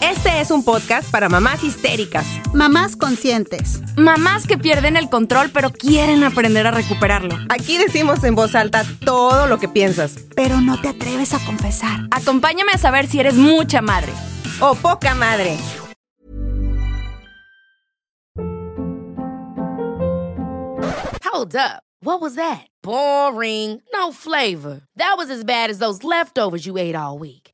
Este 0.00 0.40
es 0.40 0.50
un 0.50 0.64
podcast 0.64 1.10
para 1.10 1.28
mamás 1.28 1.62
histéricas, 1.62 2.26
Mamás 2.54 2.96
conscientes. 2.96 3.80
Mamás 3.96 4.46
que 4.46 4.56
pierden 4.56 4.96
el 4.96 5.10
control 5.10 5.50
pero 5.52 5.70
quieren 5.70 6.24
aprender 6.24 6.66
a 6.66 6.70
recuperarlo. 6.70 7.36
Aquí 7.50 7.76
decimos 7.76 8.24
en 8.24 8.34
voz 8.34 8.54
alta 8.54 8.84
todo 9.04 9.46
lo 9.46 9.58
que 9.58 9.68
piensas. 9.68 10.16
Pero 10.34 10.60
no 10.60 10.80
te 10.80 10.88
atreves 10.88 11.34
a 11.34 11.44
confesar. 11.44 12.00
Acompáñame 12.10 12.72
a 12.72 12.78
saber 12.78 13.06
si 13.06 13.20
eres 13.20 13.34
mucha 13.34 13.82
madre. 13.82 14.12
O 14.60 14.74
poca 14.74 15.14
madre. 15.14 15.58
Hold 21.24 21.54
up. 21.56 21.82
What 22.02 22.20
was 22.22 22.34
that? 22.36 22.66
Boring. 22.82 23.82
No 23.92 24.12
flavor. 24.12 24.80
That 24.96 25.14
was 25.18 25.30
as 25.30 25.44
bad 25.44 25.70
as 25.70 25.78
those 25.78 26.02
leftovers 26.02 26.64
you 26.66 26.78
ate 26.78 26.96
all 26.96 27.18
week. 27.18 27.39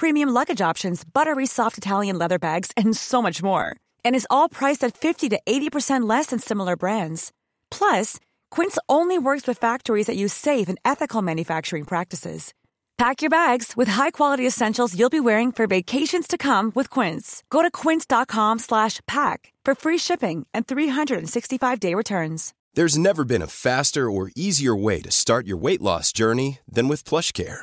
premium 0.00 0.30
luggage 0.30 0.62
options, 0.62 1.04
buttery 1.04 1.46
soft 1.46 1.76
Italian 1.76 2.18
leather 2.18 2.38
bags, 2.38 2.72
and 2.74 2.96
so 2.96 3.20
much 3.20 3.42
more. 3.42 3.76
And 4.02 4.16
is 4.16 4.26
all 4.30 4.48
priced 4.48 4.82
at 4.82 4.96
50 4.96 5.28
to 5.28 5.40
80% 5.46 6.08
less 6.08 6.26
than 6.26 6.38
similar 6.38 6.74
brands. 6.74 7.32
Plus, 7.70 8.18
Quince 8.50 8.78
only 8.88 9.18
works 9.18 9.46
with 9.46 9.58
factories 9.58 10.06
that 10.06 10.16
use 10.16 10.32
safe 10.32 10.68
and 10.70 10.78
ethical 10.84 11.22
manufacturing 11.22 11.84
practices. 11.84 12.54
Pack 12.96 13.22
your 13.22 13.30
bags 13.30 13.74
with 13.76 13.88
high-quality 13.88 14.46
essentials 14.46 14.94
you'll 14.94 15.18
be 15.18 15.26
wearing 15.30 15.52
for 15.52 15.66
vacations 15.66 16.26
to 16.26 16.36
come 16.36 16.70
with 16.74 16.90
Quince. 16.90 17.42
Go 17.48 17.62
to 17.62 17.70
quince.com 17.70 18.58
slash 18.58 19.00
pack 19.06 19.54
for 19.64 19.74
free 19.74 19.96
shipping 19.96 20.46
and 20.52 20.66
365-day 20.66 21.94
returns. 21.94 22.52
There's 22.74 22.98
never 22.98 23.24
been 23.24 23.42
a 23.42 23.46
faster 23.46 24.10
or 24.10 24.30
easier 24.36 24.76
way 24.76 25.00
to 25.00 25.10
start 25.10 25.46
your 25.46 25.56
weight 25.56 25.80
loss 25.80 26.12
journey 26.12 26.58
than 26.70 26.88
with 26.88 27.04
PlushCare. 27.04 27.62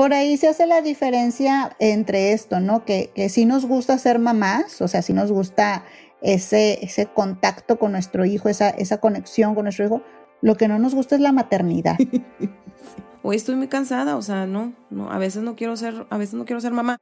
Por 0.00 0.14
ahí 0.14 0.38
se 0.38 0.48
hace 0.48 0.66
la 0.66 0.80
diferencia 0.80 1.76
entre 1.78 2.32
esto, 2.32 2.58
¿no? 2.58 2.86
Que, 2.86 3.10
que 3.14 3.28
sí 3.28 3.44
nos 3.44 3.66
gusta 3.66 3.98
ser 3.98 4.18
mamás, 4.18 4.80
o 4.80 4.88
sea, 4.88 5.02
sí 5.02 5.12
nos 5.12 5.30
gusta 5.30 5.84
ese, 6.22 6.82
ese 6.82 7.04
contacto 7.04 7.78
con 7.78 7.92
nuestro 7.92 8.24
hijo, 8.24 8.48
esa, 8.48 8.70
esa 8.70 8.98
conexión 8.98 9.54
con 9.54 9.64
nuestro 9.64 9.84
hijo. 9.84 10.02
Lo 10.40 10.54
que 10.54 10.68
no 10.68 10.78
nos 10.78 10.94
gusta 10.94 11.16
es 11.16 11.20
la 11.20 11.32
maternidad. 11.32 11.98
Hoy 13.22 13.36
estoy 13.36 13.56
muy 13.56 13.68
cansada, 13.68 14.16
o 14.16 14.22
sea, 14.22 14.46
no, 14.46 14.72
no, 14.88 15.12
a 15.12 15.18
veces 15.18 15.42
no 15.42 15.54
quiero 15.54 15.76
ser, 15.76 16.06
a 16.08 16.16
veces 16.16 16.32
no 16.32 16.46
quiero 16.46 16.62
ser 16.62 16.72
mamá. 16.72 16.96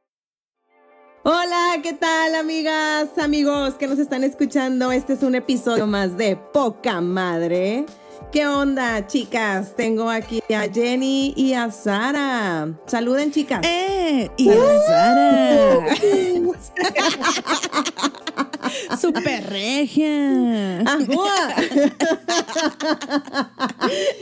Hola, 1.22 1.77
¿qué 1.84 1.93
tal 1.93 2.34
amigas, 2.34 3.17
amigos 3.17 3.75
que 3.75 3.87
nos 3.87 4.01
están 4.01 4.25
escuchando? 4.25 4.91
Este 4.91 5.12
es 5.12 5.22
un 5.22 5.37
episodio 5.37 5.87
más 5.87 6.17
de 6.17 6.34
Poca 6.34 7.01
Madre. 7.01 7.87
¿Qué 8.33 8.47
onda, 8.47 9.06
chicas? 9.06 9.75
Tengo 9.75 10.11
aquí 10.11 10.43
a 10.55 10.69
Jenny 10.73 11.34
y 11.37 11.55
a 11.55 11.71
Sara. 11.71 12.69
Saluden, 12.87 13.33
chicas. 13.33 13.61
¡Eh! 13.65 14.31
Y 14.37 14.51
a 14.51 14.55
Sara. 14.87 15.87
Super 19.01 19.49
regia. 19.49 20.83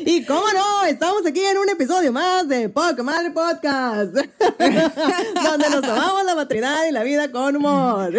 Y 0.05 0.25
cómo 0.25 0.45
no, 0.53 0.85
estamos 0.85 1.27
aquí 1.27 1.43
en 1.43 1.59
un 1.59 1.69
episodio 1.69 2.13
más 2.13 2.47
de 2.49 2.69
Poca 2.69 3.03
Madre 3.03 3.33
Podcast, 3.33 4.15
donde 4.15 5.71
nos 5.71 5.81
tomamos 5.81 6.25
la 6.25 6.37
maternidad 6.37 6.87
y 6.89 6.93
la 6.93 7.03
vida 7.03 7.33
con 7.33 7.57
humor. 7.57 8.13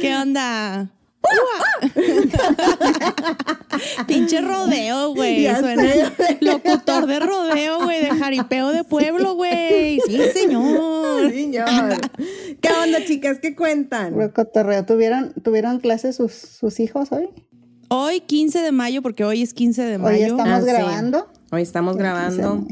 ¿Qué 0.00 0.16
onda? 0.16 0.88
Pinche 4.06 4.40
rodeo, 4.40 5.14
güey. 5.14 5.46
Locutor 6.40 7.06
de 7.06 7.20
rodeo, 7.20 7.84
güey, 7.84 8.02
de 8.02 8.10
jaripeo 8.10 8.72
de 8.72 8.84
pueblo, 8.84 9.34
güey. 9.34 10.00
Sí, 10.06 10.18
señor. 10.32 11.30
Señor. 11.30 12.00
¿Qué 12.60 12.68
onda, 12.82 13.04
chicas? 13.04 13.38
¿Qué 13.40 13.54
cuentan? 13.54 14.30
Cotorreo. 14.30 14.84
¿Tuvieron, 14.84 15.32
¿Tuvieron 15.42 15.78
clases 15.80 16.16
sus, 16.16 16.32
sus 16.32 16.80
hijos 16.80 17.12
hoy? 17.12 17.28
Hoy 17.88 18.20
15 18.20 18.60
de 18.62 18.72
mayo, 18.72 19.02
porque 19.02 19.24
hoy 19.24 19.42
es 19.42 19.54
15 19.54 19.82
de 19.82 19.96
Hoy 19.96 20.02
mayo. 20.02 20.26
estamos 20.26 20.48
Ah, 20.48 20.60
sí. 20.60 20.66
grabando. 20.66 21.28
Hoy 21.52 21.62
estamos 21.62 21.96
El 21.96 22.02
15 22.02 22.02
de 22.02 22.08
grabando. 22.42 22.66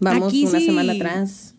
Vamos 0.00 0.28
Aquí 0.28 0.46
una 0.46 0.58
sí. 0.58 0.66
semana 0.66 0.92
atrás. 0.92 1.51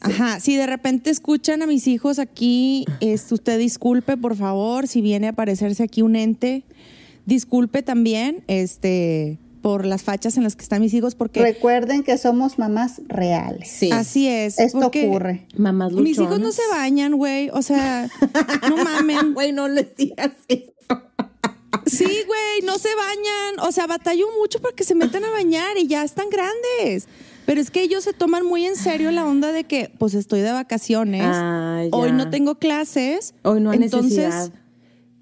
Ajá, 0.00 0.40
si 0.40 0.56
de 0.56 0.66
repente 0.66 1.10
escuchan 1.10 1.62
a 1.62 1.66
mis 1.66 1.86
hijos 1.86 2.18
aquí, 2.18 2.84
es, 3.00 3.30
usted 3.32 3.58
disculpe, 3.58 4.16
por 4.16 4.36
favor, 4.36 4.86
si 4.86 5.00
viene 5.00 5.26
a 5.26 5.30
aparecerse 5.30 5.82
aquí 5.82 6.02
un 6.02 6.16
ente, 6.16 6.62
disculpe 7.26 7.82
también, 7.82 8.44
este, 8.46 9.38
por 9.60 9.84
las 9.84 10.02
fachas 10.02 10.36
en 10.36 10.44
las 10.44 10.56
que 10.56 10.62
están 10.62 10.80
mis 10.80 10.94
hijos, 10.94 11.14
porque 11.14 11.42
Recuerden 11.42 12.02
que 12.02 12.16
somos 12.16 12.58
mamás 12.58 13.02
reales. 13.08 13.68
Sí. 13.68 13.90
así 13.90 14.28
es. 14.28 14.58
Esto 14.58 14.86
ocurre. 14.86 15.46
Mamás 15.56 15.92
Mis 15.92 16.18
hijos 16.18 16.40
no 16.40 16.52
se 16.52 16.62
bañan, 16.70 17.16
güey, 17.16 17.50
o 17.50 17.62
sea, 17.62 18.08
no 18.68 18.76
mamen. 18.76 19.18
Güey, 19.34 19.52
no 19.52 19.68
les 19.68 19.94
digas 19.94 20.30
eso. 20.48 20.72
Sí, 21.86 22.04
güey, 22.04 22.60
no 22.64 22.78
se 22.78 22.88
bañan. 22.94 23.66
O 23.66 23.72
sea, 23.72 23.86
batallo 23.86 24.26
mucho 24.40 24.60
para 24.60 24.74
que 24.74 24.84
se 24.84 24.94
metan 24.94 25.24
a 25.24 25.30
bañar 25.30 25.76
y 25.76 25.86
ya 25.86 26.02
están 26.04 26.28
grandes. 26.30 27.08
Pero 27.48 27.62
es 27.62 27.70
que 27.70 27.80
ellos 27.80 28.04
se 28.04 28.12
toman 28.12 28.44
muy 28.44 28.66
en 28.66 28.76
serio 28.76 29.10
la 29.10 29.24
onda 29.24 29.52
de 29.52 29.64
que, 29.64 29.90
pues 29.96 30.12
estoy 30.12 30.42
de 30.42 30.52
vacaciones. 30.52 31.22
Ah. 31.24 31.82
Hoy 31.92 32.12
no 32.12 32.28
tengo 32.28 32.56
clases. 32.56 33.32
Hoy 33.42 33.62
no 33.62 33.70
hay 33.70 33.82
entonces, 33.82 34.18
necesidad. 34.18 34.52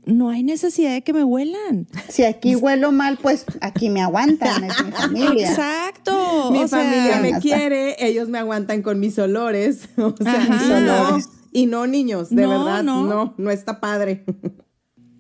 No 0.07 0.31
hay 0.31 0.43
necesidad 0.43 0.91
de 0.93 1.03
que 1.03 1.13
me 1.13 1.23
huelan. 1.23 1.87
Si 2.09 2.25
aquí 2.25 2.57
huelo 2.57 2.91
mal, 2.91 3.17
pues 3.23 3.45
aquí 3.61 3.91
me 3.91 4.03
aguantan, 4.03 4.65
es 4.65 4.85
mi 4.85 4.91
familia. 4.91 5.49
Exacto. 5.49 6.49
Mi 6.51 6.65
o 6.65 6.67
sea, 6.67 6.81
familia 6.81 7.21
me 7.21 7.29
hasta- 7.29 7.41
quiere, 7.43 7.95
ellos 8.05 8.29
me 8.29 8.39
aguantan 8.39 8.83
con 8.83 8.99
mis 8.99 9.17
olores. 9.21 9.89
O 9.97 10.13
sea, 10.21 10.33
Ajá. 10.33 10.81
no, 10.81 11.03
Olores. 11.09 11.29
y 11.53 11.67
no 11.67 11.87
niños, 11.87 12.31
de 12.31 12.43
No, 12.43 12.49
verdad, 12.49 12.83
no. 12.83 13.07
no, 13.07 13.35
no 13.39 13.51
está 13.53 13.79
padre. 13.79 14.25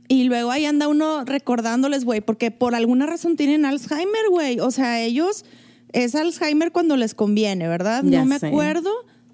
Y 0.09 0.25
luego 0.25 0.51
ahí 0.51 0.65
anda 0.67 0.89
uno 0.89 1.25
recordándoles, 1.25 2.05
güey, 2.05 2.21
porque 2.21 2.51
por 2.51 2.75
alguna 2.75 3.07
razón 3.07 3.37
tienen 3.37 3.65
Alzheimer, 3.65 4.29
güey. 4.31 4.59
O 4.59 4.71
sea, 4.73 5.01
ellos 5.03 5.45
es 6.05 6.15
Alzheimer 6.15 6.73
cuando 6.73 6.97
les 6.97 7.15
conviene, 7.15 7.69
¿verdad? 7.69 8.03
Ya 8.05 8.21
no 8.21 8.27
me 8.27 8.39
sé. 8.39 8.47
acuerdo 8.49 8.91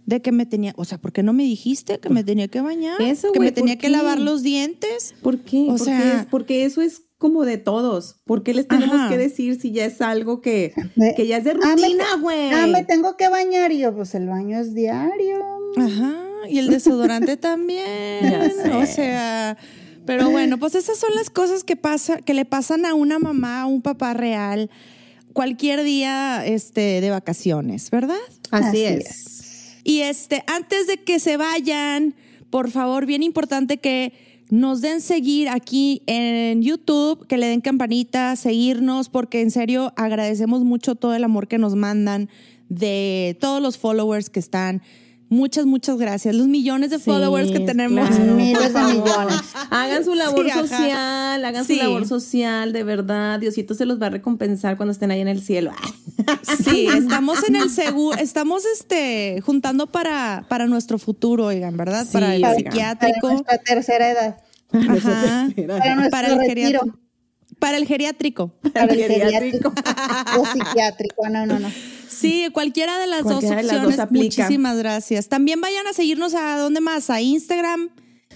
de 0.06 0.20
que 0.22 0.32
me 0.32 0.46
tenía, 0.46 0.72
o 0.76 0.84
sea, 0.84 0.98
¿por 0.98 1.12
qué 1.12 1.22
no 1.22 1.32
me 1.32 1.42
dijiste 1.44 1.98
que 2.00 2.08
me 2.10 2.24
tenía 2.24 2.48
que 2.48 2.60
bañar? 2.60 3.00
Eso, 3.02 3.30
que 3.32 3.40
me 3.40 3.52
tenía 3.52 3.74
¿por 3.74 3.80
que 3.82 3.88
lavar 3.88 4.18
los 4.18 4.42
dientes. 4.42 5.14
¿Por 5.22 5.40
qué? 5.40 5.62
O 5.64 5.66
porque, 5.76 5.84
sea- 5.84 6.20
es- 6.20 6.26
porque 6.26 6.64
eso 6.64 6.82
es 6.82 7.03
como 7.18 7.44
de 7.44 7.56
todos. 7.56 8.16
¿Por 8.24 8.42
qué 8.42 8.53
les 8.53 8.66
tenemos 8.66 8.97
Ajá. 8.97 9.09
que 9.09 9.16
decir 9.18 9.60
si 9.60 9.70
ya 9.70 9.84
es 9.84 10.00
algo 10.00 10.41
que, 10.41 10.74
que 11.16 11.26
ya 11.28 11.36
es 11.36 11.44
de 11.44 11.53
Ah, 11.53 11.74
rutina, 11.76 12.04
güey? 12.20 12.50
Ah, 12.53 12.66
me 12.66 12.84
tengo 12.84 13.16
que 13.16 13.28
bañar 13.28 13.70
y 13.70 13.78
yo, 13.78 13.94
pues 13.94 14.15
el 14.16 14.26
baño 14.28 14.58
es 14.58 14.74
diario. 14.74 15.38
Ajá, 15.76 16.16
y 16.50 16.58
el 16.58 16.68
desodorante 16.68 17.36
también. 17.36 17.84
Ya 18.22 18.50
sé. 18.50 18.72
O 18.72 18.86
sea, 18.86 19.56
pero 20.04 20.30
bueno, 20.30 20.58
pues 20.58 20.74
esas 20.74 20.98
son 20.98 21.15
las 21.15 21.30
cosas 21.30 21.62
que 21.62 21.76
pasa, 21.76 22.16
que 22.18 22.34
le 22.34 22.44
pasan 22.44 22.86
a 22.86 22.94
una 22.94 23.20
mamá, 23.20 23.60
a 23.62 23.66
un 23.66 23.82
papá 23.82 24.15
real, 24.15 24.68
cualquier 25.32 25.82
día 25.84 26.44
este, 26.46 27.00
de 27.00 27.10
vacaciones, 27.10 27.90
¿verdad? 27.90 28.16
Así, 28.50 28.66
Así 28.66 28.84
es. 28.84 29.78
Y 29.84 30.00
este, 30.00 30.44
antes 30.46 30.86
de 30.86 30.98
que 30.98 31.18
se 31.18 31.36
vayan, 31.36 32.14
por 32.50 32.70
favor, 32.70 33.06
bien 33.06 33.22
importante 33.22 33.78
que 33.78 34.12
nos 34.50 34.82
den 34.82 35.00
seguir 35.00 35.48
aquí 35.48 36.02
en 36.06 36.62
YouTube, 36.62 37.26
que 37.26 37.38
le 37.38 37.46
den 37.46 37.62
campanita, 37.62 38.36
seguirnos, 38.36 39.08
porque 39.08 39.40
en 39.40 39.50
serio 39.50 39.94
agradecemos 39.96 40.62
mucho 40.62 40.94
todo 40.94 41.14
el 41.14 41.24
amor 41.24 41.48
que 41.48 41.56
nos 41.56 41.74
mandan 41.74 42.28
de 42.68 43.36
todos 43.40 43.62
los 43.62 43.78
followers 43.78 44.28
que 44.28 44.40
están. 44.40 44.82
Muchas, 45.32 45.64
muchas 45.64 45.96
gracias. 45.96 46.34
Los 46.34 46.46
millones 46.46 46.90
de 46.90 46.98
Sí, 46.98 47.04
followers 47.04 47.50
que 47.50 47.60
tenemos. 47.60 48.06
claro, 48.06 48.34
Miles 48.34 48.74
de 48.74 48.80
millones. 48.82 49.40
Hagan 49.70 50.04
su 50.04 50.14
labor 50.14 50.44
Sí, 50.44 50.50
social, 50.50 51.42
hagan 51.44 51.64
Sí. 51.64 51.76
su 51.78 51.82
labor 51.82 52.06
social, 52.06 52.72
de 52.74 52.84
verdad. 52.84 53.40
Diosito 53.40 53.72
se 53.74 53.86
los 53.86 54.00
va 54.00 54.08
a 54.08 54.10
recompensar 54.10 54.76
cuando 54.76 54.92
estén 54.92 55.10
ahí 55.10 55.20
en 55.20 55.28
el 55.28 55.40
cielo. 55.40 55.72
Sí, 56.62 56.86
estamos 56.86 57.38
en 57.48 57.56
el 57.56 57.70
seguro, 57.70 58.16
estamos 58.18 58.64
este 58.66 59.40
juntando 59.40 59.86
para, 59.86 60.44
para 60.48 60.66
nuestro 60.66 60.98
futuro, 60.98 61.46
oigan, 61.46 61.76
¿verdad? 61.78 62.04
Sí, 62.04 62.12
para 62.12 62.34
el 62.36 62.44
oigan. 62.44 62.50
Para 62.62 62.70
psiquiátrico. 62.70 63.30
nuestra 63.32 63.58
tercera 63.58 64.10
edad. 64.10 64.36
Ajá. 64.72 65.48
Para 65.66 65.94
nuestro 65.96 66.10
Para 66.10 66.28
el 66.28 66.38
retiro. 66.38 66.48
geriátrico. 66.48 66.98
Para 67.59 67.77
el 67.77 67.87
geriátrico. 67.87 68.53
Para 68.72 68.93
el 68.93 68.99
Geriátrico. 69.04 69.72
o 70.39 70.47
psiquiátrico. 70.47 71.28
No, 71.28 71.47
no, 71.47 71.59
no. 71.59 71.71
Sí, 72.09 72.49
cualquiera 72.53 72.99
de 72.99 73.07
las 73.07 73.22
Cualquiera 73.22 73.57
de 73.57 73.63
dos 73.63 73.66
las 73.66 73.77
opciones. 73.77 73.97
dos 73.97 74.04
aplica. 74.07 74.43
Muchísimas 74.43 74.77
gracias. 74.78 75.28
También 75.28 75.60
vayan 75.60 75.87
a 75.87 75.93
seguirnos 75.93 76.34
a 76.34 76.57
dónde 76.59 76.81
más, 76.81 77.09
a 77.10 77.21
Instagram 77.21 77.91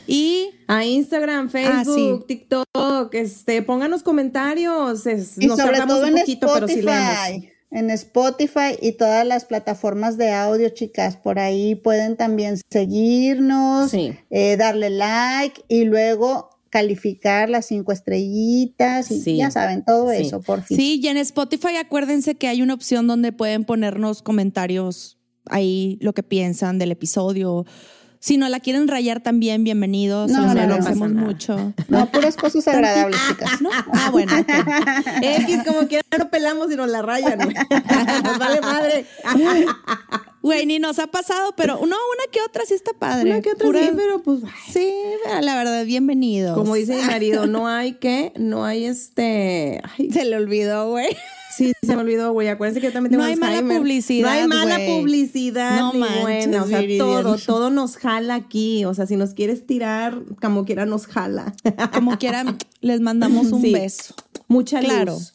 y 0.06 0.50
A 0.68 0.84
Instagram, 0.84 1.50
Facebook, 1.50 2.18
Ah, 2.20 2.20
sí. 2.20 2.24
TikTok, 2.28 3.14
este, 3.14 3.62
pónganos 3.62 4.02
comentarios. 4.02 5.06
es- 5.06 5.34
Y 5.38 5.46
nos 5.46 5.58
sobre 5.58 5.80
todo 5.80 6.02
un 6.02 6.08
en 6.08 6.14
poquito, 6.20 6.48
pero 6.54 6.68
sí 6.68 6.82
leemos. 6.82 6.94
Spotify. 6.94 7.52
En 7.72 7.90
Spotify 7.90 8.78
y 8.80 8.92
todas 8.92 9.26
las 9.26 9.44
plataformas 9.44 10.16
de 10.16 10.32
audio, 10.32 10.68
chicas. 10.70 11.16
Por 11.16 11.38
ahí 11.40 11.74
pueden 11.74 12.16
también 12.16 12.56
seguirnos, 12.70 13.90
Sí. 13.90 14.14
eh, 14.30 14.56
darle 14.56 14.90
like 14.90 15.62
y 15.68 15.84
luego 15.84 16.50
calificar 16.76 17.48
las 17.48 17.66
cinco 17.66 17.90
estrellitas 17.92 19.10
y 19.10 19.20
Sí. 19.20 19.36
ya 19.38 19.50
saben, 19.50 19.82
todo 19.84 20.10
Sí. 20.10 20.18
eso, 20.26 20.42
por 20.42 20.62
fin. 20.62 20.76
Sí, 20.76 21.00
y 21.02 21.08
en 21.08 21.16
Spotify 21.16 21.76
acuérdense 21.76 22.34
que 22.34 22.48
hay 22.48 22.60
una 22.60 22.74
opción 22.74 23.06
donde 23.06 23.32
pueden 23.32 23.64
ponernos 23.64 24.20
comentarios 24.20 25.16
ahí, 25.48 25.96
lo 26.02 26.12
que 26.12 26.22
piensan 26.22 26.78
del 26.78 26.92
episodio. 26.92 27.64
Si 28.18 28.36
no 28.36 28.48
la 28.48 28.60
quieren 28.60 28.88
rayar 28.88 29.22
también, 29.22 29.62
bienvenidos. 29.64 30.30
No, 30.30 30.42
los 30.42 30.54
no, 30.54 30.66
no 30.66 30.78
nada. 30.78 31.08
mucho. 31.08 31.72
No, 31.88 32.10
puras 32.10 32.36
cosas 32.36 32.66
agradables, 32.68 33.18
chicas. 33.28 33.62
¿No? 33.62 33.70
Ah, 33.72 34.10
bueno. 34.10 34.32
X, 35.22 35.58
como 35.66 35.86
quiera, 35.88 36.02
no 36.18 36.28
pelamos 36.28 36.70
y 36.72 36.76
nos 36.76 36.88
la 36.90 37.00
rayan. 37.02 37.38
Nos 38.24 38.38
vale 38.38 38.60
madre. 38.60 39.06
Güey, 40.46 40.64
ni 40.64 40.78
nos 40.78 41.00
ha 41.00 41.08
pasado, 41.08 41.54
pero 41.56 41.74
no, 41.74 41.82
una 41.86 42.30
que 42.30 42.40
otra 42.40 42.64
sí 42.66 42.74
está 42.74 42.92
padre. 42.92 43.28
Una 43.30 43.40
que 43.42 43.50
otra 43.50 43.66
Pura- 43.66 43.80
sí, 43.80 43.90
pero 43.96 44.22
pues. 44.22 44.44
ay, 44.44 44.50
Sí, 44.72 44.92
pero 45.24 45.40
la 45.40 45.56
verdad, 45.56 45.84
bienvenidos. 45.84 46.56
Como 46.56 46.76
dice 46.76 46.94
mi 46.94 47.02
marido, 47.02 47.46
no 47.48 47.66
hay 47.66 47.94
que, 47.94 48.32
no 48.36 48.64
hay 48.64 48.84
este. 48.84 49.82
Ay, 49.98 50.08
Se 50.12 50.24
le 50.24 50.36
olvidó, 50.36 50.88
güey. 50.90 51.08
sí, 51.56 51.72
se 51.82 51.96
me 51.96 52.02
olvidó, 52.02 52.32
güey. 52.32 52.46
Acuérdense 52.46 52.80
que 52.80 52.86
yo 52.86 52.92
también 52.92 53.10
tengo 53.10 53.24
No 53.24 53.28
hay 53.28 53.34
mala 53.34 53.60
publicidad, 53.76 54.28
No 54.28 54.32
hay 54.34 54.46
mala 54.46 54.78
publicidad, 54.86 55.80
No 55.80 55.92
ni 55.94 55.98
manches, 55.98 56.22
buena. 56.22 56.62
O 56.62 56.66
sea, 56.68 56.80
todo, 56.96 57.36
todo 57.38 57.70
nos 57.70 57.96
jala 57.96 58.36
aquí. 58.36 58.84
O 58.84 58.94
sea, 58.94 59.08
si 59.08 59.16
nos 59.16 59.34
quieres 59.34 59.66
tirar, 59.66 60.16
como 60.40 60.64
quiera 60.64 60.86
nos 60.86 61.08
jala. 61.08 61.54
Como 61.92 62.18
quieran, 62.18 62.56
les 62.80 63.00
mandamos 63.00 63.50
un 63.50 63.62
Sí. 63.62 63.72
beso. 63.72 64.14
Mucha 64.46 64.78
Claro. 64.78 65.14
luz. 65.14 65.32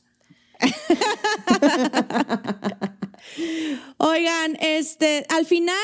Oigan, 3.98 4.58
este, 4.60 5.26
al 5.30 5.46
final 5.46 5.76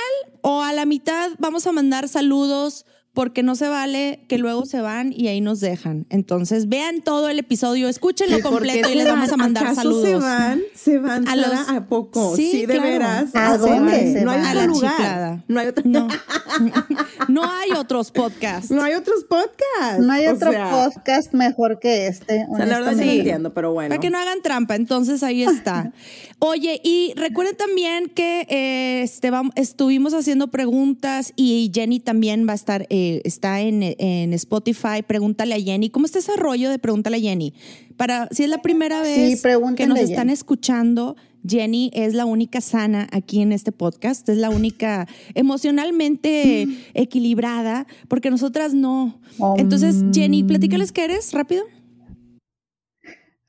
o 0.41 0.61
a 0.61 0.73
la 0.73 0.85
mitad 0.85 1.29
vamos 1.39 1.67
a 1.67 1.71
mandar 1.71 2.07
saludos 2.07 2.85
porque 3.13 3.41
no 3.41 3.55
se 3.55 3.67
vale 3.67 4.23
que 4.29 4.37
luego 4.37 4.67
se 4.67 4.79
van 4.79 5.11
y 5.11 5.27
ahí 5.27 5.41
nos 5.41 5.59
dejan. 5.59 6.05
Entonces, 6.11 6.69
vean 6.69 7.01
todo 7.01 7.29
el 7.29 7.39
episodio, 7.39 7.89
escúchenlo 7.89 8.37
¿Y 8.37 8.41
por 8.43 8.51
qué 8.51 8.57
completo 8.57 8.89
y 8.91 8.95
les 8.95 9.07
vamos 9.07 9.31
a 9.31 9.37
mandar 9.37 9.63
¿Acaso 9.63 9.81
saludos. 9.81 10.05
se 10.07 10.15
van? 10.17 10.61
¿Se 10.75 10.97
van 10.99 11.27
A 11.27 11.35
los- 11.35 11.67
¿A 11.69 11.87
poco? 11.87 12.35
Sí, 12.35 12.51
Sí, 12.51 12.65
de 12.67 12.75
claro. 12.75 12.89
veras. 12.89 13.35
¿A 13.35 13.53
Se 13.53 13.57
dónde 13.57 14.21
No 14.23 14.29
hay? 14.31 14.37
A 14.37 14.43
otro 14.49 14.53
la 14.61 14.65
lugar. 14.67 14.91
chiflada. 14.91 15.43
No 15.47 15.59
hay 15.59 15.67
otro, 15.67 15.83
No. 15.87 16.07
no 17.27 17.43
hay 17.51 17.71
otros 17.71 18.11
podcasts. 18.11 18.69
no 18.69 18.83
hay 18.83 18.93
otros 18.93 19.23
podcasts. 19.23 19.99
No 19.99 20.13
hay 20.13 20.27
O 20.27 20.33
otro 20.35 20.51
sea, 20.51 20.69
podcast 20.69 21.33
mejor 21.33 21.79
que 21.79 22.05
este. 22.05 22.45
O 22.51 22.55
sea, 22.55 22.67
la 22.67 22.79
verdad 22.81 23.01
sí 23.01 23.17
entiendo, 23.17 23.51
pero 23.51 23.73
bueno. 23.73 23.89
Para 23.89 23.99
que 23.99 24.11
no 24.11 24.19
hagan 24.19 24.43
trampa, 24.43 24.75
entonces 24.75 25.23
ahí 25.23 25.41
está. 25.41 25.91
Oye, 26.39 26.79
y 26.83 27.13
recuerden 27.15 27.57
también 27.57 28.09
que 28.13 28.41
eh, 28.49 29.01
este, 29.01 29.31
vam- 29.31 29.51
estuvimos 29.55 30.13
haciendo 30.13 30.49
preguntas 30.49 31.33
y 31.35 31.71
Jenny 31.73 31.99
también 31.99 32.47
va 32.47 32.51
a 32.51 32.55
estar, 32.55 32.85
eh, 32.91 33.21
está 33.23 33.61
en, 33.61 33.81
en 33.81 34.33
Spotify. 34.33 35.01
Pregúntale 35.05 35.55
a 35.55 35.59
Jenny. 35.59 35.89
¿Cómo 35.89 36.05
está 36.05 36.19
ese 36.19 36.35
rollo 36.35 36.69
de 36.69 36.77
pregúntale 36.77 37.17
a 37.17 37.19
Jenny? 37.19 37.53
Para, 37.95 38.27
si 38.31 38.43
es 38.43 38.49
la 38.49 38.61
primera 38.61 39.03
Sí, 39.03 39.09
vez 39.21 39.41
que 39.75 39.87
nos 39.87 39.97
están 39.99 40.17
Jenny. 40.27 40.33
escuchando, 40.33 41.15
Jenny 41.47 41.89
es 41.93 42.13
la 42.13 42.25
única 42.25 42.61
sana 42.61 43.07
aquí 43.11 43.41
en 43.41 43.51
este 43.51 43.71
podcast, 43.71 44.29
es 44.29 44.37
la 44.37 44.51
única 44.51 45.07
emocionalmente 45.33 46.67
equilibrada, 46.93 47.87
porque 48.07 48.29
nosotras 48.29 48.75
no. 48.75 49.19
Entonces, 49.57 50.03
Jenny, 50.13 50.43
platícales 50.43 50.91
qué 50.91 51.05
eres, 51.05 51.33
rápido. 51.33 51.63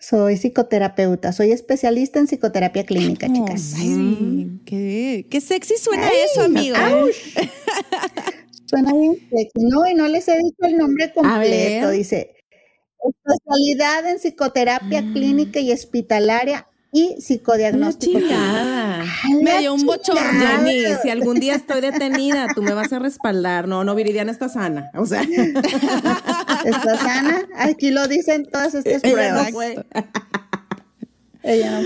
Soy 0.00 0.37
psicoterapeuta, 0.37 1.33
soy 1.33 1.50
especialista 1.50 2.21
en 2.21 2.27
psicoterapia 2.27 2.85
clínica, 2.85 3.27
chicas. 3.33 3.75
Ay, 3.77 4.61
qué, 4.65 5.27
qué 5.29 5.41
sexy 5.41 5.75
suena 5.77 6.09
eso, 6.09 6.43
amigo. 6.43 6.77
Suena 8.67 8.93
bien 8.93 9.15
sexy, 9.31 9.67
¿no? 9.69 9.89
Y 9.89 9.95
no 9.95 10.06
les 10.06 10.29
he 10.29 10.37
dicho 10.39 10.59
el 10.61 10.77
nombre 10.77 11.12
completo. 11.12 11.91
Dice, 11.91 12.37
especialidad 13.03 14.09
en 14.09 14.19
psicoterapia 14.19 15.00
clínica 15.12 15.59
y 15.59 15.73
hospitalaria 15.73 16.69
y 16.99 17.21
psicodiagnóstico. 17.21 18.19
Me 19.43 19.59
dio 19.59 19.75
un 19.75 19.87
bochorno. 19.87 20.21
Jenny, 20.23 20.83
si 21.03 21.11
algún 21.11 21.39
día 21.39 21.55
estoy 21.55 21.81
detenida, 21.81 22.49
tú 22.55 22.62
me 22.62 22.73
vas 22.73 22.93
a 22.93 22.99
respaldar. 22.99 23.69
No, 23.69 23.85
no, 23.85 23.95
Viridiana 23.95 24.33
está 24.33 24.49
sana. 24.49 24.91
O 24.95 25.06
sea, 25.06 25.23
¿Está 26.65 26.97
sana? 26.97 27.43
Aquí 27.56 27.91
lo 27.91 28.09
dicen 28.09 28.47
todas 28.50 28.75
estas 28.75 29.03
pruebas. 29.03 29.53
no. 29.53 29.59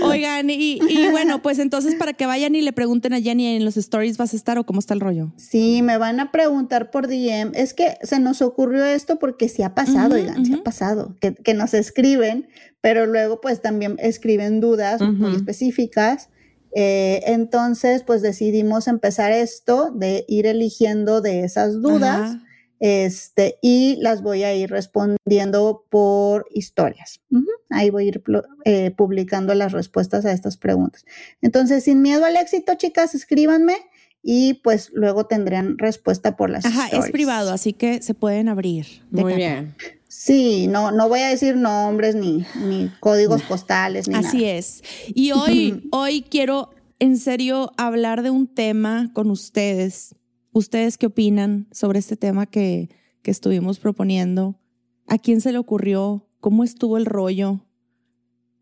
Oigan, 0.05 0.49
y, 0.49 0.79
y 0.89 1.09
bueno, 1.11 1.41
pues 1.41 1.59
entonces 1.59 1.95
para 1.95 2.13
que 2.13 2.25
vayan 2.25 2.55
y 2.55 2.61
le 2.61 2.73
pregunten 2.73 3.13
a 3.13 3.21
Jenny 3.21 3.55
en 3.55 3.63
los 3.63 3.77
stories 3.77 4.17
vas 4.17 4.33
a 4.33 4.35
estar 4.35 4.57
o 4.57 4.65
cómo 4.65 4.79
está 4.79 4.93
el 4.93 4.99
rollo. 4.99 5.31
Sí, 5.37 5.81
me 5.81 5.97
van 5.97 6.19
a 6.19 6.31
preguntar 6.31 6.91
por 6.91 7.07
DM. 7.07 7.51
Es 7.53 7.73
que 7.73 7.97
se 8.01 8.19
nos 8.19 8.41
ocurrió 8.41 8.83
esto 8.83 9.19
porque 9.19 9.47
sí 9.47 9.63
ha 9.63 9.73
pasado, 9.73 10.15
oigan, 10.15 10.45
sí 10.45 10.51
ujú. 10.51 10.61
ha 10.61 10.63
pasado, 10.63 11.15
que, 11.21 11.33
que 11.33 11.53
nos 11.53 11.73
escriben, 11.73 12.49
pero 12.83 13.05
luego 13.05 13.39
pues 13.39 13.61
también 13.61 13.95
escriben 13.97 14.59
dudas 14.59 14.99
muy 14.99 15.37
específicas. 15.37 16.29
Eh, 16.75 17.21
entonces, 17.27 18.03
pues 18.03 18.21
decidimos 18.21 18.89
empezar 18.89 19.31
esto 19.31 19.89
de 19.95 20.25
ir 20.27 20.47
eligiendo 20.47 21.21
de 21.21 21.45
esas 21.45 21.81
dudas 21.81 22.35
este, 22.79 23.57
y 23.61 23.95
las 24.01 24.21
voy 24.21 24.43
a 24.43 24.53
ir 24.53 24.69
respondiendo 24.69 25.85
por 25.89 26.45
historias. 26.51 27.21
Ahí 27.69 27.89
voy 27.89 28.03
a 28.03 28.07
ir 28.09 28.23
eh, 28.65 28.91
publicando 28.91 29.55
las 29.55 29.71
respuestas 29.71 30.25
a 30.25 30.33
estas 30.33 30.57
preguntas. 30.57 31.05
Entonces, 31.41 31.85
sin 31.85 32.01
miedo 32.01 32.25
al 32.25 32.35
éxito, 32.35 32.73
chicas, 32.75 33.15
escríbanme 33.15 33.77
y 34.21 34.55
pues 34.55 34.91
luego 34.93 35.25
tendrán 35.25 35.77
respuesta 35.77 36.35
por 36.35 36.49
las 36.49 36.65
Ajá, 36.65 36.89
es 36.89 37.11
privado, 37.11 37.53
así 37.53 37.71
que 37.71 38.01
se 38.01 38.13
pueden 38.13 38.49
abrir. 38.49 38.87
Muy 39.09 39.23
capa. 39.23 39.35
bien. 39.37 39.75
Sí, 40.15 40.67
no, 40.67 40.91
no 40.91 41.09
voy 41.09 41.21
a 41.21 41.27
decir 41.29 41.55
nombres 41.57 42.13
ni, 42.15 42.45
ni 42.55 42.89
códigos 42.99 43.41
postales 43.49 44.07
ni 44.07 44.15
Así 44.15 44.37
nada. 44.41 44.51
es. 44.51 44.83
Y 45.07 45.31
hoy, 45.31 45.87
hoy 45.91 46.21
quiero 46.21 46.69
en 46.99 47.17
serio 47.17 47.71
hablar 47.77 48.21
de 48.21 48.29
un 48.29 48.47
tema 48.47 49.09
con 49.13 49.31
ustedes. 49.31 50.15
¿Ustedes 50.51 50.97
qué 50.99 51.07
opinan 51.07 51.67
sobre 51.71 51.97
este 51.99 52.15
tema 52.15 52.45
que, 52.45 52.89
que 53.23 53.31
estuvimos 53.31 53.79
proponiendo? 53.79 54.59
¿A 55.07 55.17
quién 55.17 55.41
se 55.41 55.51
le 55.51 55.57
ocurrió? 55.57 56.29
¿Cómo 56.39 56.63
estuvo 56.63 56.97
el 56.97 57.05
rollo? 57.05 57.65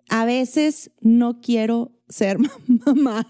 A 0.10 0.24
veces 0.26 0.92
no 1.02 1.42
quiero 1.42 1.92
ser 2.08 2.38
mamá. 2.86 3.28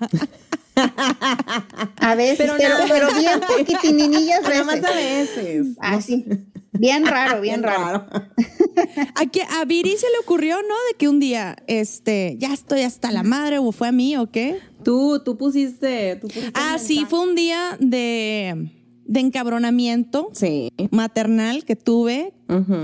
A 1.98 2.16
veces, 2.16 2.52
pero, 2.58 2.76
Pero 2.88 3.08
pero, 3.10 3.20
bien 3.20 3.40
poquitininillas 3.42 4.42
Nada 4.44 4.64
más 4.64 4.82
veces. 4.82 4.90
a 4.92 4.96
veces. 4.96 5.68
Ah, 5.80 6.02
sí. 6.02 6.26
Bien 6.80 7.06
raro, 7.06 7.42
bien, 7.42 7.64
raro. 7.64 8.06
A, 9.16 9.26
que, 9.26 9.42
a 9.42 9.66
Viri 9.66 9.92
se 9.98 10.08
le 10.08 10.20
ocurrió, 10.24 10.56
¿no? 10.56 10.74
De 10.90 10.98
que 10.98 11.10
un 11.10 11.20
día, 11.20 11.58
este, 11.68 12.36
ya 12.40 12.54
estoy 12.54 12.82
hasta 12.82 13.12
la 13.12 13.24
madre, 13.24 13.58
o 13.58 13.72
fue 13.72 13.90
a 13.90 13.92
mí, 13.92 14.16
o 14.18 14.32
qué. 14.32 14.58
Tú, 14.84 15.22
tú 15.24 15.38
pusiste. 15.38 16.16
Tú 16.16 16.28
pusiste 16.28 16.52
Ah, 16.54 16.78
sí, 16.80 17.06
fue 17.10 17.20
un 17.20 17.36
día 17.36 17.76
de, 17.80 18.72
de 19.06 19.20
encabronamiento 19.20 20.30
Sí. 20.34 20.70
maternal 20.92 21.66
que 21.66 21.76
tuve, 21.76 22.34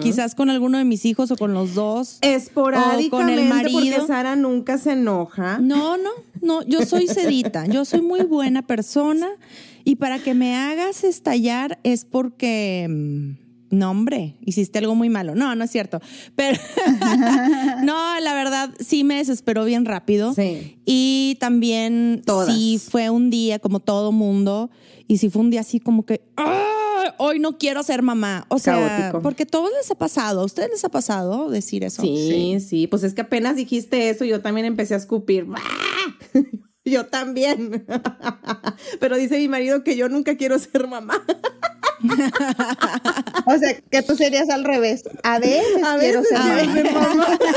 quizás 0.01 0.35
con 0.35 0.49
alguno 0.49 0.77
de 0.77 0.83
mis 0.85 1.05
hijos 1.05 1.31
o 1.31 1.37
con 1.37 1.53
los 1.53 1.73
dos. 1.73 2.19
Esporádicamente, 2.21 3.07
O 3.15 3.19
con 3.19 3.29
el 3.29 3.45
marido. 3.47 3.79
porque 3.79 4.01
Sara 4.07 4.35
nunca 4.35 4.77
se 4.77 4.91
enoja. 4.91 5.59
No, 5.59 5.95
no, 5.97 6.09
no, 6.41 6.61
yo 6.63 6.85
soy 6.85 7.07
sedita, 7.07 7.65
yo 7.65 7.85
soy 7.85 8.01
muy 8.01 8.23
buena 8.23 8.67
persona 8.67 9.27
y 9.85 9.95
para 9.95 10.19
que 10.19 10.33
me 10.33 10.55
hagas 10.57 11.03
estallar 11.05 11.79
es 11.83 12.03
porque, 12.05 12.85
mm, 12.89 13.46
no, 13.69 13.91
hombre, 13.91 14.35
hiciste 14.41 14.79
algo 14.79 14.95
muy 14.95 15.09
malo. 15.09 15.35
No, 15.35 15.53
no 15.55 15.63
es 15.63 15.71
cierto. 15.71 15.99
Pero 16.35 16.57
no, 17.83 18.19
la 18.19 18.33
verdad 18.33 18.69
sí 18.79 19.03
me 19.03 19.15
desesperó 19.17 19.65
bien 19.65 19.85
rápido. 19.85 20.33
Sí. 20.33 20.79
Y 20.85 21.37
también 21.39 22.21
Todas. 22.25 22.53
sí 22.53 22.79
fue 22.79 23.09
un 23.09 23.29
día 23.29 23.59
como 23.59 23.79
todo 23.79 24.11
mundo. 24.11 24.69
Y 25.07 25.17
sí 25.19 25.29
fue 25.29 25.41
un 25.41 25.49
día 25.51 25.61
así 25.61 25.79
como 25.79 26.05
que, 26.05 26.21
"Ah, 26.35 27.13
hoy 27.17 27.39
no 27.39 27.57
quiero 27.57 27.81
ser 27.83 28.01
mamá. 28.01 28.45
O 28.49 28.59
sea, 28.59 28.75
Caótico. 28.75 29.21
porque 29.21 29.43
a 29.43 29.45
todos 29.45 29.69
les 29.79 29.89
ha 29.89 29.95
pasado. 29.95 30.41
¿A 30.41 30.45
ustedes 30.45 30.69
les 30.69 30.83
ha 30.83 30.89
pasado 30.89 31.49
decir 31.49 31.83
eso? 31.83 32.01
Sí, 32.01 32.57
sí, 32.59 32.87
pues 32.87 33.03
es 33.03 33.13
que 33.13 33.21
apenas 33.21 33.55
dijiste 33.55 34.09
eso, 34.09 34.25
yo 34.25 34.41
también 34.41 34.65
empecé 34.65 34.93
a 34.93 34.97
escupir. 34.97 35.45
¡Ah! 35.55 35.61
Yo 36.85 37.07
también. 37.07 37.85
Pero 39.01 39.17
dice 39.17 39.37
mi 39.37 39.49
marido 39.49 39.83
que 39.83 39.97
yo 39.97 40.07
nunca 40.07 40.37
quiero 40.37 40.57
ser 40.57 40.87
mamá. 40.87 41.15
O 43.45 43.57
sea, 43.57 43.79
que 43.89 44.01
tú 44.01 44.15
serías 44.15 44.49
al 44.49 44.63
revés. 44.63 45.03
A 45.23 45.39
veces, 45.39 45.83
A 45.83 45.97
quiero 45.97 46.21
veces 46.21 46.37
ser 46.37 46.69
quiero 46.71 46.91
mamá. 46.99 47.27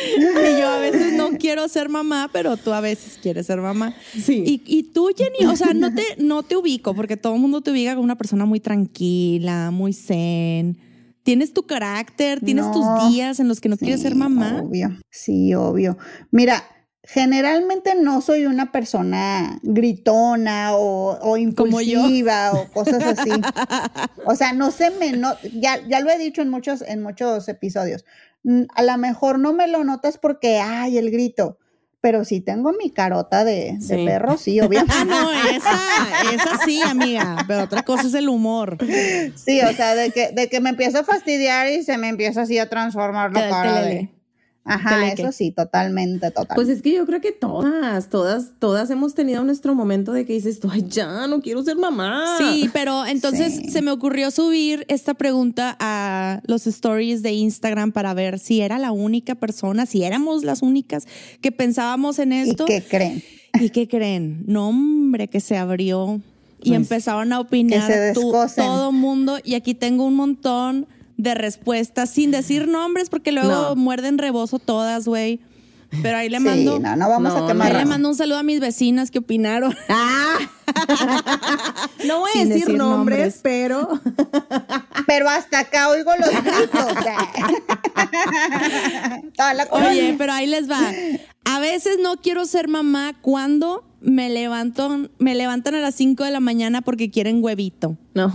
Y 0.00 0.60
yo 0.60 0.68
a 0.68 0.78
veces 0.78 1.12
no 1.14 1.30
quiero 1.38 1.68
ser 1.68 1.88
mamá, 1.88 2.30
pero 2.32 2.56
tú 2.56 2.72
a 2.72 2.80
veces 2.80 3.18
quieres 3.20 3.46
ser 3.46 3.60
mamá. 3.60 3.94
Sí. 4.12 4.44
Y, 4.46 4.62
y 4.66 4.82
tú, 4.84 5.10
Jenny, 5.16 5.50
o 5.50 5.56
sea, 5.56 5.74
no 5.74 5.92
te, 5.94 6.02
no 6.18 6.42
te 6.42 6.56
ubico, 6.56 6.94
porque 6.94 7.16
todo 7.16 7.34
el 7.34 7.40
mundo 7.40 7.60
te 7.60 7.70
ubica 7.72 7.92
como 7.94 8.04
una 8.04 8.16
persona 8.16 8.44
muy 8.44 8.60
tranquila, 8.60 9.70
muy 9.70 9.92
zen. 9.92 10.78
Tienes 11.24 11.52
tu 11.52 11.64
carácter, 11.64 12.40
tienes 12.40 12.66
No. 12.66 12.72
tus 12.72 13.10
días 13.10 13.40
en 13.40 13.48
los 13.48 13.60
que 13.60 13.68
no 13.68 13.76
quieres 13.76 14.00
ser 14.00 14.14
mamá. 14.14 14.62
Obvio, 14.64 14.96
sí, 15.10 15.52
obvio. 15.54 15.98
Mira, 16.30 16.64
generalmente 17.10 17.94
no 17.94 18.20
soy 18.20 18.44
una 18.44 18.70
persona 18.70 19.58
gritona 19.62 20.74
o, 20.76 21.18
o 21.22 21.36
impulsiva 21.38 22.52
o 22.52 22.68
cosas 22.72 23.02
así. 23.02 23.30
O 24.26 24.34
sea, 24.36 24.52
no 24.52 24.70
se 24.70 24.90
me 24.90 25.12
no, 25.12 25.34
ya, 25.54 25.80
ya 25.88 26.00
lo 26.00 26.10
he 26.10 26.18
dicho 26.18 26.42
en 26.42 26.50
muchos, 26.50 26.82
en 26.82 27.02
muchos 27.02 27.48
episodios. 27.48 28.04
A 28.74 28.82
lo 28.82 28.98
mejor 28.98 29.38
no 29.38 29.54
me 29.54 29.68
lo 29.68 29.84
notas 29.84 30.18
porque 30.18 30.58
ay 30.58 30.98
el 30.98 31.10
grito, 31.10 31.56
pero 32.02 32.26
sí 32.26 32.42
tengo 32.42 32.72
mi 32.74 32.90
carota 32.90 33.42
de, 33.42 33.78
de 33.78 33.80
Sí. 33.80 34.04
perro, 34.04 34.36
sí, 34.36 34.60
obviamente. 34.62 34.94
Ah, 34.94 35.04
no, 35.06 35.32
esa, 35.50 36.34
esa 36.34 36.64
sí, 36.66 36.82
amiga. 36.82 37.42
Pero 37.48 37.64
otra 37.64 37.82
cosa 37.84 38.06
es 38.06 38.14
el 38.14 38.28
humor. 38.28 38.76
Sí, 39.34 39.62
o 39.62 39.72
sea, 39.72 39.94
de 39.94 40.10
que, 40.10 40.30
de 40.32 40.48
que 40.50 40.60
me 40.60 40.68
empiezo 40.70 40.98
a 40.98 41.04
fastidiar 41.04 41.68
y 41.70 41.82
se 41.84 41.96
me 41.96 42.08
empieza 42.10 42.42
así 42.42 42.58
a 42.58 42.68
transformar 42.68 43.32
la 43.32 43.48
cara 43.48 43.80
de-. 43.80 44.10
Ajá, 44.64 44.96
Teleque. 45.00 45.22
eso 45.22 45.32
sí, 45.32 45.50
totalmente, 45.50 46.26
totalmente. 46.30 46.54
Pues 46.54 46.68
es 46.68 46.82
que 46.82 46.92
yo 46.92 47.06
creo 47.06 47.22
que 47.22 47.32
todas, 47.32 48.10
todas, 48.10 48.50
todas 48.58 48.90
hemos 48.90 49.14
tenido 49.14 49.42
nuestro 49.42 49.74
momento 49.74 50.12
de 50.12 50.26
que 50.26 50.34
dices, 50.34 50.60
tú, 50.60 50.68
ay, 50.70 50.84
ya, 50.88 51.26
no 51.26 51.40
quiero 51.40 51.62
ser 51.62 51.76
mamá. 51.76 52.36
Sí, 52.36 52.68
pero 52.74 53.06
entonces 53.06 53.54
Sí. 53.54 53.70
se 53.70 53.80
me 53.80 53.90
ocurrió 53.90 54.30
subir 54.30 54.84
esta 54.88 55.14
pregunta 55.14 55.74
a 55.80 56.42
los 56.46 56.66
stories 56.66 57.22
de 57.22 57.32
Instagram 57.32 57.92
para 57.92 58.12
ver 58.12 58.38
si 58.38 58.60
era 58.60 58.78
la 58.78 58.92
única 58.92 59.34
persona, 59.34 59.86
si 59.86 60.02
éramos 60.04 60.44
las 60.44 60.60
únicas 60.60 61.06
que 61.40 61.50
pensábamos 61.50 62.18
en 62.18 62.32
¿Y 62.34 62.40
esto. 62.50 62.66
qué 62.66 62.82
creen? 62.82 63.22
¿Y 63.60 63.70
qué 63.70 63.88
creen? 63.88 64.44
No, 64.46 64.68
hombre, 64.68 65.28
que 65.28 65.40
se 65.40 65.56
abrió 65.56 66.20
y 66.60 66.68
Pues, 66.70 66.76
empezaron 66.80 67.32
a 67.32 67.40
opinar 67.40 67.86
que 67.86 68.12
se 68.14 68.20
todo 68.56 68.92
mundo. 68.92 69.38
Y 69.42 69.54
aquí 69.54 69.74
tengo 69.74 70.04
un 70.04 70.14
montón 70.14 70.86
de 71.18 71.34
respuestas 71.34 72.08
sin 72.08 72.30
decir 72.30 72.66
nombres 72.68 73.10
porque 73.10 73.30
luego 73.32 73.50
No. 73.50 73.76
muerden 73.76 74.16
rebozo 74.16 74.58
todas, 74.58 75.04
güey. 75.06 75.40
Pero 76.02 76.18
ahí 76.18 76.28
le 76.28 76.36
Sí, 76.38 76.44
mando. 76.44 76.78
no, 76.78 76.96
no 76.96 77.08
vamos 77.08 77.32
No, 77.34 77.44
a 77.44 77.48
quemar. 77.48 77.72
Ahí 77.72 77.78
le 77.78 77.84
mando 77.86 78.10
un 78.10 78.14
saludo 78.14 78.36
a 78.38 78.42
mis 78.42 78.60
vecinas 78.60 79.10
que 79.10 79.18
opinaron. 79.18 79.74
Ah. 79.88 80.38
no 82.06 82.18
voy 82.20 82.30
a 82.34 82.38
decir, 82.40 82.52
decir 82.66 82.76
nombres, 82.76 83.18
nombres. 83.18 83.40
pero 83.42 83.88
Pero 85.06 85.28
hasta 85.30 85.60
acá 85.60 85.88
oigo 85.88 86.10
los 86.18 86.28
gritos. 86.28 86.86
Oye, 89.70 90.14
pero 90.18 90.32
ahí 90.32 90.46
les 90.46 90.70
va. 90.70 90.80
A 91.44 91.60
veces 91.60 91.96
no 92.02 92.16
quiero 92.16 92.44
ser 92.44 92.68
mamá 92.68 93.14
cuando 93.22 93.84
me 94.00 94.28
levanto, 94.28 95.08
me 95.18 95.34
levantan 95.34 95.74
a 95.74 95.80
las 95.80 95.94
5 95.94 96.22
de 96.24 96.30
la 96.32 96.40
mañana 96.40 96.82
porque 96.82 97.10
quieren 97.10 97.42
huevito. 97.42 97.96
no, 98.14 98.28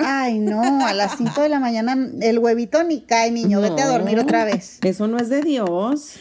ay, 0.00 0.32
Ay, 0.32 0.38
no, 0.38 0.86
a 0.86 0.94
las 0.94 1.16
5 1.18 1.42
de 1.42 1.48
la 1.48 1.60
mañana 1.60 1.96
el 2.20 2.38
huevito 2.38 2.82
ni 2.84 3.02
cae, 3.02 3.30
niño. 3.30 3.60
no. 3.60 3.68
Vete 3.68 3.82
a 3.82 3.88
dormir 3.88 4.18
otra 4.18 4.44
vez. 4.44 4.78
Eso 4.82 5.06
no 5.08 5.18
es 5.18 5.28
de 5.28 5.42
Dios. 5.42 6.16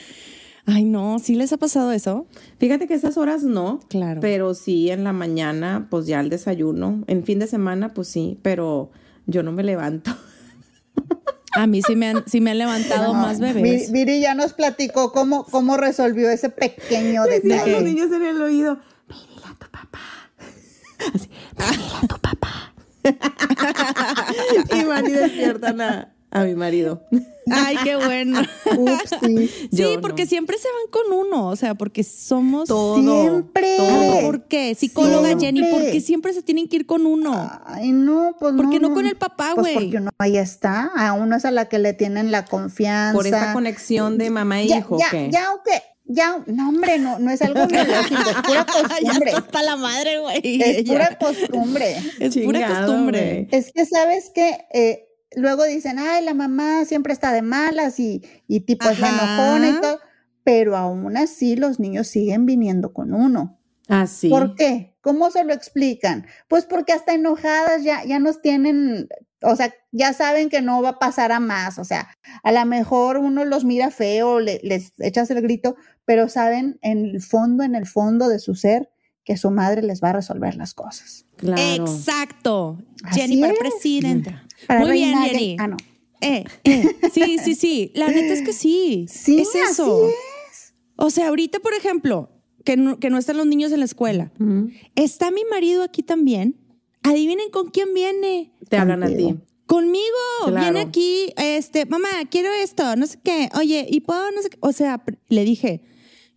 Ay, 0.66 0.86
no, 0.86 1.20
¿sí 1.20 1.36
les 1.36 1.52
ha 1.54 1.58
pasado 1.58 1.92
eso? 1.92 2.28
Fíjate 2.60 2.88
que 2.88 2.94
esas 2.94 3.18
horas 3.18 3.44
no. 3.44 3.80
Claro. 3.90 4.22
Pero 4.22 4.54
sí 4.54 4.90
en 4.92 5.04
la 5.04 5.14
mañana, 5.14 5.88
pues 5.90 6.06
ya 6.06 6.20
el 6.20 6.30
desayuno. 6.30 7.04
En 7.08 7.24
fin 7.24 7.40
de 7.40 7.48
semana, 7.48 7.94
pues 7.94 8.08
sí, 8.08 8.38
pero 8.42 8.92
yo 9.26 9.44
no 9.44 9.52
me 9.52 9.64
levanto. 9.64 10.12
A 11.54 11.68
mí 11.68 11.82
sí 11.82 11.96
me 11.96 12.08
han, 12.08 12.24
sí 12.28 12.40
me 12.40 12.52
han 12.52 12.60
levantado 12.60 13.14
más 13.14 13.40
bebés. 13.40 13.92
Viri 13.92 14.22
ya 14.22 14.34
nos 14.36 14.54
platicó 14.54 15.12
cómo, 15.12 15.44
cómo 15.44 15.76
resolvió 15.76 16.30
ese 16.30 16.50
pequeño 16.50 17.24
detalle. 17.24 17.74
los 17.74 17.84
niños 17.84 18.10
en 18.12 18.24
el 18.24 18.42
oído, 18.42 18.80
pídele 19.08 19.46
a 19.46 19.54
tu 19.60 19.70
papá. 19.70 20.00
Así, 21.14 21.30
a 21.58 22.08
tu 22.08 22.18
papá. 22.20 22.71
y 24.76 24.84
van 24.86 25.08
y 25.08 25.12
despiertan 25.12 25.82
a, 25.82 26.14
a 26.30 26.44
mi 26.44 26.56
marido. 26.56 27.04
Ay, 27.52 27.76
qué 27.84 27.96
bueno. 27.96 28.40
Ups, 28.78 29.16
sí. 29.22 29.50
Sí, 29.72 29.84
porque 30.02 30.24
no. 30.24 30.30
siempre 30.30 30.58
se 30.58 30.68
van 30.68 30.92
con 30.92 31.18
uno, 31.18 31.48
o 31.48 31.56
sea, 31.56 31.74
porque 31.76 32.04
somos... 32.04 32.68
Todo. 32.70 32.96
Siempre. 33.02 33.78
todo. 33.78 34.22
¿Por 34.22 34.44
qué? 34.44 34.76
Psicóloga 34.76 35.28
Siempre. 35.30 35.46
Jenny, 35.48 35.72
¿por 35.72 35.82
qué 35.92 36.00
siempre 36.02 36.34
se 36.34 36.44
tienen 36.44 36.68
que 36.68 36.78
ir 36.78 36.86
con 36.86 37.06
uno? 37.06 37.50
Ay, 37.66 37.92
no, 37.92 38.36
pues 38.40 38.54
¿Por 38.54 38.66
no. 38.66 38.72
qué 38.72 38.80
no 38.80 38.94
con 38.94 39.08
el 39.08 39.18
papá, 39.18 39.54
Pues 39.56 39.74
güey? 39.74 39.74
porque 39.86 39.98
uno 39.98 40.12
ahí 40.20 40.38
está. 40.38 40.92
A 40.96 41.14
uno 41.14 41.36
es 41.36 41.46
a 41.46 41.52
la 41.52 41.66
que 41.68 41.80
le 41.80 41.94
tienen 41.94 42.32
la 42.32 42.46
confianza. 42.46 43.18
Por 43.18 43.26
esta 43.26 43.54
conexión 43.54 44.18
de 44.18 44.30
mamá 44.30 44.62
e 44.62 44.68
ya, 44.68 44.78
hijo, 44.78 44.98
ya, 45.00 45.10
¿qué? 45.10 45.30
ya, 45.32 45.48
aunque, 45.48 45.82
ya, 46.06 46.44
no, 46.48 46.70
hombre, 46.70 47.00
no, 47.00 47.20
no 47.20 47.32
es 47.32 47.42
algo 47.42 47.68
biológico, 47.68 48.22
es 48.22 48.36
pura 48.38 48.66
ya 49.02 49.12
costumbre. 49.14 49.34
la 49.64 49.76
madre, 49.78 50.20
güey. 50.20 50.62
Es 50.62 50.84
Ya. 50.84 50.94
pura 50.94 51.18
costumbre. 51.18 51.96
Es 52.20 52.36
pura 52.38 52.60
Chingado, 52.60 52.88
costumbre. 52.88 53.48
Es 53.52 53.72
que, 53.72 53.86
¿sabes 53.86 54.32
que 54.34 55.08
luego 55.36 55.64
dicen, 55.64 55.98
ay, 56.00 56.24
la 56.26 56.34
mamá 56.34 56.84
siempre 56.86 57.14
está 57.14 57.32
de 57.32 57.42
malas 57.42 58.00
y, 58.00 58.22
y 58.48 58.62
tipo 58.62 58.90
es 58.90 59.00
la 59.00 59.08
Ajá. 59.10 59.36
enojona 59.54 59.70
y 59.70 59.82
todo, 59.82 60.00
pero 60.44 60.76
aún 60.76 61.16
así 61.18 61.56
los 61.56 61.80
niños 61.80 62.08
siguen 62.08 62.46
viniendo 62.46 62.92
con 62.94 63.14
uno. 63.14 63.60
Así. 63.88 64.30
¿Por 64.30 64.56
qué? 64.56 64.96
¿Cómo 65.02 65.32
se 65.32 65.44
lo 65.44 65.54
explican? 65.54 66.26
Pues 66.48 66.66
porque 66.66 66.94
hasta 66.94 67.14
enojadas 67.14 67.84
ya, 67.84 68.04
ya 68.06 68.20
nos 68.20 68.42
tienen, 68.42 69.08
o 69.42 69.56
sea, 69.56 69.74
ya 69.92 70.14
saben 70.14 70.50
que 70.50 70.62
no 70.62 70.82
va 70.82 70.90
a 70.90 71.00
pasar 71.00 71.32
a 71.32 71.40
más, 71.40 71.80
o 71.80 71.84
sea, 71.84 72.10
a 72.44 72.52
lo 72.52 72.66
mejor 72.66 73.18
uno 73.18 73.44
los 73.46 73.64
mira 73.66 73.90
feo, 73.92 74.40
le- 74.40 74.60
les 74.64 74.94
echas 75.00 75.30
el 75.32 75.42
grito, 75.42 75.76
pero 76.06 76.30
saben 76.30 76.78
en 76.82 77.06
el 77.06 77.22
fondo, 77.22 77.64
en 77.64 77.76
el 77.76 77.86
fondo 77.86 78.28
de 78.30 78.40
su 78.40 78.56
ser, 78.56 78.90
que 79.24 79.38
su 79.38 79.52
madre 79.52 79.82
les 79.84 80.02
va 80.02 80.10
a 80.10 80.14
resolver 80.14 80.56
las 80.56 80.74
cosas. 80.74 81.26
Claro. 81.38 81.86
Exacto. 81.86 82.80
Así 83.04 83.22
Jenny 83.22 83.42
para 83.42 83.54
es. 83.54 83.60
presidenta. 83.60 84.48
Para 84.68 84.80
Muy 84.82 84.92
bien, 84.94 85.16
Jenny. 85.24 85.58
Ah, 85.60 85.68
no. 85.68 85.78
Eh, 86.22 86.44
eh. 86.64 86.96
Sí, 87.12 87.38
sí, 87.44 87.56
sí. 87.56 87.92
La 87.96 88.08
neta 88.08 88.34
es 88.34 88.42
que 88.44 88.54
sí. 88.54 89.06
Sí, 89.10 89.42
es 89.42 89.50
eso. 89.56 90.06
así 90.06 90.74
O 90.96 91.10
sea, 91.10 91.28
ahorita, 91.30 91.60
por 91.60 91.74
ejemplo, 91.74 92.30
que 92.64 92.78
no, 92.78 93.00
que 93.00 93.10
no 93.10 93.18
están 93.18 93.38
los 93.38 93.48
niños 93.48 93.72
en 93.72 93.80
la 93.80 93.86
escuela. 93.86 94.32
Está 94.96 95.32
mi 95.32 95.44
marido 95.50 95.82
aquí 95.84 96.04
también. 96.04 96.60
Adivinen 97.04 97.50
con 97.52 97.70
quién 97.70 97.94
viene. 97.94 98.54
Te 98.70 98.78
hablan 98.78 99.04
a 99.04 99.08
Contigo. 99.08 99.30
ti. 99.36 99.40
Conmigo. 99.66 100.04
Claro. 100.48 100.60
Viene 100.62 100.82
aquí, 100.82 101.34
este, 101.38 101.86
mamá, 101.86 102.10
quiero 102.30 102.50
esto, 102.52 102.96
no 102.96 103.08
sé 103.08 103.18
qué. 103.24 103.50
Oye, 103.58 103.88
¿y 103.90 104.02
puedo? 104.02 104.32
No 104.32 104.42
sé 104.42 104.50
qué. 104.50 104.58
O 104.60 104.72
sea, 104.74 105.02
le 105.30 105.44
dije, 105.46 105.84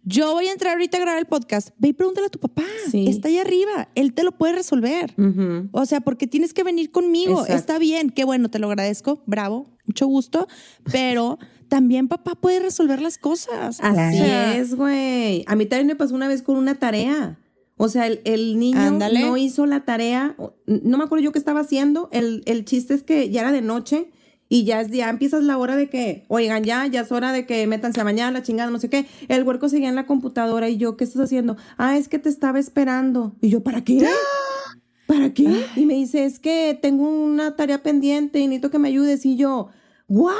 yo 0.05 0.33
voy 0.35 0.47
a 0.49 0.53
entrar 0.53 0.75
ahorita 0.75 0.99
a 0.99 1.01
grabar 1.01 1.19
el 1.19 1.27
podcast. 1.27 1.71
Ve 1.79 1.89
y 1.89 1.93
pregúntale 1.95 2.29
a 2.29 2.31
tu 2.31 2.39
papá. 2.39 2.63
Sí. 2.91 3.07
Está 3.09 3.29
ahí 3.29 3.39
arriba. 3.39 3.89
Él 3.97 4.15
te 4.15 4.23
lo 4.23 4.33
puede 4.33 4.53
resolver. 4.55 5.15
Ujú. 5.19 5.69
O 5.73 5.85
sea, 5.87 6.01
porque 6.01 6.27
tienes 6.27 6.55
que 6.55 6.63
venir 6.63 6.91
conmigo. 6.93 7.41
Exacto. 7.41 7.55
Está 7.57 7.79
bien, 7.79 8.11
qué 8.11 8.25
bueno, 8.25 8.51
te 8.51 8.59
lo 8.61 8.69
agradezco. 8.69 9.23
Bravo, 9.27 9.67
mucho 9.87 10.07
gusto. 10.07 10.47
Pero 10.93 11.39
también 11.69 12.07
papá 12.07 12.37
puede 12.37 12.61
resolver 12.61 13.03
las 13.03 13.19
cosas. 13.19 13.81
Así 13.81 14.21
O 14.21 14.25
sea, 14.25 14.57
es, 14.57 14.75
güey. 14.77 15.45
A 15.49 15.57
mí 15.57 15.67
también 15.67 15.89
me 15.89 15.97
pasó 15.97 16.15
una 16.15 16.29
vez 16.29 16.43
con 16.43 16.57
una 16.57 16.77
tarea. 16.77 17.41
O 17.85 17.89
sea, 17.89 18.07
el, 18.07 18.21
el 18.25 18.59
niño 18.59 18.79
Ándale. 18.81 19.21
no 19.21 19.37
hizo 19.37 19.67
la 19.67 19.85
tarea. 19.85 20.35
No 20.67 20.97
me 20.99 21.05
acuerdo 21.05 21.23
yo 21.25 21.33
qué 21.33 21.39
estaba 21.39 21.61
haciendo. 21.61 22.09
El, 22.13 22.43
el 22.47 22.65
chiste 22.65 22.95
es 22.95 23.03
que 23.03 23.29
ya 23.31 23.43
era 23.43 23.53
de 23.53 23.61
noche 23.61 24.11
y 24.49 24.65
ya, 24.65 24.81
es- 24.81 24.91
ya 24.91 25.11
empiezas 25.11 25.43
la 25.45 25.59
hora 25.59 25.77
de 25.77 25.89
que, 25.91 26.25
oigan, 26.29 26.65
ya, 26.65 26.87
ya 26.87 27.01
es 27.03 27.13
hora 27.13 27.33
de 27.33 27.45
que 27.47 27.67
métanse 27.67 28.01
a 28.01 28.05
bañar, 28.05 28.33
la 28.33 28.43
chingada, 28.43 28.71
no 28.71 28.79
sé 28.79 28.89
qué. 28.89 29.07
El 29.29 29.43
huerco 29.43 29.69
seguía 29.69 29.89
en 29.89 29.95
la 29.97 30.07
computadora 30.07 30.69
y 30.69 30.77
yo, 30.77 30.97
¿qué 30.97 31.05
estás 31.05 31.23
haciendo? 31.23 31.57
Ah, 31.77 31.97
es 31.99 32.09
que 32.09 32.19
te 32.19 32.29
estaba 32.29 32.59
esperando. 32.59 33.35
Y 33.43 33.49
yo, 33.51 33.63
¿para 33.63 33.83
qué? 33.85 34.07
¿Para 35.07 35.35
qué? 35.35 35.67
Y 35.77 35.85
me 35.85 35.95
dice, 35.95 36.25
es 36.25 36.39
que 36.39 36.79
tengo 36.81 37.07
una 37.09 37.57
tarea 37.57 37.83
pendiente 37.83 38.39
y 38.41 38.47
necesito 38.47 38.71
que 38.71 38.79
me 38.79 38.89
ayudes. 38.89 39.27
Y 39.27 39.37
yo, 39.37 39.69
¿what? 40.09 40.35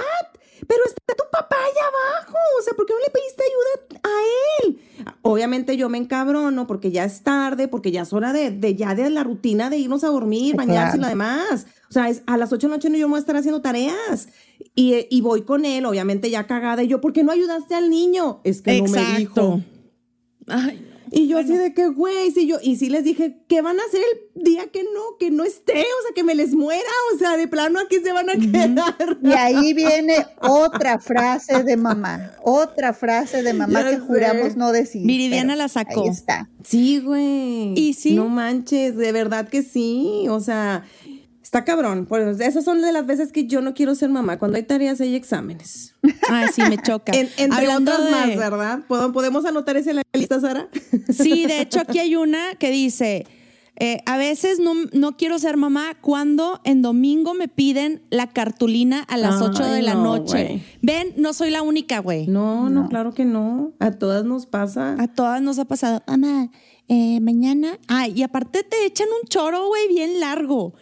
Pero 0.67 0.81
está 0.87 1.15
tu 1.15 1.25
papá 1.31 1.57
allá 1.57 1.87
abajo, 1.89 2.37
o 2.59 2.63
sea, 2.63 2.75
¿por 2.75 2.87
qué 2.87 2.93
no 2.93 3.01
le 3.01 3.11
pediste 3.11 3.43
ayuda 3.43 4.01
a 4.03 4.65
él? 4.65 4.79
Obviamente 5.23 5.77
yo 5.77 5.89
me 5.89 5.99
encabrono 5.99 6.67
porque 6.67 6.91
ya 6.91 7.05
es 7.05 7.23
tarde, 7.23 7.69
porque 7.69 7.91
ya 7.91 8.03
es 8.03 8.13
hora 8.13 8.33
de, 8.33 8.51
de 8.51 8.75
ya 8.75 8.95
de 8.95 9.11
la 9.11 9.25
rutina 9.25 9.71
de 9.71 9.79
irnos 9.79 10.05
a 10.05 10.09
dormir, 10.09 10.57
bañarse 10.57 10.97
y 10.97 11.01
lo 11.01 11.09
demás. 11.09 11.67
O 11.91 11.93
sea, 11.93 12.09
es, 12.09 12.23
a 12.27 12.37
las 12.37 12.53
8 12.53 12.67
de 12.67 12.71
la 12.71 12.77
noche 12.77 12.91
no 12.91 12.97
yo 12.97 13.07
me 13.07 13.13
voy 13.13 13.19
a 13.19 13.21
estar 13.21 13.37
haciendo 13.37 13.61
tareas. 13.61 14.29
Y, 14.75 15.07
y 15.11 15.21
voy 15.21 15.43
con 15.43 15.65
él, 15.65 15.87
obviamente 15.87 16.31
ya 16.31 16.47
cagada. 16.47 16.83
Y 16.83 16.89
yo, 16.89 17.01
¿por 17.01 17.13
qué 17.13 17.23
no 17.23 17.33
ayudaste 17.33 17.75
al 17.75 17.91
niño? 17.91 18.41
Es 18.45 18.63
que 18.63 18.81
no 18.81 18.89
me 18.89 19.19
dijo. 19.19 19.61
Ay. 20.47 20.94
Y 21.15 21.29
yo 21.29 21.39
así 21.39 21.57
de 21.57 21.73
que, 21.73 21.87
güey, 21.89 22.31
sí, 22.33 22.47
yo, 22.47 22.57
y 22.63 22.77
sí 22.77 22.91
les 22.91 23.05
dije, 23.05 23.39
¿qué 23.49 23.63
van 23.63 23.79
a 23.79 23.83
hacer 23.85 24.01
el 24.35 24.43
día 24.43 24.67
que 24.67 24.83
no, 24.83 25.17
que 25.19 25.31
no 25.31 25.45
esté? 25.45 25.73
O 25.73 26.03
sea, 26.03 26.15
que 26.15 26.25
me 26.25 26.35
les 26.35 26.55
muera, 26.55 26.83
o 27.15 27.19
sea, 27.19 27.37
de 27.37 27.47
plano 27.47 27.79
aquí 27.79 27.97
se 28.03 28.13
van 28.13 28.31
a 28.31 28.35
quedar. 28.35 29.19
Y 29.23 29.33
ahí 29.33 29.73
viene 29.75 30.27
otra 30.41 30.99
frase 30.99 31.63
de 31.63 31.77
mamá, 31.77 32.33
otra 32.43 32.93
frase 32.93 33.43
de 33.43 33.53
mamá 33.53 33.83
Ya 33.83 33.91
que 33.91 33.97
sé. 33.97 34.01
juramos 34.01 34.57
no 34.57 34.73
decir. 34.73 35.07
Viridiana 35.07 35.55
la 35.57 35.69
sacó. 35.69 36.03
Ahí 36.03 36.09
está. 36.09 36.49
Sí, 36.65 36.99
güey. 37.01 37.75
¿Y 37.79 37.95
sí? 37.95 38.15
No 38.15 38.29
manches, 38.29 38.97
de 38.97 39.13
verdad 39.13 39.49
que 39.49 39.63
sí. 39.63 40.27
O 40.29 40.41
sea, 40.41 40.85
está 41.45 41.65
cabrón. 41.65 42.07
Pues 42.07 42.41
esas 42.41 42.65
son 42.65 42.81
de 42.83 42.91
las 42.91 43.07
veces 43.07 43.31
que 43.31 43.47
yo 43.47 43.61
no 43.61 43.75
quiero 43.75 43.95
ser 43.95 44.09
mamá. 44.09 44.39
Cuando 44.41 44.57
hay 44.57 44.65
tareas, 44.65 45.01
hay 45.01 45.15
exámenes. 45.15 45.95
Ay, 46.29 46.49
sí, 46.53 46.63
me 46.69 46.79
choca. 46.79 47.13
En- 47.13 47.29
entre 47.37 47.61
Hablando 47.61 47.93
otras 47.93 48.07
de- 48.07 48.11
más, 48.11 48.37
¿verdad? 48.37 48.81
¿Pod- 48.89 49.13
¿Podemos 49.13 49.45
anotar 49.45 49.77
ese 49.77 49.91
en 49.91 49.97
la 49.97 50.03
lista, 50.15 50.41
Sara? 50.41 50.69
Sí, 51.09 51.47
de 51.47 51.61
hecho 51.61 51.81
aquí 51.81 52.01
hay 52.01 52.17
una 52.17 52.55
que 52.59 52.71
dice, 52.71 53.27
eh, 53.77 53.99
a 54.07 54.17
veces 54.17 54.59
no, 54.61 54.73
no 54.93 55.17
quiero 55.17 55.39
ser 55.39 55.57
mamá 55.57 55.97
cuando 56.01 56.61
en 56.65 56.81
domingo 56.81 57.35
me 57.35 57.49
piden 57.49 58.03
la 58.11 58.29
cartulina 58.33 59.03
a 59.03 59.17
las 59.17 59.41
Ay, 59.43 59.49
8 59.51 59.65
de 59.67 59.83
la 59.83 59.95
no, 59.95 60.05
noche. 60.05 60.63
Ven, 60.81 61.13
no 61.17 61.33
soy 61.33 61.51
la 61.51 61.63
única, 61.63 61.99
güey. 62.01 62.27
No, 62.27 62.71
no, 62.71 62.89
claro 62.89 63.13
que 63.15 63.25
no. 63.25 63.73
A 63.81 63.91
todas 63.93 64.25
nos 64.25 64.47
pasa. 64.47 64.97
A 64.99 65.09
todas 65.09 65.43
nos 65.43 65.59
ha 65.59 65.65
pasado. 65.67 66.03
Mamá, 66.07 66.51
eh, 66.89 67.19
mañana. 67.21 67.79
Ay, 67.89 68.13
y 68.17 68.23
aparte 68.23 68.63
te 68.63 68.87
echan 68.87 69.09
un 69.23 69.29
choro, 69.29 69.67
güey, 69.69 69.89
bien 69.89 70.21
largo. 70.21 70.75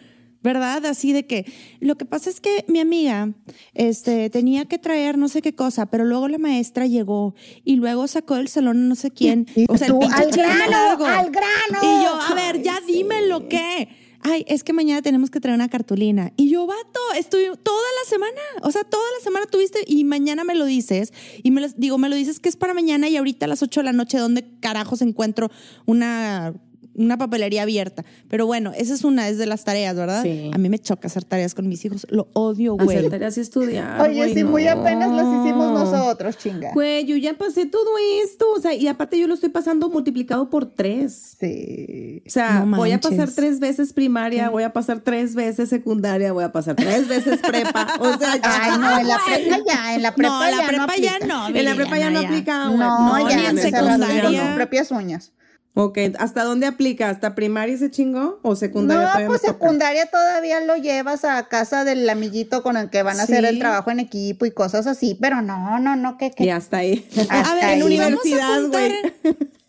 ¿Verdad? 0.43 0.85
Así 0.85 1.13
de 1.13 1.25
que 1.25 1.45
lo 1.79 1.95
que 1.95 2.05
pasa 2.05 2.29
es 2.29 2.41
que 2.41 2.65
mi 2.67 2.79
amiga 2.79 3.33
este, 3.73 4.29
tenía 4.29 4.65
que 4.65 4.77
traer 4.77 5.17
no 5.17 5.29
sé 5.29 5.41
qué 5.41 5.55
cosa, 5.55 5.85
pero 5.85 6.03
luego 6.05 6.27
la 6.27 6.37
maestra 6.37 6.85
llegó 6.85 7.33
y 7.63 7.77
luego 7.77 8.07
sacó 8.07 8.35
del 8.35 8.49
salón 8.49 8.89
no 8.89 8.95
sé 8.95 9.11
quién. 9.11 9.47
Y 9.55 9.65
o 9.69 9.77
sea, 9.77 9.87
el 9.87 9.97
pinche 9.97 10.15
al 10.15 10.31
grano, 10.31 11.05
al 11.05 11.31
grano. 11.31 11.79
Y 11.81 12.03
yo, 12.03 12.15
a 12.15 12.33
ver, 12.35 12.61
ya 12.61 12.79
dime 12.85 13.25
lo 13.27 13.47
que. 13.47 13.87
Ay, 14.25 14.45
es 14.47 14.63
que 14.63 14.71
mañana 14.71 15.01
tenemos 15.01 15.29
que 15.29 15.41
traer 15.41 15.55
una 15.55 15.67
cartulina. 15.67 16.31
Y 16.37 16.49
yo, 16.49 16.65
vato, 16.65 16.99
estoy 17.17 17.43
toda 17.61 17.87
la 18.03 18.09
semana. 18.09 18.41
O 18.61 18.71
sea, 18.71 18.85
toda 18.85 19.03
la 19.17 19.23
semana 19.23 19.45
tuviste 19.47 19.79
y 19.85 20.05
mañana 20.05 20.45
me 20.45 20.55
lo 20.55 20.65
dices. 20.65 21.11
Y 21.43 21.51
me 21.51 21.59
lo, 21.59 21.67
digo, 21.75 21.97
me 21.97 22.07
lo 22.07 22.15
dices 22.15 22.39
que 22.39 22.47
es 22.47 22.55
para 22.55 22.73
mañana 22.73 23.09
y 23.09 23.17
ahorita 23.17 23.45
a 23.45 23.49
las 23.49 23.61
8 23.61 23.81
de 23.81 23.83
la 23.83 23.91
noche, 23.91 24.17
¿dónde 24.17 24.45
carajos 24.61 25.01
encuentro 25.01 25.51
una, 25.85 26.53
una 26.95 27.17
papelería 27.17 27.63
abierta? 27.63 28.03
Pero 28.29 28.45
bueno, 28.45 28.71
esa 28.75 28.93
es 28.93 29.03
una, 29.03 29.27
es 29.29 29.37
de 29.37 29.45
las 29.45 29.63
tareas, 29.63 29.95
¿verdad? 29.95 30.23
Sí. 30.23 30.51
A 30.53 30.57
mí 30.57 30.69
me 30.69 30.79
choca 30.79 31.07
hacer 31.07 31.23
tareas 31.23 31.53
con 31.55 31.67
mis 31.67 31.83
hijos. 31.85 32.05
Lo 32.09 32.27
odio, 32.33 32.75
güey. 32.75 32.97
Hacer 32.97 33.09
tareas 33.11 33.37
y 33.37 33.41
estudiar. 33.41 34.01
Oye, 34.01 34.15
güey, 34.15 34.33
si 34.33 34.43
muy 34.43 34.67
apenas 34.67 35.11
las 35.11 35.25
hicimos 35.25 35.71
nosotros, 35.71 36.37
chinga. 36.37 36.71
Güey, 36.73 37.05
yo 37.05 37.15
ya 37.17 37.33
pasé 37.37 37.65
todo 37.65 37.89
esto. 38.23 38.45
O 38.55 38.59
sea, 38.61 38.73
y 38.73 38.87
aparte 38.87 39.17
yo 39.19 39.27
lo 39.27 39.33
estoy 39.33 39.49
pasando 39.49 39.89
multiplicado 39.89 40.49
por 40.49 40.65
tres. 40.65 41.37
Sí. 41.39 42.23
O 42.25 42.29
sea, 42.29 42.65
No 42.65 42.77
voy 42.77 42.91
a 42.91 42.99
pasar 42.99 43.29
tres 43.31 43.59
veces 43.59 43.93
primaria, 43.93 44.49
voy 44.49 44.63
a 44.63 44.73
pasar 44.73 44.99
tres 45.01 45.35
veces 45.35 45.69
secundaria, 45.69 46.31
voy 46.33 46.43
a 46.43 46.51
pasar 46.51 46.75
tres 46.75 47.07
veces 47.07 47.39
prepa. 47.41 47.87
O 47.99 48.17
sea, 48.17 48.35
ya. 48.37 48.41
Ay, 48.43 48.79
no, 48.79 48.99
en 48.99 49.07
la 49.07 49.17
prepa 49.25 49.57
ya, 49.65 49.95
en 49.95 50.01
la 50.03 50.15
prepa 50.15 50.33
no, 50.33 50.49
ya 50.49 50.57
la 50.61 50.67
prepa 50.67 50.85
no 50.87 50.95
ya 51.03 51.19
no. 51.25 51.47
En 51.47 51.65
la 51.65 51.75
prepa 51.75 51.97
ya 51.97 52.09
no 52.09 52.19
aplica. 52.19 52.65
güey. 52.67 52.77
No, 52.79 53.17
No, 53.19 53.29
ya, 53.29 53.35
ni 53.37 53.45
en 53.45 53.55
se 53.57 53.63
secundaria. 53.63 53.97
rasgaron 54.21 54.35
sus 54.35 54.55
propias 54.55 54.91
uñas. 54.91 55.31
Ok, 55.75 55.97
¿hasta 56.19 56.43
dónde 56.43 56.67
aplica? 56.67 57.09
¿Hasta 57.09 57.33
primaria 57.33 57.75
se 57.79 57.89
chingó? 57.89 58.39
¿O 58.43 58.55
secundaria 58.55 59.01
No, 59.05 59.07
todavía 59.09 59.27
pues 59.27 59.41
secundaria 59.41 60.05
todavía 60.05 60.59
lo 60.61 60.75
llevas 60.75 61.25
a 61.25 61.47
casa 61.47 61.83
del 61.83 62.07
amiguito 62.07 62.61
con 62.61 62.77
el 62.77 62.91
que 62.91 63.01
van 63.01 63.19
a 63.19 63.23
hacer 63.23 63.39
Sí. 63.41 63.45
el 63.47 63.57
trabajo 63.59 63.89
en 63.89 63.99
equipo 63.99 64.45
y 64.45 64.51
cosas 64.51 64.85
así, 64.85 65.17
pero 65.19 65.41
no, 65.41 65.79
no, 65.79 65.95
no, 65.95 66.15
que, 66.19 66.29
que 66.29 66.43
Y 66.45 66.49
hasta 66.51 66.77
ahí. 66.77 67.07
Hasta 67.17 67.39
A 67.51 67.55
ver, 67.55 67.65
ahí. 67.65 67.79
en 67.79 67.83
Universidad, 67.87 68.61
güey. 68.67 68.93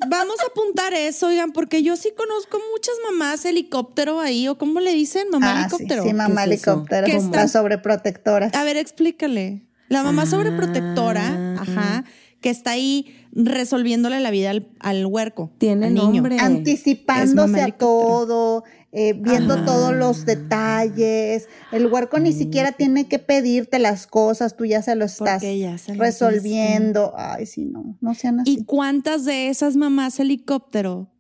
Vamos 0.07 0.37
a 0.45 0.49
apuntar 0.49 0.93
eso, 0.93 1.29
oigan, 1.29 1.53
porque 1.53 1.83
yo 1.83 1.97
sí 1.97 2.13
conozco 2.15 2.59
muchas 2.75 2.95
mamás 3.11 3.43
helicóptero 3.47 4.21
ahí, 4.21 4.47
o 4.49 4.59
cómo 4.59 4.81
le 4.81 4.93
dicen, 4.93 5.29
mamá 5.31 5.53
Ah, 5.53 5.55
sí, 5.71 5.77
helicóptero. 5.77 6.03
sí, 6.03 6.13
mamá 6.13 6.45
¿Qué 6.45 6.55
es 6.55 6.61
eso? 6.61 6.71
helicóptero, 6.73 7.07
¿Qué 7.07 7.13
la 7.15 7.19
están- 7.19 7.49
sobreprotectora. 7.49 8.51
A 8.53 8.65
ver, 8.65 8.77
explícale. 8.77 9.63
La 9.89 10.03
mamá 10.03 10.27
sobreprotectora, 10.27 11.29
Ah. 11.29 11.57
ajá, 11.63 12.05
que 12.45 12.51
está 12.51 12.73
ahí 12.73 13.07
resolviéndole 13.33 14.21
la 14.21 14.31
vida 14.31 14.51
al, 14.51 14.69
al 14.79 15.07
huerco. 15.07 15.51
Tiene 15.57 15.87
al 15.87 15.95
niño. 15.95 16.13
nombre. 16.13 16.37
Anticipándose 16.39 17.63
a 17.63 17.69
todo, 17.69 18.65
eh, 18.93 19.15
viendo 19.15 19.65
todos 19.65 19.95
los 19.95 20.27
detalles. 20.27 21.49
El 21.73 21.87
huerco 21.87 22.19
ni 22.19 22.35
siquiera 22.35 22.73
tiene 22.73 23.09
que 23.09 23.19
pedirte 23.19 23.79
las 23.79 24.07
cosas, 24.07 24.59
tú 24.59 24.67
ya 24.67 24.83
se 24.83 24.95
lo 24.95 25.07
estás 25.07 25.41
ya 25.41 25.79
se 25.79 25.95
lo 25.95 26.05
resolviendo. 26.05 27.15
Ay, 27.17 27.47
sí, 27.47 27.65
no, 27.65 27.97
no 28.03 28.13
sean 28.13 28.41
así. 28.41 28.59
¿Y 28.59 28.65
cuántas 28.65 29.25
de 29.25 29.49
esas 29.49 29.75
mamás 29.77 30.21
helicóptero 30.21 31.11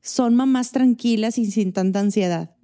son 0.00 0.34
mamás 0.34 0.72
tranquilas 0.72 1.38
y 1.38 1.48
sin 1.48 1.72
tanta 1.72 2.00
ansiedad? 2.00 2.56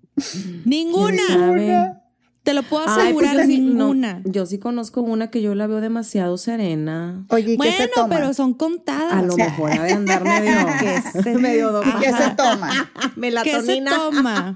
Ninguna. 0.65 2.03
Te 2.47 2.55
lo 2.55 2.63
puedo 2.63 2.85
Ay, 2.87 3.13
pues 3.13 3.27
asegurar, 3.29 3.37
yo 3.37 3.43
sí- 3.43 3.59
no, 3.61 3.89
ninguna. 3.89 4.23
yo 4.25 4.47
sí 4.47 4.59
conozco 4.59 5.03
una 5.03 5.31
que 5.31 5.43
yo 5.43 5.55
la 5.55 5.67
veo 5.67 5.81
demasiado 5.83 6.39
serena. 6.39 7.27
Oye, 7.29 7.55
¿y 7.55 7.59
qué 7.59 7.71
se 7.73 7.77
Bueno, 7.79 7.93
toma? 7.95 8.15
pero 8.17 8.33
son 8.35 8.55
contadas. 8.55 9.13
A 9.13 9.23
lo 9.23 9.37
mejor 9.37 9.73
ha 9.73 9.83
de 9.83 9.93
andar 9.93 10.23
medio, 10.25 10.55
Que 10.81 11.23
se- 11.23 11.35
medio 11.39 11.71
¿Y 11.71 11.73
domada. 11.73 12.01
qué 12.01 12.13
se 12.13 12.31
toma? 12.37 12.71
¿Qué 12.95 13.11
se 13.13 13.21
Melatonina. 13.21 13.91
toma? 13.91 14.55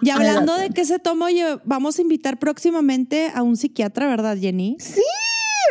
Y 0.00 0.10
hablando 0.10 0.56
de 0.56 0.70
qué 0.70 0.84
se 0.84 0.98
toma, 0.98 1.26
oye, 1.26 1.44
vamos 1.64 1.98
a 1.98 2.02
invitar 2.02 2.38
próximamente 2.38 3.30
a 3.34 3.42
un 3.42 3.56
psiquiatra, 3.56 4.08
¿verdad, 4.08 4.36
Jenny? 4.40 4.76
Sí, 4.80 5.02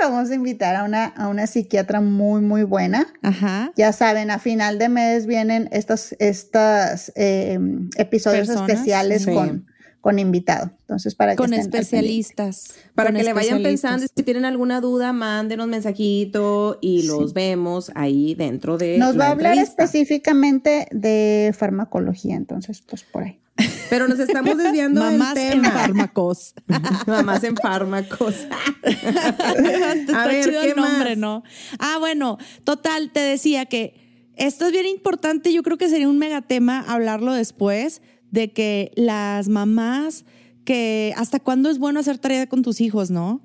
vamos 0.02 0.30
a 0.30 0.36
invitar 0.36 0.76
a 0.76 0.84
una, 0.84 1.06
a 1.06 1.28
una 1.28 1.48
psiquiatra 1.48 2.00
muy, 2.02 2.42
muy 2.42 2.64
buena. 2.64 3.08
Ajá. 3.24 3.72
Ya 3.76 3.92
saben, 3.94 4.30
a 4.32 4.40
final 4.40 4.78
de 4.80 4.90
mes 4.90 5.26
vienen 5.26 5.68
estos 5.72 6.16
estas, 6.20 7.12
eh, 7.16 7.60
episodios 7.98 8.48
Personas, 8.48 8.70
especiales 8.70 9.24
sí. 9.24 9.34
con, 9.34 9.66
con 10.08 10.20
invitado. 10.20 10.72
Entonces, 10.84 11.16
para 11.16 11.34
que 11.34 11.36
Con 11.36 11.54
estén 11.54 11.82
especialistas. 11.82 12.76
Para 12.96 13.10
con 13.10 13.18
que 13.18 13.26
le 13.26 13.34
vayan 13.34 13.62
pensando, 13.62 14.06
y 14.06 14.08
si 14.08 14.24
tienen 14.24 14.46
alguna 14.46 14.80
duda, 14.80 15.12
mándenos 15.12 15.68
mensajito 15.68 16.80
y 16.80 17.04
los 17.04 17.34
vemos 17.34 17.92
ahí 17.94 18.34
dentro 18.34 18.78
de 18.78 18.98
Nos 19.00 19.18
la 19.18 19.26
va 19.26 19.28
a 19.28 19.32
hablar 19.34 19.52
entrevista. 19.56 19.84
específicamente 19.84 20.88
de 20.92 21.54
farmacología, 21.58 22.38
entonces, 22.38 22.82
pues 22.90 23.04
por 23.04 23.24
ahí. 23.24 23.42
Pero 23.90 24.08
nos 24.08 24.18
estamos 24.20 24.58
desviando 24.58 25.02
Mamás 25.02 25.36
del 25.36 25.58
en 25.58 25.66
fármacos. 25.66 26.54
Mamás 27.06 27.44
en 27.44 27.58
fármacos. 27.58 28.36
Está 28.84 30.24
A 30.24 30.28
ver, 30.28 30.46
chido 30.46 30.62
¿qué 30.62 30.70
el 30.70 30.76
nombre, 30.78 31.10
más? 31.10 31.18
¿no? 31.18 31.44
Ah, 31.80 31.98
bueno, 32.00 32.38
total, 32.64 33.12
te 33.12 33.20
decía 33.20 33.66
que 33.66 34.32
esto 34.38 34.68
es 34.68 34.72
bien 34.72 34.86
importante. 34.86 35.52
Yo 35.52 35.64
creo 35.64 35.78
que 35.78 35.90
sería 35.90 36.08
un 36.08 36.18
megatema 36.18 36.80
hablarlo 36.80 37.34
después 37.34 38.02
de 38.32 38.52
que 38.54 38.92
las 38.96 39.48
mamás, 39.50 40.26
que 40.66 41.14
hasta 41.18 41.40
cuándo 41.40 41.70
es 41.70 41.80
bueno 41.80 42.00
hacer 42.00 42.18
tarea 42.18 42.48
con 42.48 42.62
tus 42.62 42.82
hijos, 42.82 43.10
¿no? 43.12 43.42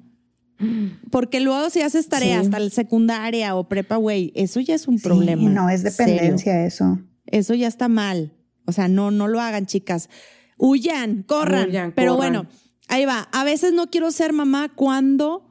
Porque 1.10 1.40
luego 1.40 1.70
si 1.70 1.80
haces 1.80 2.08
tarea 2.08 2.38
Sí. 2.40 2.44
hasta 2.46 2.58
la 2.60 2.70
secundaria 2.70 3.56
o 3.56 3.68
prepa, 3.68 3.96
güey, 3.96 4.32
eso 4.36 4.60
ya 4.60 4.74
es 4.76 4.86
un 4.86 4.98
Sí, 4.98 5.04
problema. 5.04 5.48
no, 5.50 5.68
es 5.68 5.80
Serio. 5.82 5.96
dependencia 6.14 6.64
eso. 6.64 7.00
Eso 7.26 7.54
ya 7.54 7.66
está 7.66 7.88
mal. 7.88 8.32
O 8.66 8.72
sea, 8.72 8.86
no, 8.86 9.10
no 9.10 9.26
lo 9.26 9.40
hagan, 9.40 9.66
chicas. 9.66 10.08
Huyan, 10.58 11.24
corran. 11.24 11.68
Huyan, 11.68 11.92
Pero 11.96 12.14
corran. 12.16 12.32
bueno, 12.32 12.48
ahí 12.88 13.04
va. 13.06 13.28
A 13.32 13.42
veces 13.42 13.72
no 13.72 13.88
quiero 13.90 14.12
ser 14.12 14.32
mamá 14.32 14.68
cuando 14.72 15.48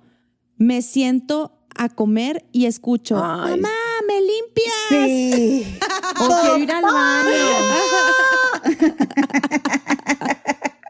me 0.57 0.81
siento 0.81 1.57
a 1.75 1.89
comer 1.89 2.45
y 2.53 2.65
escucho, 2.65 3.17
Ay. 3.21 3.51
mamá, 3.59 3.69
¿me 4.07 4.21
limpias? 4.21 4.75
Sí. 4.89 5.65
O 6.21 6.27
quiero 6.27 6.57
ir 6.57 6.71
al 6.71 6.83
baño. 6.83 6.91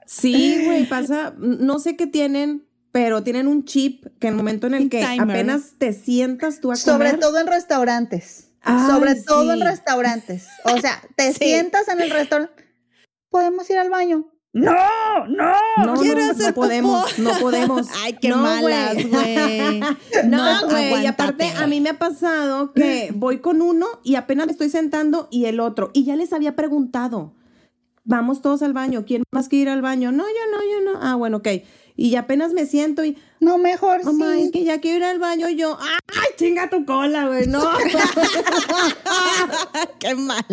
Sí, 0.05 0.65
güey, 0.65 0.86
pasa, 0.89 1.34
no 1.38 1.79
sé 1.79 1.95
qué 1.95 2.05
tienen, 2.05 2.67
pero 2.91 3.23
tienen 3.23 3.47
un 3.47 3.63
chip 3.63 4.05
que 4.19 4.27
en 4.27 4.34
el 4.34 4.38
momento 4.38 4.67
en 4.67 4.73
el 4.73 4.89
que 4.89 4.99
timer. 4.99 5.21
apenas 5.21 5.75
te 5.77 5.93
sientas 5.93 6.60
tú 6.60 6.71
a 6.71 6.75
Sobre 6.75 7.12
comer, 7.12 7.19
todo 7.21 7.39
en 7.39 7.47
restaurantes. 7.47 8.49
Ay, 8.62 8.91
Sobre 8.91 9.15
todo 9.15 9.53
en 9.53 9.62
restaurantes. 9.62 10.47
O 10.65 10.77
sea, 10.79 11.01
te 11.15 11.31
Sí. 11.34 11.45
sientas 11.45 11.88
en 11.88 12.01
el 12.01 12.10
restaurante. 12.12 12.62
¿Podemos 13.29 13.69
ir 13.69 13.77
al 13.77 13.89
baño? 13.89 14.27
No, 14.53 14.73
no. 15.29 15.53
no, 15.86 15.93
quiero 16.01 16.19
no, 16.25 16.34
no 16.34 16.53
podemos, 16.53 17.17
no 17.19 17.31
podemos. 17.39 17.88
Ay, 18.03 18.17
qué 18.21 18.27
No, 18.29 18.38
malas, 18.38 18.95
güey. 19.10 19.79
No, 20.27 20.67
güey, 20.69 21.03
y 21.03 21.05
aparte 21.05 21.53
a 21.55 21.67
mí 21.67 21.79
me 21.79 21.91
ha 21.91 21.97
pasado 21.97 22.73
que 22.73 23.13
voy 23.15 23.39
con 23.39 23.62
uno 23.62 23.88
y 24.03 24.15
apenas 24.15 24.47
me 24.47 24.51
estoy 24.51 24.69
sentando 24.69 25.29
y 25.31 25.45
el 25.45 25.62
otro, 25.62 25.89
y 25.93 26.03
ya 26.03 26.17
les 26.17 26.34
había 26.34 26.57
preguntado, 26.57 27.34
vamos 28.03 28.41
todos 28.41 28.61
al 28.61 28.73
baño, 28.73 29.03
¿quién 29.05 29.23
más 29.31 29.47
quiere 29.49 29.63
ir 29.63 29.69
al 29.69 29.81
baño? 29.81 30.11
No, 30.11 30.23
yo 30.23 30.51
no, 30.51 30.57
yo 30.63 30.91
no. 30.93 30.99
Ah, 31.01 31.15
bueno, 31.15 31.37
ok. 31.37 31.47
y 31.97 32.09
ya 32.09 32.21
apenas 32.21 32.53
me 32.53 32.65
siento 32.65 33.03
y, 33.05 33.15
No, 33.41 33.57
mejor 33.59 34.03
mamá, 34.03 34.35
sí. 34.35 34.43
es 34.43 34.51
que 34.51 34.63
ya 34.63 34.79
quiero 34.79 34.97
ir 34.99 35.03
al 35.03 35.19
baño 35.19 35.49
yo, 35.49 35.77
ay, 35.81 36.29
chinga 36.37 36.69
tu 36.69 36.85
cola, 36.85 37.27
güey, 37.27 37.47
no. 37.47 37.61
Qué 39.99 40.15
mala. 40.15 40.43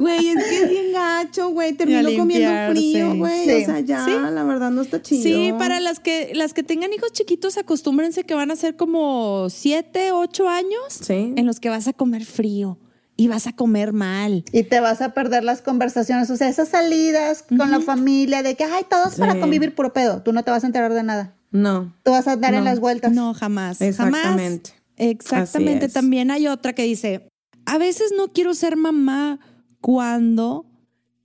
Güey, 0.00 0.28
es 0.28 0.44
que 0.44 0.62
es 0.62 0.70
bien 0.70 0.92
gacho, 0.92 1.48
güey, 1.50 1.72
termino 1.72 2.08
comiendo 2.16 2.72
frío, 2.72 3.14
güey, 3.16 3.44
Sí. 3.44 3.62
o 3.62 3.66
sea, 3.66 3.80
ya, 3.80 4.04
Sí. 4.04 4.12
la 4.12 4.44
verdad 4.44 4.70
no 4.70 4.82
está 4.82 5.02
chido. 5.02 5.22
Sí, 5.22 5.52
para 5.58 5.80
las 5.80 6.00
que 6.00 6.32
las 6.34 6.54
que 6.54 6.62
tengan 6.62 6.92
hijos 6.92 7.12
chiquitos, 7.12 7.56
acostúmbrense 7.56 8.24
que 8.24 8.34
van 8.34 8.50
a 8.50 8.56
ser 8.56 8.76
como 8.76 9.48
siete, 9.50 10.12
ocho 10.12 10.48
años 10.48 10.82
Sí. 10.88 11.32
en 11.36 11.46
los 11.46 11.60
que 11.60 11.68
vas 11.70 11.88
a 11.88 11.92
comer 11.92 12.24
frío 12.24 12.78
y 13.22 13.28
vas 13.28 13.46
a 13.46 13.52
comer 13.52 13.92
mal. 13.92 14.44
Y 14.52 14.64
te 14.64 14.80
vas 14.80 15.00
a 15.00 15.14
perder 15.14 15.44
las 15.44 15.62
conversaciones, 15.62 16.28
o 16.30 16.36
sea, 16.36 16.48
esas 16.48 16.70
salidas 16.70 17.44
con 17.44 17.70
la 17.70 17.80
familia 17.80 18.42
de 18.42 18.56
que, 18.56 18.64
ay, 18.64 18.84
todos 18.90 19.14
para 19.14 19.38
convivir 19.38 19.76
puro 19.76 19.92
pedo. 19.92 20.22
Tú 20.22 20.32
no 20.32 20.42
te 20.42 20.50
vas 20.50 20.64
a 20.64 20.66
enterar 20.66 20.92
de 20.92 21.04
nada. 21.04 21.36
No, 21.52 21.94
Tú 22.02 22.10
vas 22.10 22.26
a 22.26 22.32
andar 22.32 22.54
en 22.54 22.64
las 22.64 22.80
vueltas. 22.80 23.12
No, 23.12 23.32
jamás. 23.32 23.80
Exactamente. 23.80 24.70
Jamás. 24.70 24.82
Exactamente. 24.96 25.88
También 25.88 26.30
hay 26.32 26.48
otra 26.48 26.72
que 26.72 26.82
dice, 26.82 27.28
a 27.64 27.78
veces 27.78 28.12
no 28.16 28.32
quiero 28.32 28.54
ser 28.54 28.76
mamá 28.76 29.38
cuando 29.80 30.66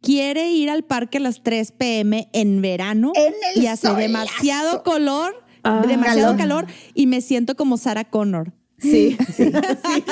quiere 0.01 0.51
ir 0.51 0.69
al 0.69 0.83
parque 0.83 1.17
a 1.17 1.21
las 1.21 1.41
3 1.41 1.71
pm 1.71 2.29
en 2.33 2.61
verano 2.61 3.11
En 3.15 3.33
el 3.55 3.63
y 3.63 3.67
hace 3.67 3.87
solazo. 3.87 4.01
demasiado 4.01 4.83
color, 4.83 5.43
Ah. 5.63 5.83
demasiado 5.87 6.37
Calor. 6.37 6.65
calor 6.65 6.75
y 6.93 7.07
me 7.07 7.21
siento 7.21 7.55
como 7.55 7.77
Sarah 7.77 8.05
Connor. 8.05 8.53
Sí, 8.79 9.17
sí, 9.35 9.51
sí. 9.85 10.03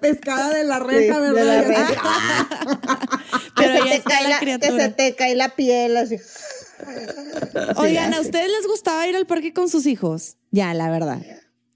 Pescada 0.00 0.50
de 0.54 0.64
la 0.64 0.78
reja, 0.78 1.14
Sí, 1.16 1.20
de 1.22 1.32
¿verdad? 1.32 1.44
la 1.44 1.62
reja. 1.62 2.02
que, 3.56 3.62
Pero 3.62 3.72
se 3.72 3.78
ya 3.78 3.84
te 3.84 3.94
está 3.96 4.10
cae 4.10 4.22
la 4.24 4.28
la, 4.28 4.58
que 4.58 4.70
se 4.80 4.88
te 4.90 5.14
cae 5.14 5.34
la 5.34 5.48
piel 5.56 5.96
así. 5.96 6.16
Oigan, 7.76 8.14
¿a 8.14 8.20
ustedes 8.20 8.48
les 8.50 8.66
gustaba 8.66 9.06
ir 9.08 9.16
al 9.16 9.26
parque 9.26 9.52
con 9.52 9.68
sus 9.68 9.86
hijos? 9.86 10.36
Ya, 10.50 10.72
la 10.74 10.90
verdad. 10.90 11.20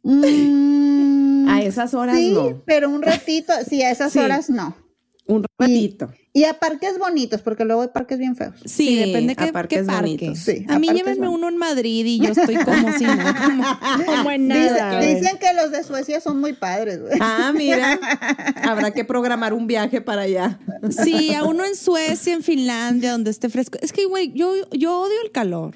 Mm, 0.04 1.48
A 1.48 1.62
esas 1.62 1.94
horas 1.94 2.16
sí, 2.16 2.32
no. 2.32 2.62
pero 2.66 2.88
un 2.88 3.02
ratito, 3.02 3.52
sí, 3.68 3.82
a 3.82 3.90
esas 3.90 4.12
Sí. 4.12 4.18
horas 4.18 4.48
no. 4.50 4.76
Un 5.26 5.44
ratito. 5.58 6.12
Y 6.34 6.44
a 6.44 6.54
parques 6.54 6.98
bonitos, 6.98 7.42
porque 7.42 7.66
luego 7.66 7.82
hay 7.82 7.88
parques 7.88 8.18
bien 8.18 8.34
feos. 8.36 8.54
Sí, 8.64 8.86
Sí, 8.86 8.96
depende 8.96 9.34
a 9.34 9.36
qué, 9.36 9.46
qué 9.46 9.52
parques 9.52 9.82
parque. 9.84 10.00
bonitos. 10.16 10.38
Sí, 10.38 10.64
a 10.66 10.76
a 10.76 10.78
mí 10.78 10.88
llévenme 10.88 11.28
uno 11.28 11.46
en 11.48 11.58
Madrid 11.58 12.06
y 12.06 12.20
yo 12.20 12.32
estoy 12.32 12.56
como 12.56 12.90
si 12.98 13.04
no, 13.04 13.34
como, 13.44 13.64
como 14.06 14.30
en 14.30 14.48
Dice- 14.48 14.70
nada. 14.70 14.96
güey. 14.96 15.14
dicen 15.16 15.36
que 15.38 15.52
los 15.52 15.70
de 15.70 15.82
Suecia 15.84 16.20
son 16.22 16.40
muy 16.40 16.54
padres, 16.54 17.02
güey. 17.02 17.18
Ah, 17.20 17.52
mira, 17.54 18.00
habrá 18.62 18.92
que 18.92 19.04
programar 19.04 19.52
un 19.52 19.66
viaje 19.66 20.00
para 20.00 20.22
allá. 20.22 20.58
Sí, 21.04 21.34
a 21.34 21.44
uno 21.44 21.66
en 21.66 21.76
Suecia, 21.76 22.32
en 22.32 22.42
Finlandia, 22.42 23.12
donde 23.12 23.30
esté 23.30 23.50
fresco. 23.50 23.78
Es 23.82 23.92
que, 23.92 24.06
güey, 24.06 24.32
yo, 24.32 24.54
yo 24.70 25.00
odio 25.00 25.16
el 25.24 25.32
calor. 25.32 25.74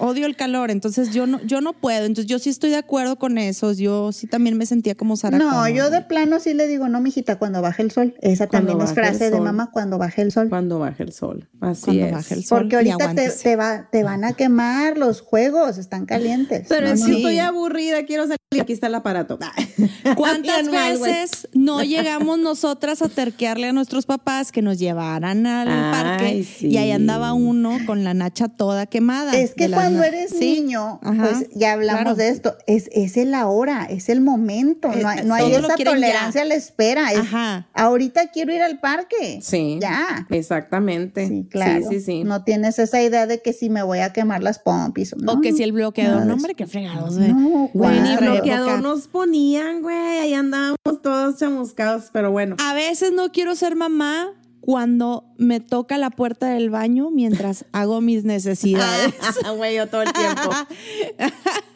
Odio 0.00 0.26
el 0.26 0.34
calor, 0.36 0.70
entonces 0.70 1.12
yo 1.12 1.26
no, 1.26 1.40
yo 1.44 1.60
no 1.60 1.72
puedo. 1.74 2.04
Entonces 2.06 2.26
yo 2.26 2.38
sí 2.38 2.50
estoy 2.50 2.70
de 2.70 2.76
acuerdo 2.76 3.16
con 3.16 3.38
esos. 3.38 3.78
Yo 3.78 4.12
sí 4.12 4.26
también 4.26 4.56
me 4.56 4.66
sentía 4.66 4.94
como 4.94 5.16
Sara 5.16 5.38
No, 5.38 5.48
Connor. 5.50 5.68
yo 5.72 5.90
de 5.90 6.00
plano 6.02 6.40
sí 6.40 6.54
le 6.54 6.66
digo, 6.66 6.88
no, 6.88 7.00
mijita, 7.00 7.38
cuando 7.38 7.60
baje 7.62 7.82
el 7.82 7.90
sol. 7.90 8.14
Esa 8.22 8.46
Cuando 8.48 8.72
también 8.72 8.88
es 8.88 8.94
frase 8.94 9.30
de 9.30 9.40
mamá, 9.40 9.70
cuando 9.72 9.98
baje 9.98 10.22
el 10.22 10.32
sol. 10.32 10.48
Cuando 10.48 10.78
baje 10.78 11.02
el 11.02 11.12
sol. 11.12 11.48
Así 11.60 11.84
Cuando 11.84 12.04
es. 12.06 12.12
baje 12.12 12.34
el 12.34 12.44
sol. 12.44 12.58
Porque 12.60 12.76
ahorita 12.76 13.14
te, 13.14 13.30
te, 13.30 13.56
va, 13.56 13.88
te 13.92 14.02
van 14.02 14.24
a 14.24 14.32
quemar 14.32 14.96
los 14.98 15.20
juegos, 15.20 15.78
están 15.78 16.06
calientes. 16.06 16.66
Pero 16.68 16.86
No, 16.88 16.92
es 16.94 17.00
no. 17.00 17.06
Sí. 17.06 17.16
estoy 17.16 17.38
aburrida, 17.38 18.04
quiero 18.06 18.22
salir. 18.24 18.36
Aquí 18.60 18.72
está 18.72 18.88
el 18.88 18.94
aparato. 18.96 19.38
¿Cuántas 20.16 20.68
veces 20.70 21.48
no 21.52 21.82
llegamos 21.82 22.38
nosotras 22.38 23.02
a 23.02 23.08
terquearle 23.08 23.68
a 23.68 23.72
nuestros 23.72 24.06
papás 24.06 24.50
que 24.52 24.62
nos 24.62 24.78
llevaran 24.78 25.46
al 25.46 25.68
Ay, 25.68 25.92
parque 25.92 26.44
sí. 26.44 26.68
y 26.68 26.76
ahí 26.76 26.90
andaba 26.90 27.32
uno 27.32 27.78
con 27.86 28.02
la 28.02 28.14
nacha 28.14 28.48
toda 28.48 28.86
quemada? 28.86 29.38
Es 29.38 29.54
que 29.54 29.68
las 29.68 29.89
cuando 29.90 30.04
eres 30.04 30.30
Sí, 30.30 30.60
niño, 30.60 31.00
ajá, 31.02 31.22
pues 31.22 31.48
ya 31.54 31.72
hablamos 31.72 32.02
claro. 32.02 32.14
de 32.16 32.28
esto, 32.28 32.54
es, 32.66 32.88
es 32.92 33.16
el 33.16 33.34
ahora, 33.34 33.84
es 33.90 34.08
el 34.08 34.20
momento, 34.20 34.88
no 34.88 35.08
hay, 35.08 35.24
no 35.24 35.34
hay 35.34 35.52
esa 35.54 35.76
ya. 35.76 35.84
tolerancia 35.84 36.42
a 36.42 36.44
la 36.44 36.54
espera. 36.54 37.12
es, 37.12 37.18
Ajá. 37.20 37.68
Ahorita 37.74 38.28
quiero 38.32 38.54
ir 38.54 38.62
al 38.62 38.80
parque. 38.80 39.40
Sí. 39.42 39.78
Ya. 39.80 40.26
Exactamente. 40.30 41.26
Sí, 41.28 41.46
claro. 41.50 41.88
Sí, 41.88 41.98
sí, 41.98 42.04
sí. 42.04 42.24
No 42.24 42.44
tienes 42.44 42.78
esa 42.78 43.02
idea 43.02 43.26
de 43.26 43.40
que 43.42 43.52
si 43.52 43.70
me 43.70 43.82
voy 43.82 44.00
a 44.00 44.12
quemar 44.12 44.42
las 44.42 44.58
pompis. 44.58 45.14
No, 45.16 45.32
O 45.34 45.40
que 45.40 45.52
si 45.52 45.62
el 45.62 45.72
bloqueador, 45.72 46.26
no, 46.26 46.34
hombre, 46.34 46.54
qué 46.54 46.66
fregados, 46.66 47.16
güey. 47.18 47.32
No, 47.32 47.70
Güey, 47.72 48.00
ni 48.00 48.16
bloqueador 48.16 48.80
nos 48.82 49.06
ponían, 49.08 49.82
güey. 49.82 49.96
Ahí 50.18 50.34
andábamos 50.34 50.76
todos 51.02 51.38
chamuscados, 51.38 52.10
pero 52.12 52.30
bueno. 52.30 52.56
A 52.58 52.74
veces 52.74 53.12
no 53.12 53.30
quiero 53.32 53.54
ser 53.54 53.76
mamá 53.76 54.28
cuando 54.60 55.24
me 55.38 55.60
toca 55.60 55.98
la 55.98 56.10
puerta 56.10 56.50
del 56.50 56.70
baño 56.70 57.10
mientras 57.10 57.64
hago 57.72 58.00
mis 58.00 58.24
necesidades. 58.24 59.14
Güey, 59.56 59.76
yo 59.76 59.86
todo 59.88 60.02
el 60.02 60.12
tiempo. 60.12 60.50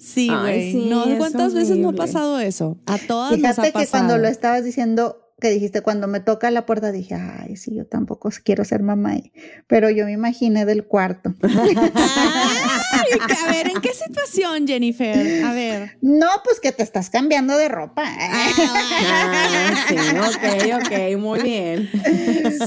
Sí, 0.00 0.28
güey. 0.28 0.72
sí, 0.72 0.86
no, 0.88 1.04
¿cuántas 1.18 1.52
veces 1.52 1.76
no 1.76 1.90
ha 1.90 1.92
pasado 1.92 2.38
eso? 2.40 2.78
A 2.86 2.96
todas 2.96 3.32
nos 3.32 3.40
Fíjate 3.40 3.68
ha 3.68 3.72
que 3.72 3.86
cuando 3.86 4.16
lo 4.16 4.26
estabas 4.26 4.64
diciendo, 4.64 5.32
que 5.40 5.50
dijiste, 5.50 5.82
cuando 5.82 6.08
me 6.08 6.20
toca 6.20 6.50
la 6.50 6.64
puerta, 6.64 6.90
dije, 6.90 7.14
ay, 7.14 7.56
sí, 7.56 7.74
yo 7.74 7.86
tampoco 7.86 8.30
quiero 8.42 8.64
ser 8.64 8.82
mamá. 8.82 9.10
ahí". 9.10 9.32
Pero 9.66 9.90
yo 9.90 10.06
me 10.06 10.12
imaginé 10.12 10.64
del 10.64 10.86
cuarto. 10.86 11.34
A 13.46 13.52
ver, 13.52 13.68
¿en 13.68 13.80
qué 13.80 13.90
situación, 13.92 14.66
Jennifer? 14.66 15.44
A 15.44 15.52
ver. 15.52 15.98
No, 16.00 16.26
pues 16.44 16.60
que 16.60 16.72
te 16.72 16.82
estás 16.82 17.10
cambiando 17.10 17.56
de 17.56 17.68
ropa. 17.68 18.04
Ah, 18.06 19.84
sí, 19.88 19.96
ok, 19.96 20.82
ok, 20.84 21.18
muy 21.18 21.40
bien. 21.42 21.90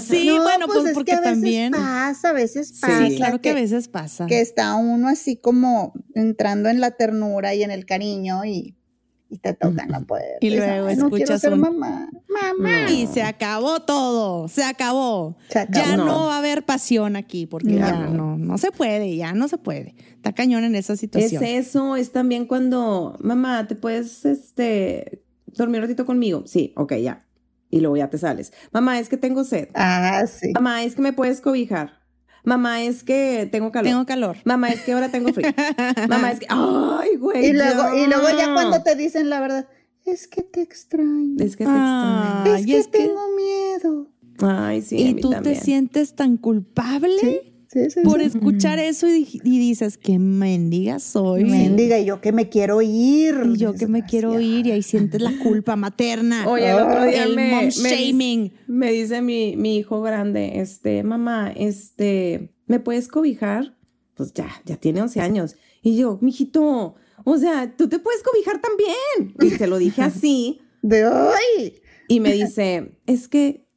Sí, 0.08 0.28
No, 0.28 0.44
bueno, 0.44 0.68
pues, 0.68 0.86
es 0.88 0.94
porque 0.94 1.12
que 1.12 1.18
a 1.18 1.22
veces 1.22 1.34
también. 1.34 1.72
pasa, 1.74 2.30
a 2.30 2.34
veces 2.34 2.78
pasa. 2.80 3.08
Sí, 3.08 3.16
claro 3.16 3.42
que 3.42 3.50
a 3.52 3.54
veces 3.54 3.88
pasa. 3.88 4.26
que 4.28 4.42
está 4.42 4.76
uno 4.76 5.08
así 5.08 5.38
como 5.38 5.94
entrando 6.16 6.70
en 6.70 6.80
la 6.82 6.92
ternura 6.92 7.54
y 7.54 7.64
en 7.64 7.72
el 7.72 7.86
cariño 7.86 8.46
y, 8.46 8.78
y 9.34 9.38
te 9.38 9.54
tocan 9.54 9.90
la 9.90 10.02
puerta. 10.02 10.28
Y 10.42 10.50
luego 10.50 10.88
"Ay, 10.88 10.96
no 10.98 11.10
quiero 11.10 11.24
escuchas 11.24 11.42
ser 11.42 11.54
un- 11.54 11.62
mamá. 11.62 12.10
Mamá. 12.28 12.92
Y 12.92 13.08
se 13.08 13.24
acabó 13.24 13.80
todo, 13.82 14.48
se 14.50 14.62
acabó. 14.64 15.38
Se 15.50 15.60
acabó. 15.60 15.86
Ya 15.88 15.96
no. 15.98 16.06
No. 16.06 16.26
va 16.28 16.36
a 16.36 16.40
haber 16.40 16.64
pasión 16.66 17.16
aquí, 17.16 17.46
porque 17.48 17.70
No. 17.72 17.78
ya 17.88 17.94
no, 18.08 18.38
no 18.38 18.58
se 18.58 18.72
puede, 18.72 19.16
ya 19.16 19.32
no 19.34 19.48
se 19.48 19.58
puede. 19.58 19.96
Está 20.16 20.34
cañón 20.34 20.66
en 20.66 20.76
esa 20.76 20.94
Es 20.94 21.00
situación. 21.00 21.44
eso, 21.46 21.96
es 21.96 22.12
también 22.12 22.46
cuando, 22.46 23.18
mamá, 23.22 23.66
¿te 23.68 23.76
puedes, 23.76 24.26
este, 24.26 25.24
dormir 25.48 25.78
un 25.78 25.84
ratito 25.84 26.06
conmigo? 26.06 26.44
Sí, 26.46 26.74
ok, 26.76 26.94
ya. 26.96 27.26
Y 27.70 27.80
luego 27.80 27.96
ya 27.96 28.10
te 28.10 28.18
sales. 28.18 28.52
Mamá, 28.74 29.00
es 29.00 29.08
que 29.08 29.16
tengo 29.16 29.46
sed. 29.46 29.70
Ah, 29.76 30.26
sí. 30.28 30.52
Mamá, 30.54 30.84
es 30.84 30.96
que 30.96 31.02
me 31.02 31.14
puedes 31.14 31.40
cobijar. 31.40 32.01
Mamá, 32.44 32.84
es 32.84 33.04
que 33.04 33.48
tengo 33.52 33.72
calor. 33.72 33.90
Tengo 33.92 34.06
calor. 34.06 34.38
Mamá, 34.46 34.70
es 34.70 34.82
que 34.82 34.94
ahora 34.94 35.10
tengo 35.10 35.32
frío. 35.34 35.52
Mamá, 36.10 36.32
es 36.32 36.40
que, 36.40 36.48
ay, 36.50 37.16
güey. 37.18 37.48
Y 37.48 37.54
luego, 37.54 37.96
y 37.96 38.08
luego 38.08 38.30
ya 38.38 38.54
cuando 38.54 38.82
te 38.84 38.96
dicen 38.96 39.30
la 39.30 39.40
verdad, 39.40 39.68
es 40.06 40.28
que 40.28 40.42
te 40.42 40.62
extraño. 40.62 41.36
Es 41.40 41.56
que 41.56 41.66
te 41.66 41.70
Ah, 41.72 42.44
es 42.48 42.66
que 42.66 42.78
es 42.78 42.88
que- 42.88 42.98
tengo 43.00 43.20
miedo. 43.36 44.08
extraño. 44.32 44.66
Ay, 44.66 44.82
sí, 44.82 44.98
a 44.98 45.10
y 45.10 45.14
mí 45.14 45.22
tú 45.22 45.30
también. 45.30 45.56
te 45.56 45.62
sientes 45.64 46.16
tan 46.16 46.38
culpable 46.38 47.20
Sí, 47.20 47.51
sí, 47.72 48.02
por 48.04 48.20
sí. 48.20 48.26
escuchar 48.28 48.80
eso 48.80 49.08
y, 49.08 49.12
di- 49.24 49.42
y 49.44 49.60
dices, 49.60 49.98
qué 49.98 50.20
mendiga 50.20 51.00
soy. 51.00 51.46
Mendiga, 51.46 51.98
y 52.00 52.06
yo 52.06 52.20
que 52.22 52.32
me 52.32 52.50
quiero 52.50 52.82
ir. 52.82 53.36
Y 53.54 53.58
yo 53.58 53.74
que 53.74 53.88
me 53.88 54.04
quiero 54.06 54.40
ir 54.40 54.68
y 54.68 54.72
ahí 54.72 54.84
sientes 54.84 55.22
la 55.22 55.32
culpa 55.42 55.76
materna. 55.76 56.48
Oye, 56.48 56.70
el 56.70 56.80
otro 56.80 57.06
día 57.06 57.24
el 57.24 57.36
me, 57.36 57.50
mom 57.50 57.60
me 57.60 57.66
dice- 57.68 57.96
shaming. 57.96 58.54
me 58.68 58.92
dice 58.92 59.22
mi, 59.22 59.56
mi 59.58 59.78
hijo 59.78 60.02
grande, 60.02 60.60
este, 60.62 61.04
mamá, 61.04 61.52
este, 61.56 62.54
¿me 62.68 62.80
puedes 62.80 63.08
cobijar? 63.08 63.78
Pues 64.16 64.34
ya, 64.34 64.50
ya 64.66 64.76
tiene 64.78 65.02
11 65.02 65.22
años. 65.22 65.56
Y 65.82 65.96
yo, 65.98 66.20
mijito, 66.22 66.96
o 67.24 67.38
sea, 67.38 67.74
tú 67.78 67.88
te 67.88 68.00
puedes 68.00 68.22
cobijar 68.24 68.62
también. 68.62 69.36
Y 69.42 69.58
se 69.58 69.68
lo 69.68 69.78
dije 69.78 70.02
así. 70.02 70.60
De 70.82 71.06
hoy. 71.08 71.82
Y 72.08 72.20
me 72.20 72.34
dice, 72.34 72.98
es 73.06 73.28
que 73.28 73.68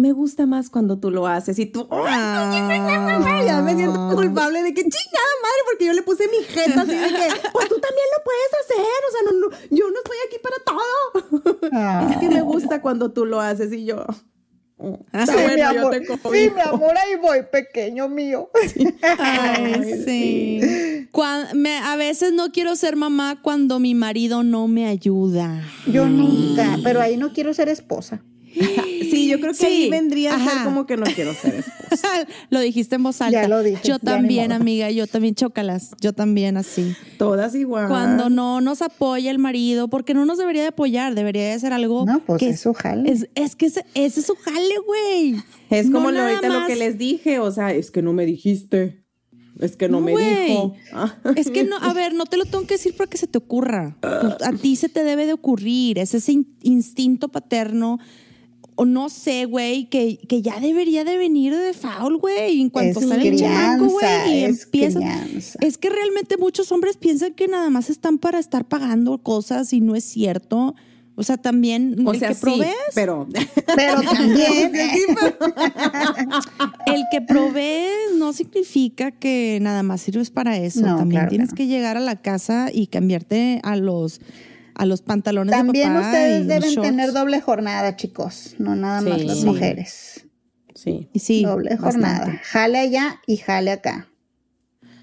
me 0.00 0.12
gusta 0.12 0.46
más 0.46 0.70
cuando 0.70 0.98
tú 0.98 1.10
lo 1.10 1.26
haces. 1.26 1.58
Y 1.58 1.66
tú, 1.66 1.86
¡ay! 1.90 3.44
ya 3.46 3.60
me 3.62 3.74
siento 3.76 4.10
culpable 4.14 4.62
de 4.62 4.74
que 4.74 4.82
chingada 4.82 5.34
madre, 5.42 5.62
porque 5.66 5.86
yo 5.86 5.92
le 5.92 6.02
puse 6.02 6.24
mi 6.28 6.42
jeta 6.44 6.82
así 6.82 6.92
de 6.94 7.08
que, 7.08 7.28
pues 7.52 7.68
tú 7.68 7.76
también 7.78 8.06
lo 8.16 8.24
puedes 8.24 8.50
hacer. 8.62 9.00
O 9.08 9.12
sea, 9.12 9.20
no, 9.26 9.32
no, 9.40 9.46
yo 9.76 9.90
no 9.90 9.98
estoy 9.98 10.16
aquí 10.26 10.38
para 10.42 10.56
todo. 10.64 12.10
Es 12.10 12.16
que 12.18 12.28
me 12.28 12.42
gusta 12.42 12.80
cuando 12.82 13.12
tú 13.12 13.24
lo 13.26 13.40
haces. 13.40 13.72
Y 13.72 13.84
yo, 13.84 14.04
"Ah, 15.12 15.26
Sí, 15.26 15.32
bueno, 15.34 15.52
mi 15.54 15.60
yo 15.60 15.80
amor. 15.80 15.92
te 15.92 16.00
Sí, 16.00 16.18
cobijo". 16.22 16.54
mi 16.54 16.60
amor, 16.62 16.94
ahí 16.96 17.16
voy, 17.20 17.38
pequeño 17.50 18.08
mío. 18.08 18.50
Ay, 19.18 19.74
Ay, 19.82 20.02
sí. 20.04 20.60
Me- 21.54 21.78
a 21.78 21.96
veces 21.96 22.32
no 22.32 22.50
quiero 22.50 22.74
ser 22.76 22.96
mamá 22.96 23.40
cuando 23.42 23.78
mi 23.78 23.94
marido 23.94 24.42
no 24.42 24.66
me 24.68 24.86
ayuda. 24.86 25.62
Yo 25.86 26.06
nunca, 26.06 26.78
pero 26.82 27.00
ahí 27.00 27.16
no 27.18 27.32
quiero 27.32 27.52
ser 27.52 27.68
esposa. 27.68 28.22
Sí, 29.20 29.28
yo 29.28 29.40
creo 29.40 29.52
que 29.52 29.58
Sí, 29.58 29.64
ahí 29.66 29.90
vendría 29.90 30.34
a 30.34 30.38
ser 30.44 30.64
como 30.64 30.86
que 30.86 30.96
no 30.96 31.04
quiero 31.14 31.32
ser 31.34 31.54
esposa. 31.56 32.08
lo 32.50 32.60
dijiste 32.60 32.96
en 32.96 33.02
voz 33.02 33.20
alta. 33.20 33.42
Ya 33.42 33.48
lo 33.48 33.62
dije, 33.62 33.80
Yo 33.84 33.98
también, 33.98 34.52
amiga, 34.52 34.90
yo 34.90 35.06
también 35.06 35.34
chócalas. 35.34 35.90
Yo 36.00 36.12
también 36.12 36.56
así. 36.56 36.94
Todas 37.18 37.54
igual. 37.54 37.88
Cuando 37.88 38.30
no 38.30 38.60
nos 38.60 38.82
apoya 38.82 39.30
el 39.30 39.38
marido, 39.38 39.88
porque 39.88 40.14
no 40.14 40.24
nos 40.26 40.38
debería 40.38 40.62
de 40.62 40.68
apoyar, 40.68 41.14
debería 41.14 41.50
de 41.50 41.58
ser 41.58 41.72
algo 41.72 42.04
No, 42.06 42.20
pues 42.20 42.40
que 42.40 42.50
es 42.50 42.60
su 42.60 42.72
jale. 42.74 43.10
Es, 43.10 43.28
es 43.34 43.56
que 43.56 43.66
ese, 43.66 43.84
ese 43.94 44.20
es 44.20 44.26
su 44.26 44.34
jale, 44.36 44.74
güey. 44.86 45.36
Es 45.70 45.86
No 45.88 45.98
como 45.98 46.10
lo, 46.10 46.20
ahorita 46.22 46.48
lo 46.48 46.66
que 46.66 46.76
les 46.76 46.98
dije, 46.98 47.38
o 47.38 47.50
sea, 47.52 47.72
es 47.72 47.90
que 47.90 48.02
no 48.02 48.12
me 48.12 48.26
dijiste. 48.26 49.04
Es 49.58 49.76
que 49.76 49.88
no, 49.90 50.00
No, 50.00 50.06
me 50.06 50.12
dijo. 50.12 50.74
Es 51.36 51.50
que 51.50 51.64
no, 51.64 51.76
a 51.76 51.92
ver, 51.92 52.14
no 52.14 52.24
te 52.24 52.38
lo 52.38 52.46
tengo 52.46 52.66
que 52.66 52.74
decir 52.74 52.96
para 52.96 53.10
que 53.10 53.18
se 53.18 53.26
te 53.26 53.36
ocurra. 53.36 53.96
Pues, 54.00 54.14
a 54.42 54.52
ti 54.52 54.74
se 54.76 54.88
te 54.88 55.04
debe 55.04 55.26
de 55.26 55.34
ocurrir. 55.34 55.98
Es 55.98 56.14
ese 56.14 56.32
in- 56.32 56.56
instinto 56.62 57.28
paterno. 57.28 57.98
O 58.80 58.86
no 58.86 59.10
sé, 59.10 59.44
güey, 59.44 59.90
que, 59.90 60.16
que 60.26 60.40
ya 60.40 60.58
debería 60.58 61.04
de 61.04 61.18
venir 61.18 61.54
de 61.54 61.74
foul, 61.74 62.16
güey. 62.16 62.62
En 62.62 62.70
cuanto 62.70 63.00
Es 63.00 63.08
sale 63.10 63.28
el 63.28 63.38
chamaco, 63.38 63.90
güey, 63.90 64.40
y 64.40 64.44
es 64.44 64.64
empieza. 64.64 65.00
crianza. 65.00 65.58
Es 65.60 65.76
que 65.76 65.90
realmente 65.90 66.38
muchos 66.38 66.72
hombres 66.72 66.96
piensan 66.96 67.34
que 67.34 67.46
nada 67.46 67.68
más 67.68 67.90
están 67.90 68.16
para 68.16 68.38
estar 68.38 68.66
pagando 68.66 69.18
cosas 69.18 69.74
y 69.74 69.82
no 69.82 69.96
es 69.96 70.04
cierto. 70.04 70.74
O 71.14 71.22
sea, 71.22 71.36
también 71.36 71.94
O 72.06 72.14
el 72.14 72.20
sea, 72.20 72.28
que 72.30 72.34
sí, 72.36 72.40
provees, 72.40 72.74
pero 72.94 73.28
Pero 73.76 74.00
también, 74.00 74.72
el 76.86 77.04
que 77.10 77.20
provees 77.20 78.14
no 78.16 78.32
significa 78.32 79.10
que 79.10 79.58
nada 79.60 79.82
más 79.82 80.00
sirves 80.00 80.30
para 80.30 80.56
eso. 80.56 80.80
No, 80.80 80.96
también 80.96 81.20
claro 81.20 81.26
que 81.26 81.30
tienes 81.30 81.50
no. 81.50 81.54
que 81.56 81.66
llegar 81.66 81.98
a 81.98 82.00
la 82.00 82.16
casa 82.16 82.70
y 82.72 82.86
cambiarte 82.86 83.60
a 83.62 83.76
los 83.76 84.22
a 84.74 84.86
los 84.86 85.02
pantalones 85.02 85.54
también 85.54 85.90
de 85.90 85.94
papá 86.00 86.06
ustedes 86.08 86.46
deben 86.46 86.74
tener 86.82 87.12
doble 87.12 87.40
jornada, 87.40 87.96
chicos. 87.96 88.54
No 88.58 88.74
nada 88.76 89.00
más 89.00 89.20
Sí. 89.20 89.26
las 89.26 89.38
Sí. 89.40 89.44
mujeres. 89.46 90.26
sí. 90.74 91.08
Y 91.12 91.18
sí, 91.18 91.44
doble 91.44 91.70
bastante. 91.76 92.06
jornada. 92.08 92.40
Jale 92.44 92.78
allá 92.78 93.20
y 93.26 93.36
jale 93.38 93.70
acá. 93.72 94.06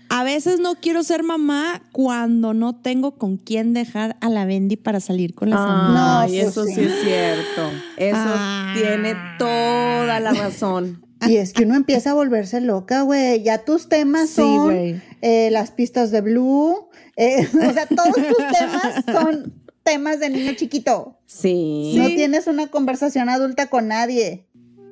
A 0.10 0.24
veces 0.24 0.62
no 0.62 0.76
quiero 0.76 1.04
ser 1.04 1.22
mamá 1.22 1.82
cuando 1.92 2.54
no 2.54 2.74
tengo 2.80 3.18
con 3.18 3.36
quién 3.36 3.74
dejar 3.74 4.16
a 4.22 4.30
la 4.30 4.46
Bendy 4.46 4.78
para 4.78 5.02
salir 5.02 5.36
con 5.36 5.50
las 5.50 5.60
amigas. 5.60 5.92
No, 5.94 6.28
pues 6.28 6.48
eso 6.48 6.64
sí. 6.66 6.76
sí 6.76 6.82
es 6.86 7.02
cierto. 7.04 7.72
Eso 7.98 8.18
Ah. 8.18 8.74
tiene 8.78 9.16
toda 9.38 10.20
la 10.22 10.32
razón. 10.32 11.06
Y 11.28 11.38
es 11.38 11.54
que 11.54 11.64
uno 11.64 11.76
empieza 11.76 12.12
a 12.12 12.14
volverse 12.14 12.62
loca, 12.62 13.02
güey. 13.02 13.42
Ya 13.44 13.66
tus 13.66 13.90
temas 13.90 14.30
Sí, 14.30 14.36
son 14.42 15.02
eh, 15.22 15.50
las 15.52 15.72
pistas 15.72 16.12
de 16.12 16.22
Blue. 16.22 16.90
eh, 17.16 17.48
o 17.70 17.74
sea, 17.74 17.88
todos 17.88 18.14
tus 18.16 18.38
temas 18.60 19.04
son 19.12 19.54
temas 19.84 20.20
de 20.20 20.30
niño 20.30 20.54
chiquito. 20.56 21.18
Sí. 21.26 21.96
No 21.98 22.06
tienes 22.08 22.48
una 22.48 22.68
conversación 22.68 23.30
adulta 23.30 23.68
con 23.68 23.88
nadie. 23.88 24.48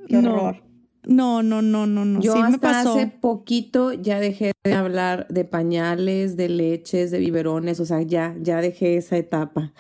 Qué 0.08 0.18
No. 0.18 0.34
horror. 0.34 0.62
No, 1.08 1.44
no, 1.44 1.62
no, 1.62 1.86
no, 1.86 2.04
no. 2.04 2.20
Yo 2.20 2.34
sí 2.34 2.40
me 2.40 2.46
hasta 2.48 2.60
pasó. 2.60 2.96
hace 2.96 3.06
poquito 3.06 3.94
ya 3.94 4.20
dejé 4.20 4.54
de 4.64 4.74
hablar 4.74 5.28
de 5.30 5.46
pañales, 5.46 6.36
de 6.36 6.50
leches, 6.50 7.12
de 7.12 7.20
biberones, 7.20 7.80
o 7.80 7.86
sea, 7.86 8.02
ya, 8.02 8.36
ya 8.42 8.60
dejé 8.60 8.98
esa 8.98 9.16
etapa. 9.18 9.72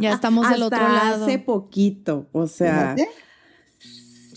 Ya 0.00 0.12
estamos 0.12 0.46
del 0.50 0.62
Hasta 0.64 0.76
otro 0.76 0.92
lado. 0.92 1.24
Hace 1.24 1.38
poquito, 1.38 2.28
o 2.32 2.46
sea, 2.48 2.94
Fíjate. 2.96 3.08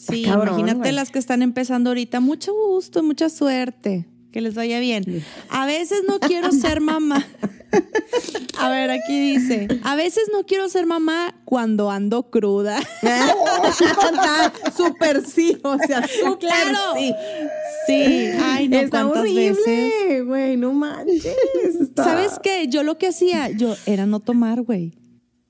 Sí, 0.08 0.24
cabrón, 0.24 0.48
imagínate 0.60 0.80
güey. 0.80 0.92
las 0.94 1.12
que 1.12 1.20
están 1.20 1.42
empezando 1.42 1.90
ahorita. 1.92 2.20
Mucho 2.20 2.54
gusto, 2.54 3.04
mucha 3.04 3.30
suerte. 3.30 4.06
Que 4.32 4.42
les 4.42 4.54
vaya 4.54 4.80
bien. 4.82 5.24
A 5.50 5.66
veces 5.66 6.00
no 6.08 6.20
quiero 6.20 6.52
ser 6.52 6.82
mamá. 6.82 7.26
A 8.60 8.70
ver, 8.70 8.90
aquí 8.92 9.20
dice. 9.20 9.68
A 9.84 9.96
veces 9.96 10.24
no 10.32 10.46
quiero 10.46 10.68
ser 10.70 10.86
mamá 10.86 11.36
cuando 11.46 11.90
ando 11.92 12.30
cruda. 12.30 12.80
Súper 14.76 15.26
sí, 15.26 15.58
o 15.64 15.78
sea, 15.86 16.08
súper 16.08 16.40
Claro. 16.50 16.78
sí. 16.98 17.14
Sí, 17.88 18.30
ay, 18.42 18.68
no, 18.70 18.78
Está 18.80 19.02
cuántas 19.02 19.22
horrible, 19.22 20.22
güey, 20.26 20.58
no 20.58 20.74
manches. 20.74 21.36
está- 21.82 22.04
¿Sabes 22.04 22.40
qué? 22.42 22.68
Yo 22.68 22.84
lo 22.84 22.98
que 22.98 23.08
hacía, 23.08 23.50
yo 23.52 23.76
era 23.86 24.06
no 24.06 24.20
tomar, 24.20 24.62
güey. 24.64 24.94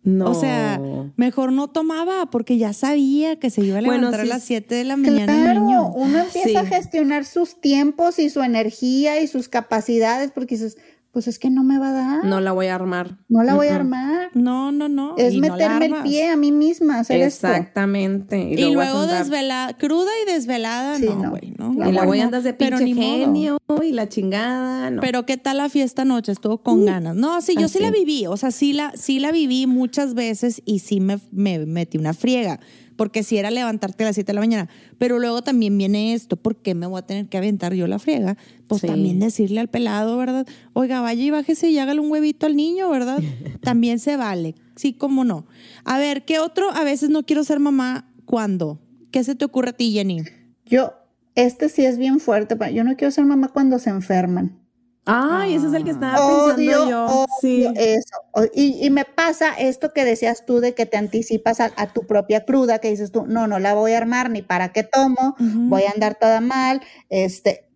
No. 0.05 0.29
O 0.31 0.33
sea, 0.35 0.79
mejor 1.17 1.51
no 1.51 1.67
tomaba 1.67 2.27
porque 2.27 2.57
ya 2.57 2.73
sabía 2.73 3.37
que 3.39 3.49
se 3.49 3.61
iba 3.61 3.79
a 3.79 3.81
Bueno, 3.81 3.97
levantar 4.11 4.21
sí, 4.25 4.31
a 4.31 4.33
las 4.35 4.43
7 4.43 4.75
de 4.75 4.83
la 4.83 4.97
mañana 4.97 5.35
el 5.35 5.41
Claro, 5.43 5.59
niño. 5.61 5.91
uno 5.95 6.19
empieza 6.19 6.47
Sí. 6.49 6.55
a 6.55 6.65
gestionar 6.65 7.25
sus 7.25 7.59
tiempos 7.59 8.19
y 8.19 8.29
su 8.29 8.41
energía 8.43 9.19
y 9.19 9.27
sus 9.27 9.49
capacidades 9.49 10.29
porque 10.31 10.55
dices, 10.55 10.77
pues 11.15 11.29
es 11.29 11.39
que 11.39 11.49
no 11.49 11.63
me 11.63 11.79
va 11.79 11.91
a 11.91 11.93
dar, 11.93 12.25
no 12.25 12.41
la 12.41 12.51
voy 12.51 12.67
a 12.67 12.75
armar. 12.75 13.19
no 13.29 13.41
la 13.41 13.53
voy 13.53 13.67
a 13.67 13.75
armar. 13.77 14.31
No, 14.33 14.73
no, 14.73 14.89
no. 14.89 15.15
Es 15.17 15.33
y 15.33 15.39
no 15.39 15.55
la 15.55 15.79
meterme 15.79 15.85
el 15.85 16.03
pie 16.03 16.27
a 16.27 16.35
mí 16.35 16.51
misma, 16.51 16.99
hacer 16.99 17.21
esto. 17.21 17.47
Exactamente. 17.47 18.37
Y, 18.37 18.73
luego 18.73 19.07
desvelada, 19.07 19.77
cruda 19.77 20.11
y 20.21 20.33
desvelada, 20.33 20.97
Sí, 20.97 21.05
no, 21.05 21.15
no. 21.15 21.29
güey, 21.29 21.53
no. 21.57 21.73
La 21.73 21.87
Y 21.87 21.93
luego 21.93 22.07
no, 22.07 22.15
ya 22.15 22.25
andas 22.25 22.43
de 22.43 22.53
pero 22.53 22.79
pinche 22.79 22.95
modo. 22.95 23.07
genio 23.07 23.57
y 23.81 23.93
la 23.93 24.09
chingada, 24.09 24.91
no. 24.91 24.99
Pero 24.99 25.25
qué 25.25 25.37
tal 25.37 25.55
la 25.55 25.69
fiesta 25.69 26.01
anoche, 26.01 26.33
estuvo 26.33 26.57
con 26.57 26.83
ganas. 26.83 27.15
No, 27.15 27.39
sí, 27.39 27.55
yo 27.57 27.69
sí 27.69 27.79
la 27.79 27.91
viví, 27.91 28.27
o 28.27 28.35
sea, 28.35 28.51
sí 28.51 28.73
la, 28.73 28.91
sí 28.97 29.19
la 29.19 29.31
viví 29.31 29.67
muchas 29.67 30.15
veces 30.15 30.61
y 30.65 30.79
sí 30.79 30.99
me, 30.99 31.21
me 31.31 31.65
metí 31.65 31.97
una 31.97 32.13
friega, 32.13 32.59
porque 32.95 33.23
sí 33.23 33.37
era 33.37 33.51
levantarte 33.51 34.03
a 34.03 34.07
las 34.07 34.15
7 34.15 34.27
de 34.31 34.33
la 34.35 34.39
mañana. 34.41 34.69
Pero 34.97 35.19
luego 35.19 35.41
también 35.41 35.77
viene 35.77 36.13
esto, 36.13 36.35
¿por 36.37 36.55
qué 36.57 36.75
me 36.75 36.87
voy 36.87 36.99
a 36.99 37.01
tener 37.01 37.27
que 37.27 37.37
aventar 37.37 37.73
yo 37.73 37.87
la 37.87 37.99
friega? 37.99 38.37
Pues 38.67 38.81
Sí. 38.81 38.87
también 38.87 39.19
decirle 39.19 39.59
al 39.59 39.67
pelado, 39.69 40.17
¿verdad? 40.17 40.47
Oiga, 40.73 41.01
vaya 41.01 41.23
y 41.23 41.29
bájese 41.29 41.69
y 41.69 41.77
hágale 41.79 41.99
un 41.99 42.11
huevito 42.11 42.45
al 42.45 42.55
niño, 42.55 42.89
¿verdad? 42.89 43.19
también 43.61 43.99
se 43.99 44.17
vale, 44.17 44.55
sí, 44.75 44.93
cómo 44.93 45.23
no. 45.23 45.45
A 45.83 45.97
ver, 45.97 46.25
¿qué 46.25 46.39
otro? 46.39 46.71
A 46.71 46.83
veces 46.83 47.09
no 47.09 47.23
quiero 47.25 47.43
ser 47.43 47.59
mamá, 47.59 48.11
¿cuándo? 48.25 48.79
¿Qué 49.11 49.23
se 49.23 49.35
te 49.35 49.45
ocurre 49.45 49.69
a 49.69 49.73
ti, 49.73 49.91
Jenny? 49.91 50.21
Yo, 50.65 50.93
este 51.35 51.69
sí 51.69 51.85
es 51.85 51.97
bien 51.97 52.19
fuerte, 52.19 52.55
pero 52.55 52.71
yo 52.71 52.83
no 52.83 52.95
quiero 52.95 53.11
ser 53.11 53.25
mamá 53.25 53.49
cuando 53.49 53.77
se 53.79 53.89
enferman. 53.89 54.59
Ay, 55.07 55.53
ese 55.55 55.67
es 55.67 55.73
el 55.73 55.83
que 55.83 55.91
estaba 55.91 56.19
Odio, 56.25 56.55
pensando 56.55 56.89
yo. 56.89 57.05
odio 57.05 57.27
sí. 57.41 57.73
eso. 57.75 58.17
Y, 58.53 58.85
y 58.85 58.89
me 58.89 59.05
pasa 59.05 59.53
esto 59.53 59.93
que 59.93 60.03
decías 60.03 60.45
tú 60.45 60.59
de 60.61 60.73
que 60.73 60.85
te 60.87 60.97
anticipas 60.97 61.59
a, 61.59 61.71
a 61.77 61.93
tu 61.93 62.07
propia 62.07 62.43
cruda, 62.45 62.79
que 62.79 62.89
dices 62.89 63.11
tú, 63.11 63.25
no, 63.27 63.45
no 63.47 63.59
la 63.59 63.75
voy 63.75 63.93
a 63.93 63.97
armar 63.97 64.29
ni 64.31 64.41
para 64.41 64.69
qué 64.73 64.83
tomo, 64.83 65.35
voy 65.39 65.83
a 65.83 65.91
andar 65.91 66.15
toda 66.15 66.41
mal. 66.41 66.81
Este, 67.09 67.67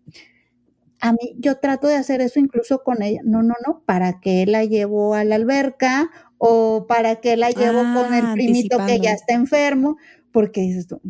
a 1.00 1.12
mí, 1.12 1.34
yo 1.38 1.56
trato 1.58 1.88
de 1.88 1.96
hacer 1.96 2.20
eso 2.20 2.38
incluso 2.40 2.82
con 2.82 3.02
ella. 3.02 3.20
No, 3.24 3.42
no, 3.42 3.54
no, 3.66 3.82
¿para 3.86 4.20
qué 4.20 4.44
la 4.46 4.64
llevo 4.64 5.14
a 5.14 5.24
la 5.24 5.36
alberca? 5.36 6.10
O 6.38 6.86
para 6.88 7.16
qué 7.16 7.36
la 7.36 7.50
llevo 7.50 7.80
con 7.94 8.12
el 8.14 8.24
Ah, 8.26 8.32
primito 8.34 8.78
que 8.86 8.98
ya 9.00 9.12
está 9.12 9.34
enfermo? 9.34 9.96
Porque 10.32 10.60
dices 10.62 10.86
tú, 10.86 11.00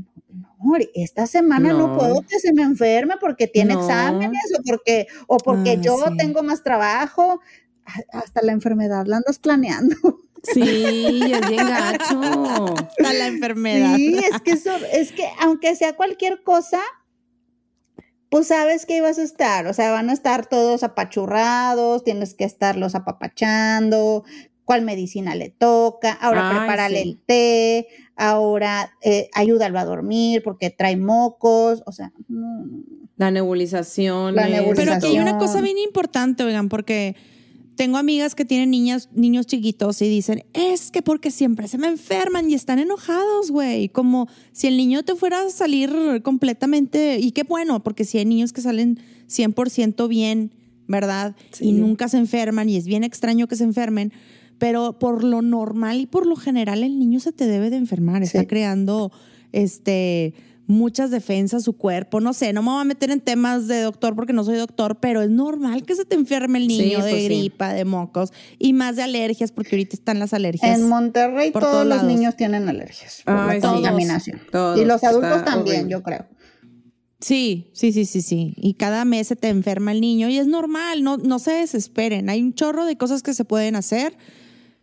esta 0.95 1.27
semana 1.27 1.73
no, 1.73 1.89
No. 1.89 1.99
puedo 1.99 2.23
que 2.23 2.39
se 2.39 2.53
me 2.53 2.63
enferme 2.63 3.15
porque 3.21 3.47
tiene 3.47 3.75
No. 3.75 3.81
exámenes 3.81 4.43
o 4.59 4.63
porque, 4.63 5.07
o 5.27 5.37
porque 5.39 5.71
Ah, 5.73 5.81
yo 5.81 5.97
sí. 6.09 6.17
tengo 6.17 6.43
más 6.43 6.63
trabajo. 6.63 7.41
Hasta 8.13 8.43
la 8.43 8.53
enfermedad 8.53 9.07
la 9.07 9.17
andas 9.19 9.39
planeando. 9.39 9.97
Sí, 10.55 11.21
es 11.33 11.49
bien 11.51 11.67
gacho. 11.67 12.75
Está 12.97 13.13
la 13.13 13.27
enfermedad. 13.27 13.95
Sí, 13.97 14.17
es 14.19 14.41
que 14.41 14.53
eso, 14.53 14.71
es 14.91 15.13
que 15.13 15.27
aunque 15.41 15.75
sea 15.77 15.95
cualquier 15.97 16.43
cosa, 16.43 16.81
pues 18.31 18.47
sabes 18.47 18.87
que 18.87 18.97
ibas 18.97 19.19
a 19.19 19.23
estar, 19.23 19.67
o 19.67 19.75
sea, 19.75 19.91
van 19.91 20.09
a 20.09 20.13
estar 20.13 20.47
todos 20.47 20.83
apachurrados, 20.85 22.05
tienes 22.05 22.35
que 22.35 22.45
estarlos 22.45 22.95
apapachando, 22.95 24.25
cuál 24.65 24.83
medicina 24.83 25.35
le 25.35 25.51
toca, 25.51 26.13
ahora 26.13 26.49
Ay, 26.49 26.57
prepárale 26.57 27.03
sí. 27.03 27.09
el 27.11 27.23
té, 27.27 27.89
ahora 28.21 28.93
eh, 29.03 29.29
ayúdalo 29.35 29.79
a 29.79 29.85
dormir 29.85 30.43
porque 30.45 30.71
trae 30.71 30.97
mocos, 30.97 31.83
o 31.87 31.93
sea, 31.93 32.13
no. 32.29 32.67
La 33.17 33.31
nebulización. 33.31 34.35
La 34.35 34.43
es- 34.49 34.51
Pero 34.77 34.93
aquí 34.93 35.07
hay 35.07 35.13
nebulización. 35.15 35.23
una 35.23 35.39
cosa 35.39 35.61
bien 35.61 35.79
importante, 35.79 36.45
oigan, 36.45 36.69
porque 36.69 37.17
tengo 37.77 37.97
amigas 37.97 38.35
que 38.35 38.45
tienen 38.45 38.71
niñas, 38.71 39.09
niños 39.15 39.47
chiquitos 39.47 40.03
y 40.03 40.09
dicen, 40.09 40.45
es 40.53 40.91
que 40.91 41.01
porque 41.01 41.31
siempre 41.31 41.67
se 41.67 41.79
me 41.79 41.87
enferman 41.89 42.51
y 42.51 42.55
están 42.55 42.79
enojados, 42.79 43.51
güey. 43.51 43.89
Como 43.89 44.29
si 44.53 44.67
el 44.67 44.77
niño 44.77 45.03
te 45.03 45.15
fuera 45.17 45.43
a 45.43 45.51
salir 45.51 46.21
completamente, 46.23 47.19
y 47.19 47.33
qué 47.33 47.43
bueno, 47.43 47.83
porque 47.83 48.05
si 48.05 48.19
hay 48.19 48.27
niños 48.27 48.53
que 48.53 48.61
salen 48.61 48.99
100% 49.29 50.09
bien, 50.09 50.53
¿verdad? 50.89 51.37
Sí. 51.53 51.69
Y 51.69 51.73
nunca 51.73 52.09
se 52.09 52.19
enferman 52.19 52.69
y 52.69 52.77
es 52.77 52.85
bien 52.85 53.03
extraño 53.05 53.49
que 53.49 53.57
se 53.57 53.65
enfermen. 53.65 54.13
Pero 54.61 54.99
por 55.01 55.25
lo 55.25 55.43
normal 55.43 55.99
y 56.01 56.07
por 56.07 56.25
lo 56.27 56.37
general 56.37 56.85
el 56.85 56.99
niño 57.01 57.19
se 57.19 57.33
te 57.33 57.47
debe 57.49 57.69
de 57.71 57.77
enfermar, 57.79 58.23
está 58.23 58.41
Sí. 58.43 58.47
creando 58.47 59.11
este 59.51 60.35
muchas 60.67 61.11
defensas 61.11 61.65
su 61.65 61.73
cuerpo, 61.77 62.21
no 62.21 62.33
sé, 62.33 62.53
no 62.53 62.63
me 62.63 62.71
voy 62.71 62.81
a 62.81 62.85
meter 62.85 63.11
en 63.11 63.21
temas 63.21 63.67
de 63.67 63.81
doctor 63.81 64.15
porque 64.15 64.33
no 64.33 64.45
soy 64.45 64.57
doctor, 64.57 64.99
pero 65.01 65.21
es 65.21 65.29
normal 65.29 65.83
que 65.83 65.97
se 65.97 66.05
te 66.05 66.15
enferme 66.15 66.61
el 66.61 66.69
Sí, 66.71 66.79
niño 66.79 67.03
de 67.05 67.11
pues 67.11 67.23
sí. 67.23 67.29
gripa, 67.29 67.73
de 67.73 67.85
mocos 67.85 68.33
y 68.57 68.73
más 68.73 68.95
de 68.95 69.03
alergias 69.03 69.51
porque 69.51 69.75
ahorita 69.75 69.97
están 69.97 70.21
las 70.21 70.33
alergias. 70.33 70.79
En 70.79 70.89
Monterrey 70.89 71.51
por 71.51 71.63
todos 71.63 71.73
todos 71.73 71.87
los 71.89 71.97
lados. 71.97 72.13
niños 72.15 72.37
tienen 72.37 72.69
alergias 72.69 73.23
por 73.25 73.35
Ay, 73.35 73.61
la 73.61 73.69
sí. 73.69 73.75
contaminación. 73.75 74.41
Todos. 74.53 74.79
Y 74.79 74.85
los 74.85 75.03
adultos 75.03 75.39
Está 75.39 75.45
también, 75.45 75.77
horrible. 75.79 75.91
yo 75.93 76.03
creo. 76.05 76.27
Sí, 77.21 77.71
sí, 77.73 77.93
sí, 77.93 78.05
sí, 78.07 78.23
sí. 78.23 78.55
Y 78.57 78.75
cada 78.75 79.05
mes 79.05 79.27
se 79.27 79.35
te 79.37 79.49
enferma 79.49 79.91
el 79.91 80.01
niño 80.01 80.29
y 80.29 80.39
es 80.39 80.47
normal, 80.47 81.03
no, 81.03 81.17
no 81.17 81.39
se 81.41 81.51
desesperen. 81.51 82.31
Hay 82.31 82.41
un 82.41 82.55
chorro 82.55 82.85
de 82.85 82.97
cosas 82.97 83.23
que 83.25 83.35
se 83.35 83.45
pueden 83.45 83.75
hacer. 83.77 84.17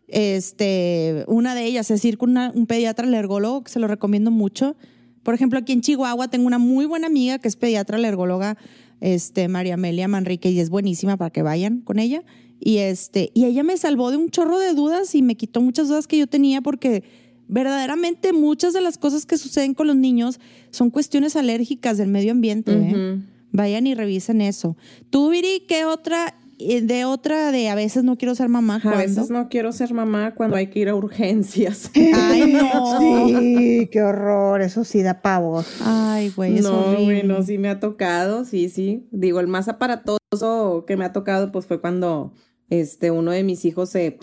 Este, 0.08 1.26
una 1.28 1.54
de 1.56 1.66
ellas 1.66 1.92
es 1.92 2.04
ir 2.06 2.18
con 2.18 2.32
una- 2.32 2.52
un 2.56 2.66
pediatra 2.66 3.08
alergólogo, 3.08 3.64
que 3.64 3.72
se 3.72 3.80
lo 3.80 3.88
recomiendo 3.88 4.32
mucho, 4.32 4.76
Por 5.24 5.34
ejemplo, 5.34 5.60
aquí 5.60 5.74
en 5.74 5.82
Chihuahua 5.82 6.30
tengo 6.30 6.48
una 6.48 6.58
muy 6.58 6.86
buena 6.86 7.08
amiga 7.08 7.38
que 7.38 7.50
es 7.50 7.58
pediatra 7.58 7.98
alergóloga, 7.98 8.56
este, 9.02 9.50
María 9.50 9.74
Amelia 9.74 10.08
Manrique, 10.08 10.50
y 10.50 10.62
es 10.62 10.70
buenísima 10.70 11.18
para 11.18 11.32
que 11.32 11.42
vayan 11.42 11.82
con 11.82 12.00
ella. 12.00 12.24
Y, 12.62 12.78
este, 12.78 13.32
y 13.34 13.44
ella 13.44 13.62
me 13.64 13.76
salvó 13.76 14.10
de 14.10 14.16
un 14.16 14.30
chorro 14.30 14.58
de 14.58 14.74
dudas 14.74 15.14
y 15.16 15.22
me 15.22 15.36
quitó 15.36 15.60
muchas 15.60 15.90
dudas 15.90 16.08
que 16.08 16.18
yo 16.18 16.28
tenía 16.28 16.62
porque 16.62 17.04
verdaderamente 17.50 18.32
muchas 18.32 18.72
de 18.72 18.80
las 18.80 18.98
cosas 18.98 19.26
que 19.26 19.38
suceden 19.38 19.74
con 19.74 19.88
los 19.88 19.98
niños 19.98 20.40
son 20.72 20.90
cuestiones 20.92 21.36
alérgicas 21.36 21.98
del 21.98 22.08
medio 22.08 22.32
ambiente. 22.32 22.72
¿eh? 22.72 23.20
Vayan 23.52 23.86
y 23.86 23.96
revisen 23.96 24.40
eso. 24.40 24.78
Tú, 25.10 25.30
Viri, 25.30 25.64
¿qué 25.68 25.84
otra 25.84 26.36
de 26.58 27.06
otra 27.06 27.52
de 27.52 27.70
a 27.70 27.76
veces 27.76 28.04
no 28.04 28.18
quiero 28.18 28.34
ser 28.34 28.50
mamá. 28.50 28.82
A 28.84 28.98
veces 28.98 29.30
no 29.30 29.48
quiero 29.50 29.72
ser 29.72 29.94
mamá 29.94 30.34
cuando 30.34 30.56
hay 30.56 30.68
que 30.68 30.80
ir 30.80 30.90
a 30.90 30.96
urgencias. 30.96 31.92
Ay, 31.96 32.54
no. 32.54 33.00
Sí, 33.00 33.90
qué 33.92 34.02
horror. 34.02 34.62
Eso 34.62 34.84
sí 34.84 35.04
da 35.04 35.22
pavor. 35.22 35.66
Ay, 35.82 36.32
güey, 36.36 36.58
es 36.58 36.64
no, 36.64 36.80
horrible. 36.80 37.06
bueno, 37.06 37.44
sí 37.44 37.58
me 37.58 37.70
ha 37.70 37.80
tocado, 37.80 38.44
sí, 38.46 38.70
sí. 38.70 39.08
Digo, 39.12 39.40
el 39.40 39.48
más 39.48 39.68
aparatoso 39.68 40.86
que 40.88 40.98
me 40.98 41.06
ha 41.06 41.14
tocado, 41.14 41.52
pues 41.52 41.66
fue 41.66 41.80
cuando 41.80 42.34
este, 42.70 43.12
uno 43.12 43.32
de 43.32 43.44
mis 43.44 43.64
hijos 43.66 43.90
se, 43.90 44.18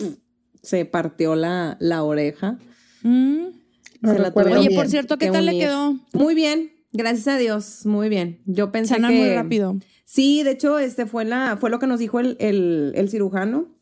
se 0.61 0.85
partió 0.85 1.35
la, 1.35 1.77
la 1.79 2.03
oreja. 2.03 2.59
Mm. 3.03 3.45
No 4.01 4.13
Se 4.13 4.19
la 4.19 4.33
Oye, 4.35 4.67
bien. 4.67 4.75
por 4.75 4.87
cierto, 4.89 5.17
¿qué 5.17 5.31
tal 5.31 5.45
le 5.45 5.57
quedó? 5.57 5.95
Muy 6.13 6.35
bien, 6.35 6.71
gracias 6.91 7.27
a 7.27 7.37
Dios, 7.37 7.85
muy 7.85 8.09
bien. 8.09 8.41
Yo 8.45 8.71
pensé 8.71 8.95
Sana 8.95 9.09
que... 9.09 9.15
muy 9.15 9.29
rápido. 9.33 9.77
Sí, 10.05 10.43
de 10.43 10.51
hecho, 10.51 10.77
este 10.77 11.07
fue 11.07 11.25
la, 11.25 11.57
fue 11.59 11.71
lo 11.71 11.79
que 11.79 11.87
nos 11.87 11.99
dijo 11.99 12.19
el, 12.19 12.37
el, 12.39 13.09
cirujano, 13.09 13.75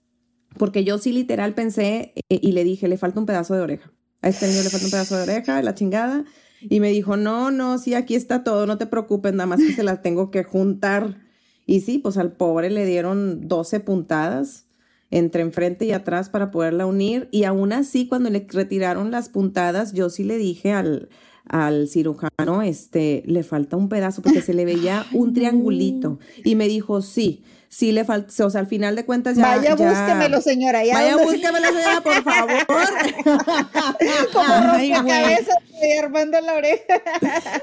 porque 0.57 0.86
yo 0.86 0.97
sí 0.97 1.12
literal 1.12 1.53
pensé 1.53 2.13
eh, 2.29 2.39
y 2.41 2.53
le 2.53 2.63
dije, 2.63 2.88
le 2.88 2.97
falta 2.97 3.19
un 3.19 3.25
pedazo 3.25 3.53
de 3.53 3.62
oreja. 3.62 3.91
A 4.21 4.29
este 4.29 4.47
niño 4.47 4.63
le 4.63 4.69
falta 4.69 4.86
un 4.86 4.91
pedazo 4.91 5.17
de 5.17 5.23
oreja, 5.23 5.62
la 5.62 5.75
chingada. 5.75 6.23
Y 6.62 6.79
me 6.79 6.91
dijo, 6.91 7.17
no, 7.17 7.51
no, 7.51 7.77
sí, 7.77 7.93
aquí 7.93 8.15
está 8.15 8.45
todo, 8.45 8.65
no 8.65 8.77
te 8.77 8.88
preocupes, 8.88 9.33
nada 9.33 9.47
más 9.47 9.59
que 9.59 9.73
se 9.73 9.83
las 9.83 10.01
tengo 10.01 10.31
que 10.31 10.45
juntar. 10.45 11.17
Y 11.65 11.81
sí, 11.81 11.97
pues 11.97 12.17
al 12.17 12.31
pobre 12.31 12.69
le 12.69 12.86
dieron 12.86 13.49
12 13.49 13.81
puntadas 13.81 14.65
entre 15.12 15.41
enfrente 15.41 15.86
y 15.86 15.91
atrás 15.91 16.29
para 16.29 16.51
poderla 16.51 16.86
unir. 16.86 17.27
Y 17.31 17.43
aún 17.43 17.73
así, 17.73 18.07
cuando 18.07 18.29
le 18.29 18.47
retiraron 18.49 19.12
las 19.12 19.27
puntadas, 19.27 19.91
yo 19.91 20.09
sí 20.09 20.23
le 20.23 20.38
dije 20.38 20.71
al, 20.71 21.09
al 21.49 21.88
cirujano, 21.88 22.62
este, 22.62 23.23
le 23.25 23.43
falta 23.43 23.75
un 23.77 23.89
pedazo 23.89 24.21
porque 24.21 24.41
se 24.41 24.53
le 24.53 24.65
veía 24.65 25.06
un 25.13 25.34
triangulito. 25.34 26.19
Y 26.43 26.56
me 26.56 26.67
dijo, 26.67 27.01
sí, 27.01 27.43
sí 27.69 27.91
le 27.91 28.06
falta, 28.06 28.45
o 28.45 28.49
sea, 28.49 28.62
al 28.62 28.67
final 28.67 28.95
de 28.95 29.06
cuentas 29.06 29.36
ya. 29.38 29.43
Vaya, 29.58 29.75
ya- 29.75 29.89
búsquemelo, 29.89 30.41
señora. 30.41 30.86
Ya 30.86 30.93
Vaya, 30.93 31.17
búsquemelo, 31.17 31.67
señora, 31.67 32.01
por 32.01 32.23
favor. 32.23 32.51
Como 34.34 34.71
rompecabezas, 34.71 35.58
estoy 35.71 35.91
armando 36.01 36.39
la 36.41 36.53
oreja. 36.53 37.01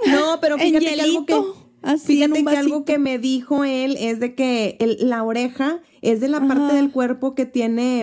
No, 0.07 0.39
pero 0.41 0.59
fíjate 0.59 0.85
que 0.95 1.01
algo 1.01 1.27
que, 1.27 1.41
así 1.83 2.07
fíjate 2.07 2.45
que 2.45 2.57
algo 2.57 2.85
que 2.85 2.99
me 2.99 3.19
dijo 3.19 3.65
él 3.65 3.97
es 3.99 4.21
de 4.21 4.35
que 4.35 4.77
el- 4.81 4.99
la 5.09 5.23
oreja 5.23 5.81
es 6.03 6.21
de 6.21 6.29
la 6.29 6.41
parte 6.47 6.75
del 6.75 6.91
cuerpo 6.91 7.35
que 7.35 7.47
tiene 7.47 8.03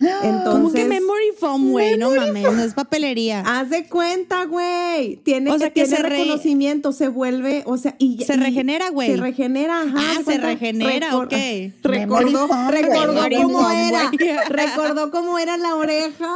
¿Cómo 0.00 0.22
Entonces, 0.22 0.82
que 0.82 0.88
memory 0.88 1.32
foam, 1.38 1.70
güey? 1.72 1.98
No 1.98 2.10
mames, 2.10 2.42
no 2.42 2.62
es 2.62 2.72
papelería. 2.72 3.42
haz 3.46 3.68
de 3.68 3.86
cuenta, 3.86 4.44
güey. 4.46 5.16
Tiene 5.16 5.50
O 5.50 5.58
sea, 5.58 5.68
que, 5.68 5.82
que 5.82 5.86
tiene 5.86 5.96
se 5.96 6.02
re- 6.02 6.08
reconocimiento, 6.08 6.92
se 6.92 7.08
vuelve, 7.08 7.62
o 7.66 7.76
sea, 7.76 7.96
y 7.98 8.24
Se 8.24 8.32
y- 8.34 8.36
regenera, 8.38 8.88
güey. 8.88 9.10
Se 9.10 9.16
regenera, 9.18 9.82
ajá. 9.82 9.94
Ah, 9.98 10.14
se 10.18 10.24
cuenta, 10.24 10.46
regenera, 10.46 11.10
recor- 11.10 11.26
ok. 11.26 11.82
Recordó, 11.84 12.48
foam, 12.48 12.68
recordó 12.70 13.22
cómo 13.42 13.60
foam, 13.60 13.72
era, 13.76 14.10
recordó 14.48 15.10
cómo 15.10 15.38
era 15.38 15.56
la 15.58 15.74
oreja. 15.74 16.34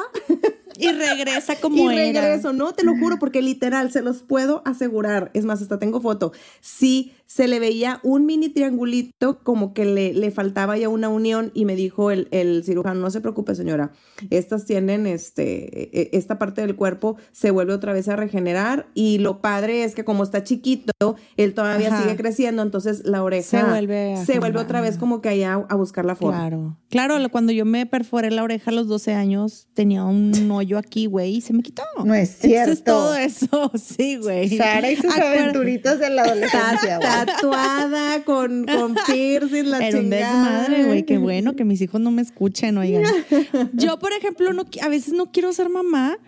Y 0.77 0.88
regresa 0.88 1.57
como 1.61 1.90
y 1.90 1.96
era. 1.96 2.20
regreso, 2.20 2.53
no, 2.53 2.74
te 2.74 2.85
lo 2.85 2.94
juro, 2.98 3.18
porque 3.18 3.40
literal, 3.40 3.90
se 3.92 4.03
los 4.03 4.22
puedo 4.22 4.61
asegurar. 4.66 5.31
Es 5.33 5.44
más, 5.46 5.62
hasta 5.62 5.79
tengo 5.79 6.00
foto. 6.03 6.33
Sí, 6.61 7.12
se 7.26 7.48
le 7.48 7.58
veía 7.60 8.00
un 8.02 8.26
mini 8.26 8.48
triangulito, 8.48 9.40
como 9.42 9.72
que 9.74 9.84
le, 9.84 10.12
le 10.14 10.30
faltaba 10.30 10.76
ya 10.78 10.88
una 10.88 11.08
unión, 11.08 11.50
y 11.54 11.64
me 11.64 11.74
dijo 11.76 12.10
el, 12.10 12.28
el 12.30 12.62
cirujano, 12.64 13.00
no 13.00 13.10
se 13.10 13.20
preocupe, 13.20 13.54
señora, 13.54 13.92
estas 14.30 14.64
tienen 14.66 15.06
este, 15.06 16.00
e- 16.00 16.10
esta 16.12 16.38
parte 16.38 16.60
del 16.60 16.76
cuerpo, 16.76 17.16
se 17.32 17.50
vuelve 17.50 17.72
otra 17.72 17.92
vez 17.92 18.08
a 18.08 18.16
regenerar, 18.16 18.87
y 18.94 19.18
lo 19.18 19.40
padre 19.40 19.84
es 19.84 19.94
que 19.94 20.04
como 20.04 20.22
está 20.22 20.44
chiquito, 20.44 20.92
él 21.37 21.54
todavía 21.54 21.88
Ajá. 21.88 22.02
sigue 22.02 22.16
creciendo, 22.16 22.62
entonces 22.62 23.02
la 23.04 23.22
oreja 23.22 23.60
Se 23.60 23.64
vuelve 23.64 24.16
se 24.24 24.38
vuelve 24.38 24.60
otra 24.60 24.80
vez 24.80 24.98
como 24.98 25.20
que 25.20 25.28
allá 25.30 25.54
a 25.68 25.74
buscar 25.74 26.04
la 26.04 26.14
forma. 26.16 26.38
Claro. 26.38 26.78
Claro, 26.90 27.16
cuando 27.30 27.52
yo 27.52 27.64
me 27.64 27.87
perforé 27.87 28.30
la 28.30 28.42
oreja 28.44 28.70
a 28.70 28.74
los 28.74 28.87
12 28.87 29.14
años, 29.14 29.66
tenía 29.74 30.04
un 30.04 30.32
hoyo 30.50 30.78
aquí, 30.78 31.06
güey, 31.06 31.37
y 31.37 31.40
se 31.40 31.52
me 31.52 31.62
quitó. 31.62 31.82
No 32.04 32.14
es 32.14 32.44
Entonces, 32.44 32.50
cierto. 32.50 32.82
todo 32.84 33.14
eso, 33.16 33.72
sí, 33.76 34.16
güey. 34.16 34.56
Sara 34.56 34.90
y 34.90 34.96
sus 34.96 35.06
Acuer- 35.06 35.22
aventuritas 35.40 35.98
de 35.98 36.10
la 36.10 36.22
adolescencia, 36.22 36.98
güey. 36.98 37.23
Tatuada 37.26 38.24
con, 38.24 38.66
con 38.66 38.94
piercing, 39.06 39.70
la 39.70 39.87
Era 39.87 39.98
un 39.98 40.04
chingada. 40.04 40.60
desmadre, 40.60 40.84
güey. 40.84 41.02
Qué 41.04 41.18
bueno 41.18 41.54
que 41.54 41.64
mis 41.64 41.80
hijos 41.80 42.00
no 42.00 42.10
me 42.10 42.22
escuchen, 42.22 42.78
oigan. 42.78 43.04
Yo, 43.74 43.98
por 43.98 44.12
ejemplo, 44.12 44.52
no, 44.52 44.64
a 44.82 44.88
veces 44.88 45.12
no 45.14 45.32
quiero 45.32 45.52
ser 45.52 45.68
mamá 45.68 46.18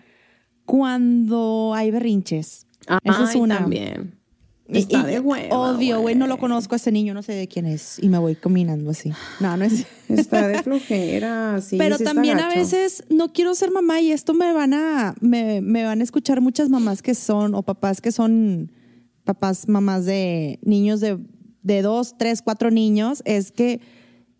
cuando 0.65 1.73
hay 1.75 1.91
berrinches. 1.91 2.65
Esa 3.03 3.23
es 3.23 3.35
una. 3.35 3.59
también. 3.59 4.17
Está 4.69 4.99
y 4.99 5.03
de 5.13 5.19
hueva, 5.21 5.57
Odio, 5.57 6.01
güey. 6.01 6.15
No 6.15 6.27
lo 6.27 6.37
conozco 6.37 6.75
a 6.75 6.77
ese 6.77 6.91
niño, 6.91 7.13
no 7.13 7.23
sé 7.23 7.33
de 7.33 7.47
quién 7.47 7.65
es. 7.65 7.99
Y 7.99 8.09
me 8.09 8.17
voy 8.17 8.35
combinando 8.35 8.91
así. 8.91 9.13
No, 9.39 9.55
no 9.55 9.63
es. 9.63 9.85
Está 10.09 10.47
de 10.47 10.61
flojera, 10.61 11.61
sí. 11.61 11.77
Pero 11.77 11.97
sí 11.97 12.03
también 12.03 12.39
a 12.39 12.49
veces 12.49 13.03
no 13.09 13.31
quiero 13.31 13.55
ser 13.55 13.71
mamá 13.71 14.01
y 14.01 14.11
esto 14.11 14.33
me 14.33 14.51
van 14.51 14.73
a, 14.73 15.15
me, 15.21 15.61
me 15.61 15.83
van 15.85 16.01
a 16.01 16.03
escuchar 16.03 16.41
muchas 16.41 16.69
mamás 16.69 17.01
que 17.01 17.15
son, 17.15 17.55
o 17.55 17.63
papás 17.63 18.01
que 18.01 18.11
son 18.11 18.71
papás, 19.27 19.67
mamás 19.67 20.05
de 20.05 20.57
niños 20.63 20.99
de, 21.01 21.19
de 21.61 21.81
dos, 21.83 22.17
tres, 22.17 22.41
cuatro 22.41 22.71
niños, 22.71 23.21
es 23.25 23.51
que 23.51 23.79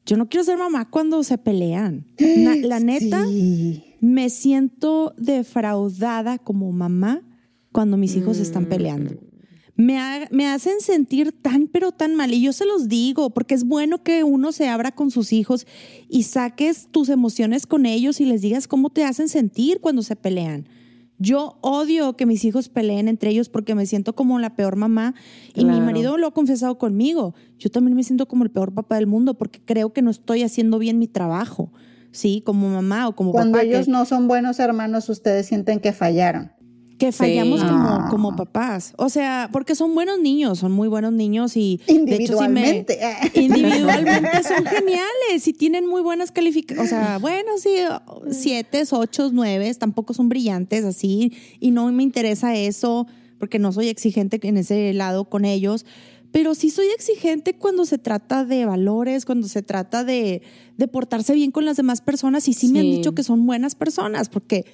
yo 0.06 0.17
no 0.17 0.28
quiero 0.30 0.43
ser 0.45 0.58
mamá 0.58 0.89
cuando 0.89 1.21
se 1.23 1.38
pelean. 1.38 2.08
La 2.17 2.80
neta, 2.80 3.23
Sí. 3.28 3.84
me 4.02 4.30
siento 4.32 5.13
defraudada 5.17 6.38
como 6.39 6.71
mamá 6.71 7.21
cuando 7.71 7.97
mis 7.97 8.15
hijos 8.15 8.39
están 8.39 8.65
peleando. 8.65 9.15
Me, 9.76 10.00
ha- 10.00 10.28
me 10.32 10.47
hacen 10.47 10.80
sentir 10.80 11.32
tan, 11.32 11.67
pero 11.67 11.91
tan 11.91 12.15
mal. 12.15 12.34
Y 12.34 12.41
yo 12.41 12.52
se 12.52 12.65
los 12.65 12.88
digo, 12.88 13.30
porque 13.30 13.54
es 13.54 13.63
bueno 13.63 14.02
que 14.02 14.23
uno 14.23 14.52
se 14.52 14.67
abra 14.67 14.91
con 14.91 15.12
sus 15.12 15.32
hijos 15.34 15.67
y 16.10 16.23
saques 16.23 16.88
tus 16.89 17.10
emociones 17.10 17.67
con 17.67 17.86
ellos 17.86 18.19
y 18.19 18.26
les 18.26 18.41
digas 18.41 18.67
cómo 18.67 18.89
te 18.89 19.04
hacen 19.04 19.30
sentir 19.30 19.80
cuando 19.80 20.02
se 20.02 20.15
pelean. 20.15 20.67
Yo 21.20 21.58
odio 21.62 22.16
que 22.16 22.26
mis 22.28 22.46
hijos 22.46 22.70
peleen 22.70 23.08
entre 23.08 23.32
ellos 23.32 23.50
porque 23.50 23.74
me 23.74 23.86
siento 23.88 24.14
como 24.16 24.38
la 24.40 24.56
peor 24.56 24.76
mamá 24.76 25.16
y 25.56 25.66
mi 25.66 25.80
marido 25.82 26.18
lo 26.18 26.28
ha 26.28 26.32
confesado 26.32 26.78
conmigo. 26.78 27.34
Yo 27.58 27.72
también 27.72 27.96
me 27.96 28.04
siento 28.04 28.28
como 28.28 28.44
el 28.44 28.52
peor 28.52 28.74
papá 28.74 28.96
del 28.96 29.08
mundo 29.08 29.34
porque 29.36 29.60
creo 29.64 29.94
que 29.94 30.02
no 30.04 30.12
estoy 30.12 30.44
haciendo 30.44 30.78
bien 30.78 31.00
mi 31.00 31.08
trabajo, 31.08 31.72
¿sí? 32.12 32.44
Como 32.46 32.70
mamá 32.70 33.08
o 33.08 33.16
como 33.16 33.32
Cuando 33.32 33.54
papá. 33.54 33.64
que- 33.64 33.70
ellos 33.76 33.88
no 33.88 34.06
son 34.06 34.28
buenos 34.28 34.60
hermanos, 34.60 35.10
ustedes 35.10 35.48
sienten 35.48 35.80
que 35.80 35.92
fallaron. 35.92 36.52
Que 36.98 37.12
fallamos 37.12 37.60
Sí. 37.62 37.66
como, 37.68 37.88
Ah. 37.90 38.08
como 38.10 38.36
papás. 38.36 38.94
O 38.98 39.10
sea, 39.10 39.50
porque 39.54 39.76
son 39.76 39.94
buenos 39.94 40.20
niños, 40.20 40.60
son 40.60 40.72
muy 40.72 40.88
buenos 40.88 41.14
niños 41.14 41.56
y 41.56 41.80
de 41.88 41.94
hecho 41.94 42.40
me- 42.50 42.72
Individualmente. 42.72 43.00
individualmente 43.36 44.44
son 44.44 44.66
geniales 44.66 45.48
y 45.48 45.54
tienen 45.54 45.86
muy 45.88 46.02
buenas 46.02 46.32
calificaciones. 46.32 46.92
O 46.92 46.96
sea, 46.96 47.18
bueno, 47.20 47.52
sí, 47.58 47.76
siete, 48.32 48.84
ocho, 48.92 49.30
nueve, 49.32 49.74
tampoco 49.76 50.14
son 50.14 50.30
brillantes 50.30 50.86
así 50.86 51.34
y 51.60 51.72
no 51.72 51.92
me 51.92 52.04
interesa 52.04 52.56
eso 52.56 53.08
porque 53.40 53.60
no 53.60 53.72
soy 53.72 53.90
exigente 53.90 54.40
en 54.42 54.58
ese 54.58 54.94
lado 54.94 55.26
con 55.26 55.46
ellos. 55.46 55.86
pero 56.30 56.56
sí 56.56 56.70
soy 56.72 56.88
exigente 56.88 57.54
cuando 57.56 57.86
se 57.86 57.98
trata 57.98 58.44
de 58.44 58.66
valores, 58.66 59.26
cuando 59.26 59.48
se 59.48 59.64
trata 59.64 60.04
de, 60.04 60.42
de 60.78 60.88
portarse 60.88 61.34
bien 61.34 61.52
con 61.52 61.64
las 61.66 61.78
demás 61.78 62.02
personas 62.02 62.48
y 62.50 62.54
sí, 62.54 62.67
me 62.67 62.80
han 62.82 62.86
dicho 62.86 63.15
que 63.15 63.24
son 63.24 63.46
buenas 63.48 63.76
personas, 63.76 64.28
porque 64.28 64.65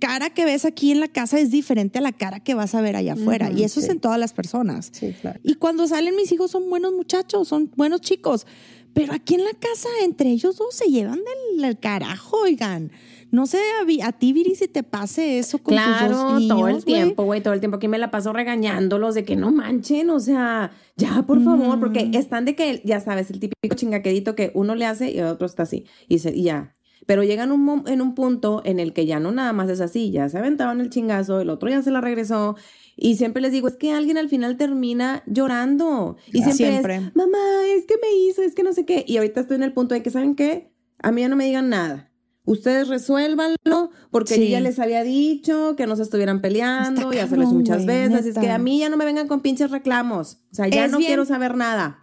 cara 0.00 0.30
que 0.30 0.44
ves 0.44 0.64
aquí 0.64 0.90
en 0.90 0.98
la 0.98 1.08
casa 1.08 1.38
es 1.38 1.50
diferente 1.50 1.98
a 1.98 2.02
la 2.02 2.12
cara 2.12 2.40
que 2.40 2.54
vas 2.54 2.74
a 2.74 2.80
ver 2.80 2.96
allá 2.96 3.12
afuera 3.12 3.50
y 3.52 3.62
eso 3.62 3.78
es 3.78 3.88
en 3.88 4.00
todas 4.00 4.18
las 4.18 4.32
personas. 4.32 4.90
Sí, 4.92 5.14
claro. 5.20 5.38
Y 5.44 5.54
cuando 5.54 5.86
salen 5.86 6.16
mis 6.16 6.32
hijos 6.32 6.50
son 6.50 6.68
buenos 6.68 6.92
muchachos, 6.92 7.46
son 7.46 7.70
buenos 7.76 8.00
chicos. 8.00 8.46
Pero 8.92 9.12
aquí 9.12 9.34
en 9.36 9.44
la 9.44 9.52
casa, 9.52 9.88
entre 10.02 10.30
ellos 10.30 10.56
dos 10.56 10.74
se 10.74 10.86
llevan 10.86 11.20
del, 11.20 11.62
del 11.62 11.78
carajo, 11.78 12.38
oigan. 12.42 12.90
No 13.30 13.46
sé 13.46 13.58
a, 13.58 14.08
a 14.08 14.12
ti, 14.12 14.32
Viri, 14.32 14.56
si 14.56 14.66
te 14.66 14.82
pase 14.82 15.38
eso 15.38 15.58
con 15.58 15.76
tus 15.76 15.84
Claro, 15.84 16.16
dos 16.16 16.40
niños, 16.40 16.48
todo 16.58 16.68
el 16.68 16.84
tiempo, 16.84 17.22
güey, 17.22 17.40
todo 17.40 17.54
el 17.54 17.60
tiempo 17.60 17.76
aquí 17.76 17.86
me 17.86 17.98
la 17.98 18.10
paso 18.10 18.32
regañándolos 18.32 19.14
de 19.14 19.24
que 19.24 19.36
no 19.36 19.52
manchen, 19.52 20.10
o 20.10 20.18
sea, 20.18 20.72
ya, 20.96 21.22
por 21.22 21.42
favor, 21.44 21.78
porque 21.78 22.10
están 22.14 22.44
de 22.44 22.56
que, 22.56 22.82
ya 22.84 22.98
sabes, 22.98 23.30
el 23.30 23.38
típico 23.38 23.76
chingaquedito 23.76 24.34
que 24.34 24.50
uno 24.54 24.74
le 24.74 24.86
hace 24.86 25.12
y 25.12 25.18
el 25.18 25.26
otro 25.26 25.46
está 25.46 25.62
así, 25.62 25.84
y, 26.08 26.18
se, 26.18 26.34
y 26.34 26.42
ya. 26.42 26.74
Pero 27.06 27.22
llegan 27.24 27.50
un, 27.50 27.84
en 27.86 28.00
un 28.02 28.14
punto 28.14 28.62
en 28.64 28.78
el 28.78 28.92
que 28.92 29.06
ya 29.06 29.18
no 29.20 29.32
nada 29.32 29.52
más 29.52 29.68
es 29.70 29.80
así, 29.80 30.10
ya 30.10 30.28
se 30.28 30.38
aventaron 30.38 30.80
el 30.80 30.90
chingazo, 30.90 31.40
el 31.40 31.50
otro 31.50 31.68
ya 31.70 31.82
se 31.82 31.90
la 31.90 32.00
regresó, 32.00 32.56
y 32.96 33.16
siempre 33.16 33.40
les 33.42 33.52
digo, 33.52 33.68
es 33.68 33.76
que 33.76 33.92
alguien 33.92 34.18
al 34.18 34.28
final 34.28 34.56
termina 34.56 35.22
llorando, 35.26 36.16
y 36.28 36.42
siempre, 36.42 36.52
Siempre. 36.52 36.96
es, 36.96 37.16
mamá, 37.16 37.38
es 37.74 37.86
que 37.86 37.94
me 38.02 38.12
hizo, 38.28 38.42
es 38.42 38.54
que 38.54 38.62
no 38.62 38.72
sé 38.72 38.84
qué, 38.84 39.04
y 39.06 39.16
ahorita 39.16 39.40
estoy 39.40 39.56
en 39.56 39.62
el 39.62 39.72
punto 39.72 39.94
de 39.94 40.02
que, 40.02 40.10
¿saben 40.10 40.34
qué? 40.36 40.72
A 41.02 41.10
mí 41.10 41.22
ya 41.22 41.28
no 41.28 41.36
me 41.36 41.46
digan 41.46 41.68
nada. 41.70 42.06
Ustedes 42.44 42.88
resuélvanlo, 42.88 43.90
porque 44.10 44.36
yo 44.36 44.42
Sí. 44.44 44.50
ya 44.50 44.60
les 44.60 44.78
había 44.78 45.02
dicho 45.02 45.74
que 45.76 45.86
no 45.86 45.94
se 45.96 46.02
estuvieran 46.02 46.40
peleando, 46.40 47.02
Está 47.02 47.14
ya 47.14 47.28
se 47.28 47.36
cabrón, 47.36 47.56
muchas 47.56 47.84
güey, 47.84 48.08
veces. 48.08 48.26
Es 48.26 48.34
que 48.34 48.40
neta. 48.42 48.54
a 48.56 48.58
mí 48.58 48.78
ya 48.78 48.88
no 48.88 48.96
me 48.96 49.04
vengan 49.04 49.28
con 49.28 49.40
pinches 49.40 49.70
reclamos. 49.70 50.38
O 50.50 50.54
sea, 50.54 50.66
ya 50.68 50.86
Es 50.86 50.90
no 50.92 50.98
bien- 50.98 51.08
quiero 51.08 51.24
saber 51.26 51.56
nada. 51.56 51.98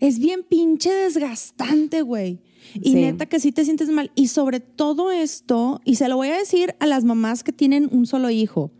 Es 0.00 0.18
bien 0.18 0.42
pinche 0.48 0.92
desgastante, 0.92 2.02
güey. 2.02 2.42
Y 2.74 2.92
Sí. 2.92 2.94
neta 2.96 3.26
que 3.26 3.40
sí 3.40 3.52
te 3.52 3.64
sientes 3.64 3.88
mal. 3.88 4.10
Y 4.14 4.28
sobre 4.28 4.60
todo 4.60 5.10
esto, 5.12 5.80
y 5.84 5.96
se 5.96 6.08
lo 6.08 6.16
voy 6.16 6.28
a 6.28 6.36
decir 6.38 6.74
a 6.80 6.86
las 6.86 7.04
mamás 7.04 7.42
que 7.44 7.52
tienen 7.52 7.88
un 7.92 8.06
solo 8.06 8.30
hijo. 8.30 8.72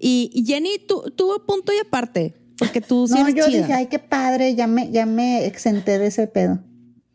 Y, 0.00 0.30
y 0.34 0.44
Jenny, 0.44 0.78
tú, 0.86 1.02
tú 1.16 1.32
a 1.32 1.44
punto 1.46 1.72
y 1.72 1.78
aparte, 1.78 2.34
porque 2.58 2.80
tú 2.80 3.06
sí 3.08 3.14
No, 3.14 3.20
eres 3.26 3.34
yo 3.34 3.46
chida. 3.46 3.58
dije, 3.62 3.72
ay, 3.72 3.86
qué 3.86 3.98
padre, 3.98 4.54
ya 4.54 4.66
me, 4.66 4.90
ya 4.90 5.06
me 5.06 5.46
exenté 5.46 5.98
de 5.98 6.08
ese 6.08 6.26
pedo. 6.26 6.62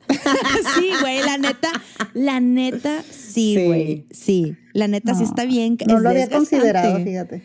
sí, 0.75 0.89
güey, 0.99 1.19
la 1.23 1.37
neta, 1.37 1.69
la 2.13 2.39
neta, 2.39 3.03
sí, 3.09 3.65
güey, 3.65 4.07
sí. 4.11 4.55
La 4.73 4.87
neta 4.87 5.13
sí 5.15 5.23
está 5.23 5.45
bien. 5.45 5.77
No 5.87 5.97
es 5.97 6.01
lo 6.03 6.09
había 6.09 6.29
considerado, 6.29 6.99
fíjate. 7.03 7.43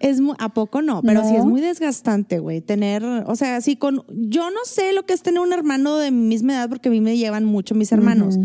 Es 0.00 0.20
mu- 0.20 0.34
¿A 0.38 0.54
poco 0.54 0.80
no? 0.82 1.02
Pero 1.02 1.22
sí 1.24 1.34
es 1.36 1.44
muy 1.44 1.60
desgastante, 1.60 2.38
güey. 2.38 2.60
Tener, 2.60 3.04
o 3.04 3.34
sea, 3.36 3.60
sí 3.60 3.76
con... 3.76 4.04
Yo 4.12 4.50
no 4.50 4.60
sé 4.64 4.92
lo 4.92 5.04
que 5.06 5.12
es 5.12 5.22
tener 5.22 5.40
un 5.40 5.52
hermano 5.52 5.96
de 5.96 6.10
mi 6.10 6.26
misma 6.28 6.52
edad 6.54 6.68
porque 6.68 6.88
a 6.88 6.92
mí 6.92 7.00
me 7.00 7.16
llevan 7.16 7.44
mucho 7.44 7.74
mis 7.74 7.90
hermanos. 7.90 8.36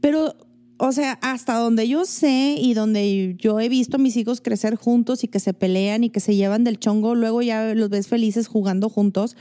Pero, 0.00 0.34
o 0.76 0.92
sea, 0.92 1.18
hasta 1.22 1.54
donde 1.56 1.88
yo 1.88 2.04
sé 2.04 2.56
y 2.60 2.74
donde 2.74 3.34
yo 3.38 3.58
he 3.60 3.68
visto 3.68 3.96
a 3.96 3.98
mis 3.98 4.16
hijos 4.16 4.40
crecer 4.40 4.76
juntos 4.76 5.24
y 5.24 5.28
que 5.28 5.40
se 5.40 5.54
pelean 5.54 6.04
y 6.04 6.10
que 6.10 6.20
se 6.20 6.36
llevan 6.36 6.64
del 6.64 6.78
chongo, 6.78 7.14
luego 7.14 7.40
ya 7.42 7.74
los 7.74 7.88
ves 7.88 8.06
felices 8.08 8.46
jugando 8.46 8.88
juntos. 8.90 9.36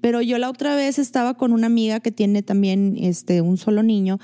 Pero 0.00 0.20
yo 0.22 0.38
la 0.38 0.50
otra 0.50 0.74
vez 0.76 0.98
estaba 0.98 1.34
con 1.34 1.52
una 1.52 1.66
amiga 1.68 2.00
que 2.00 2.10
tiene 2.10 2.42
también 2.42 2.96
este, 2.98 3.40
un 3.40 3.56
solo 3.56 3.82
niño 3.82 4.18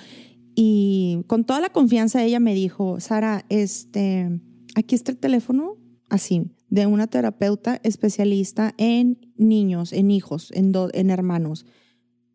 y 0.54 1.22
con 1.28 1.44
toda 1.44 1.60
la 1.60 1.70
confianza 1.70 2.22
ella 2.22 2.40
me 2.40 2.54
dijo, 2.54 3.00
Sara, 3.00 3.46
este, 3.48 4.28
aquí 4.74 4.94
está 4.94 5.12
el 5.12 5.16
teléfono, 5.18 5.76
así, 6.10 6.50
de 6.68 6.86
una 6.86 7.06
terapeuta 7.06 7.80
especialista 7.82 8.74
en 8.78 9.18
niños, 9.36 9.92
en 9.92 10.10
hijos, 10.10 10.50
en, 10.54 10.72
do- 10.72 10.90
en 10.92 11.10
hermanos. 11.10 11.66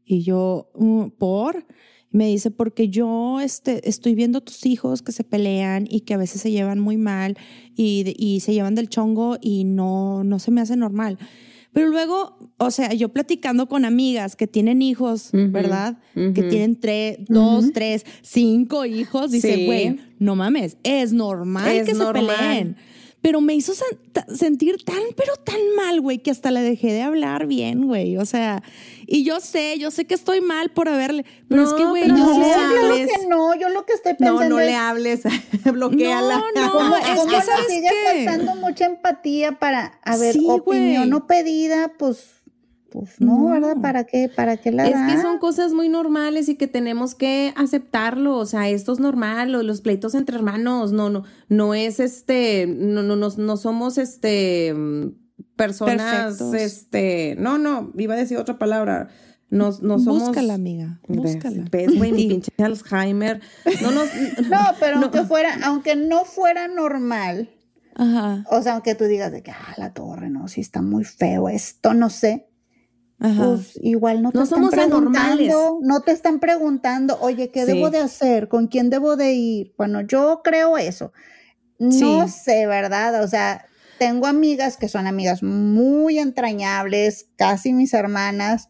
Y 0.03 0.21
yo, 0.23 0.69
"Mm, 0.77 1.09
¿por? 1.17 1.65
Me 2.11 2.27
dice, 2.27 2.49
porque 2.51 2.87
yo 2.89 3.41
este, 3.41 3.89
estoy 3.89 4.15
viendo 4.15 4.39
tus 4.41 4.65
hijos 4.65 5.01
que 5.01 5.11
se 5.11 5.23
pelean 5.25 5.85
y 5.89 6.01
que 6.01 6.13
a 6.13 6.17
veces 6.17 6.41
se 6.41 6.49
llevan 6.51 6.79
muy 6.79 6.95
mal 6.97 7.37
y, 7.75 8.13
y 8.17 8.39
se 8.39 8.53
llevan 8.53 8.73
del 8.75 8.87
chongo 8.87 9.37
y 9.41 9.65
no, 9.65 10.23
no 10.23 10.39
se 10.39 10.51
me 10.51 10.61
hace 10.61 10.77
normal. 10.77 11.17
Pero 11.73 11.89
luego, 11.89 12.37
o 12.57 12.71
sea, 12.71 12.93
yo 12.93 13.09
platicando 13.09 13.67
con 13.67 13.83
amigas 13.83 14.37
que 14.37 14.47
tienen 14.47 14.81
hijos, 14.81 15.31
¿verdad? 15.33 15.97
Que 16.13 16.43
tienen 16.43 16.79
tres, 16.79 17.17
dos, 17.27 17.73
tres, 17.73 18.05
cinco 18.21 18.85
hijos, 18.85 19.31
dice, 19.31 19.55
Sí. 19.55 19.65
güey, 19.65 19.97
no 20.17 20.37
mames, 20.37 20.77
es 20.83 21.11
normal 21.11 21.69
Es 21.75 21.85
que 21.85 21.93
normal. 21.95 22.27
se 22.27 22.43
peleen. 22.43 22.75
Pero 23.25 23.41
me 23.41 23.55
hizo 23.55 23.73
sentir 24.35 24.85
tan, 24.85 24.99
pero 25.17 25.35
tan 25.37 25.59
mal, 25.75 25.99
güey, 25.99 26.19
que 26.19 26.29
hasta 26.29 26.51
le 26.51 26.61
dejé 26.61 26.93
de 26.93 27.01
hablar 27.01 27.47
bien, 27.47 27.87
güey. 27.87 28.17
O 28.17 28.25
sea, 28.27 28.61
y 29.07 29.23
yo 29.23 29.39
sé, 29.39 29.79
yo 29.79 29.89
sé 29.89 30.05
que 30.05 30.13
estoy 30.13 30.41
mal 30.41 30.69
por 30.69 30.89
haberle, 30.89 31.25
pero 31.49 31.63
es 31.63 31.71
No, 31.71 31.75
que, 31.75 31.85
güey, 31.85 32.07
No, 32.07 32.15
sí 32.17 32.33
sí 32.35 32.39
le 32.39 32.45
siento- 32.45 32.69
claro 32.69 32.85
hables. 32.93 33.09
que 33.19 33.27
no. 33.27 33.55
Yo 33.59 33.69
lo 33.69 33.83
que 33.87 33.93
estoy 33.93 34.11
No, 34.13 34.17
pensando 34.17 34.49
no 34.49 34.59
es 34.59 34.67
le 34.67 34.75
hables, 34.75 35.21
bloqueala. 35.73 36.37
No, 36.37 36.61
no, 36.61 36.71
¿Cómo, 36.71 36.95
es 36.97 37.03
que 37.03 37.41
¿sabes 37.41 37.65
sigue 37.67 37.89
faltando 38.27 38.55
mucha 38.57 38.85
empatía 38.85 39.53
para, 39.53 39.99
a 40.03 40.17
ver, 40.17 40.33
Sí, 40.33 40.45
opinión 40.47 40.97
güey. 40.97 41.09
no 41.09 41.25
pedida, 41.25 41.91
pues, 41.97 42.34
pues 43.01 43.19
no, 43.21 43.37
No. 43.37 43.45
¿verdad? 43.49 43.77
¿Para 43.81 44.03
qué? 44.05 44.29
¿Para 44.33 44.57
qué 44.57 44.71
la 44.71 44.87
Es 44.87 44.95
que 45.15 45.21
son 45.21 45.37
cosas 45.39 45.73
muy 45.73 45.89
normales 45.89 46.49
y 46.49 46.55
que 46.55 46.67
tenemos 46.67 47.15
que 47.15 47.53
aceptarlo. 47.55 48.37
O 48.37 48.45
sea, 48.45 48.69
esto 48.69 48.93
es 48.93 48.99
normal, 48.99 49.51
lo- 49.51 49.63
los 49.63 49.81
pleitos 49.81 50.15
entre 50.15 50.35
hermanos, 50.35 50.91
no, 50.91 51.09
no, 51.09 51.23
no 51.49 51.73
es 51.73 51.99
este, 51.99 52.67
no, 52.67 53.03
no, 53.03 53.15
no, 53.15 53.29
no 53.37 53.57
somos 53.57 53.97
este 53.97 54.73
mm, 54.73 55.09
personas, 55.55 56.37
Perfectos. 56.37 56.53
este, 56.55 57.35
no, 57.39 57.57
no, 57.57 57.91
iba 57.97 58.13
a 58.13 58.17
decir 58.17 58.37
otra 58.37 58.57
palabra. 58.57 59.09
No, 59.49 59.69
no 59.81 59.99
somos. 59.99 60.23
Búscala, 60.29 60.55
amiga, 60.55 60.99
búscala. 61.07 61.65
¿Ves, 61.71 61.95
güey? 61.97 62.11
Mi 62.11 62.25
pinche 62.29 62.51
Alzheimer. 62.57 63.41
No 63.81 63.91
nos. 63.91 64.09
No, 64.49 64.57
pero 64.79 64.97
aunque 64.97 65.23
fuera, 65.23 65.49
aunque 65.63 65.95
no 65.95 66.25
fuera 66.25 66.67
normal, 66.67 67.51
Ajá, 67.97 68.43
o 68.49 68.61
sea, 68.61 68.73
aunque 68.73 68.95
tú 68.95 69.05
digas 69.05 69.31
de 69.31 69.41
que, 69.43 69.51
ah, 69.51 69.73
la 69.77 69.93
torre, 69.93 70.29
no, 70.29 70.47
sí 70.49 70.59
está 70.61 70.81
muy 70.81 71.03
feo 71.05 71.47
esto, 71.47 71.93
no 71.93 72.09
sé, 72.09 72.49
ajá. 73.19 73.45
pues 73.45 73.79
igual 73.81 74.21
no 74.21 74.31
te 74.31 74.37
No 74.37 74.43
están 74.43 74.57
somos 74.59 74.73
anormales. 74.73 75.47
preguntando, 75.47 75.79
no 75.81 76.01
te 76.01 76.11
están 76.11 76.39
preguntando, 76.39 77.17
oye, 77.21 77.49
¿qué 77.51 77.65
Sí. 77.65 77.73
debo 77.73 77.89
de 77.89 77.99
hacer? 77.99 78.47
¿Con 78.49 78.67
quién 78.67 78.89
debo 78.89 79.15
de 79.15 79.33
ir? 79.33 79.73
Bueno, 79.77 80.01
yo 80.01 80.41
creo 80.43 80.77
eso. 80.77 81.11
No 81.79 82.27
Sí. 82.27 82.33
sé, 82.33 82.67
¿verdad? 82.67 83.23
O 83.23 83.27
sea, 83.27 83.65
tengo 83.99 84.27
amigas 84.27 84.77
que 84.77 84.87
son 84.89 85.07
amigas 85.07 85.43
muy 85.43 86.19
entrañables, 86.19 87.27
casi 87.37 87.73
mis 87.73 87.93
hermanas, 87.93 88.69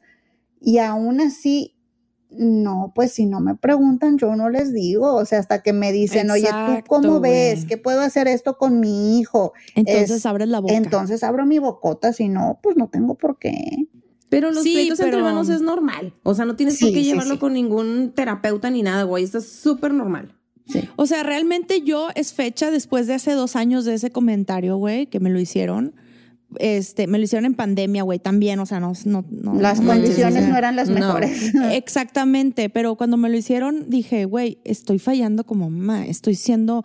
y 0.62 0.78
aún 0.80 1.22
así, 1.22 1.76
no, 2.30 2.92
pues 2.96 3.12
si 3.14 3.26
no 3.28 3.40
me 3.40 3.56
preguntan, 3.56 4.18
yo 4.18 4.36
no 4.36 4.50
les 4.50 4.74
digo, 4.74 5.16
o 5.16 5.26
sea, 5.26 5.40
hasta 5.40 5.62
que 5.64 5.72
me 5.74 5.92
dicen, 5.92 6.30
oye, 6.32 6.50
¿tú 6.66 6.84
cómo 6.88 7.20
ves? 7.20 7.66
¿Qué 7.66 7.78
puedo 7.78 8.02
hacer 8.02 8.28
esto 8.28 8.58
con 8.58 8.80
mi 8.80 9.20
hijo? 9.20 9.54
Entonces 9.76 10.12
es- 10.12 10.26
abres 10.26 10.48
la 10.50 10.60
boca. 10.60 10.74
Entonces 10.74 11.24
abro 11.24 11.46
mi 11.46 11.60
bocota, 11.60 12.12
si 12.14 12.28
no, 12.28 12.60
pues 12.62 12.76
no 12.78 12.90
tengo 12.90 13.16
por 13.16 13.38
qué. 13.40 13.88
Pero 14.36 14.52
los 14.52 14.64
Sí, 14.64 14.74
pleitos 14.74 15.00
entre 15.00 15.18
hermanos 15.18 15.48
es 15.48 15.62
normal. 15.62 16.14
O 16.24 16.36
sea, 16.36 16.44
no 16.44 16.58
tienes 16.58 16.76
Sí, 16.78 16.86
por 16.86 16.94
qué 16.94 17.00
sí, 17.00 17.06
llevarlo 17.06 17.40
con 17.40 17.54
ningún 17.54 18.12
terapeuta 18.14 18.70
ni 18.70 18.82
nada, 18.82 19.04
güey. 19.04 19.24
Esto 19.24 19.38
es 19.38 19.48
súper 19.48 19.94
normal. 19.94 20.34
O 20.98 21.06
sea, 21.06 21.24
realmente 21.24 21.82
yo 21.84 22.10
es 22.16 22.34
fecha 22.34 22.70
después 22.72 23.08
de 23.08 23.14
hace 23.14 23.32
dos 23.32 23.56
años 23.56 23.86
de 23.86 23.94
ese 23.94 24.12
comentario, 24.12 24.76
güey, 24.78 25.06
que 25.08 25.20
me 25.22 25.30
lo 25.30 25.40
hicieron. 25.40 25.94
Este, 26.60 27.08
me 27.08 27.18
lo 27.18 27.24
hicieron 27.24 27.46
en 27.46 27.54
pandemia, 27.54 28.04
güey, 28.04 28.20
también, 28.20 28.60
o 28.60 28.66
sea, 28.66 28.80
no, 28.80 28.92
no, 29.06 29.26
no- 29.30 29.54
Las 29.56 29.80
no 29.80 29.88
condiciones 29.94 30.48
no 30.50 30.58
eran 30.58 30.76
las 30.76 30.90
mejores. 30.90 31.54
Exactamente, 31.72 32.70
pero 32.70 32.96
cuando 32.96 33.16
me 33.18 33.30
lo 33.30 33.38
hicieron 33.38 33.90
dije, 33.90 34.26
güey, 34.26 34.60
estoy 34.64 35.00
fallando 35.00 35.46
como 35.46 35.70
mamá, 35.70 36.06
estoy 36.06 36.36
siendo, 36.36 36.84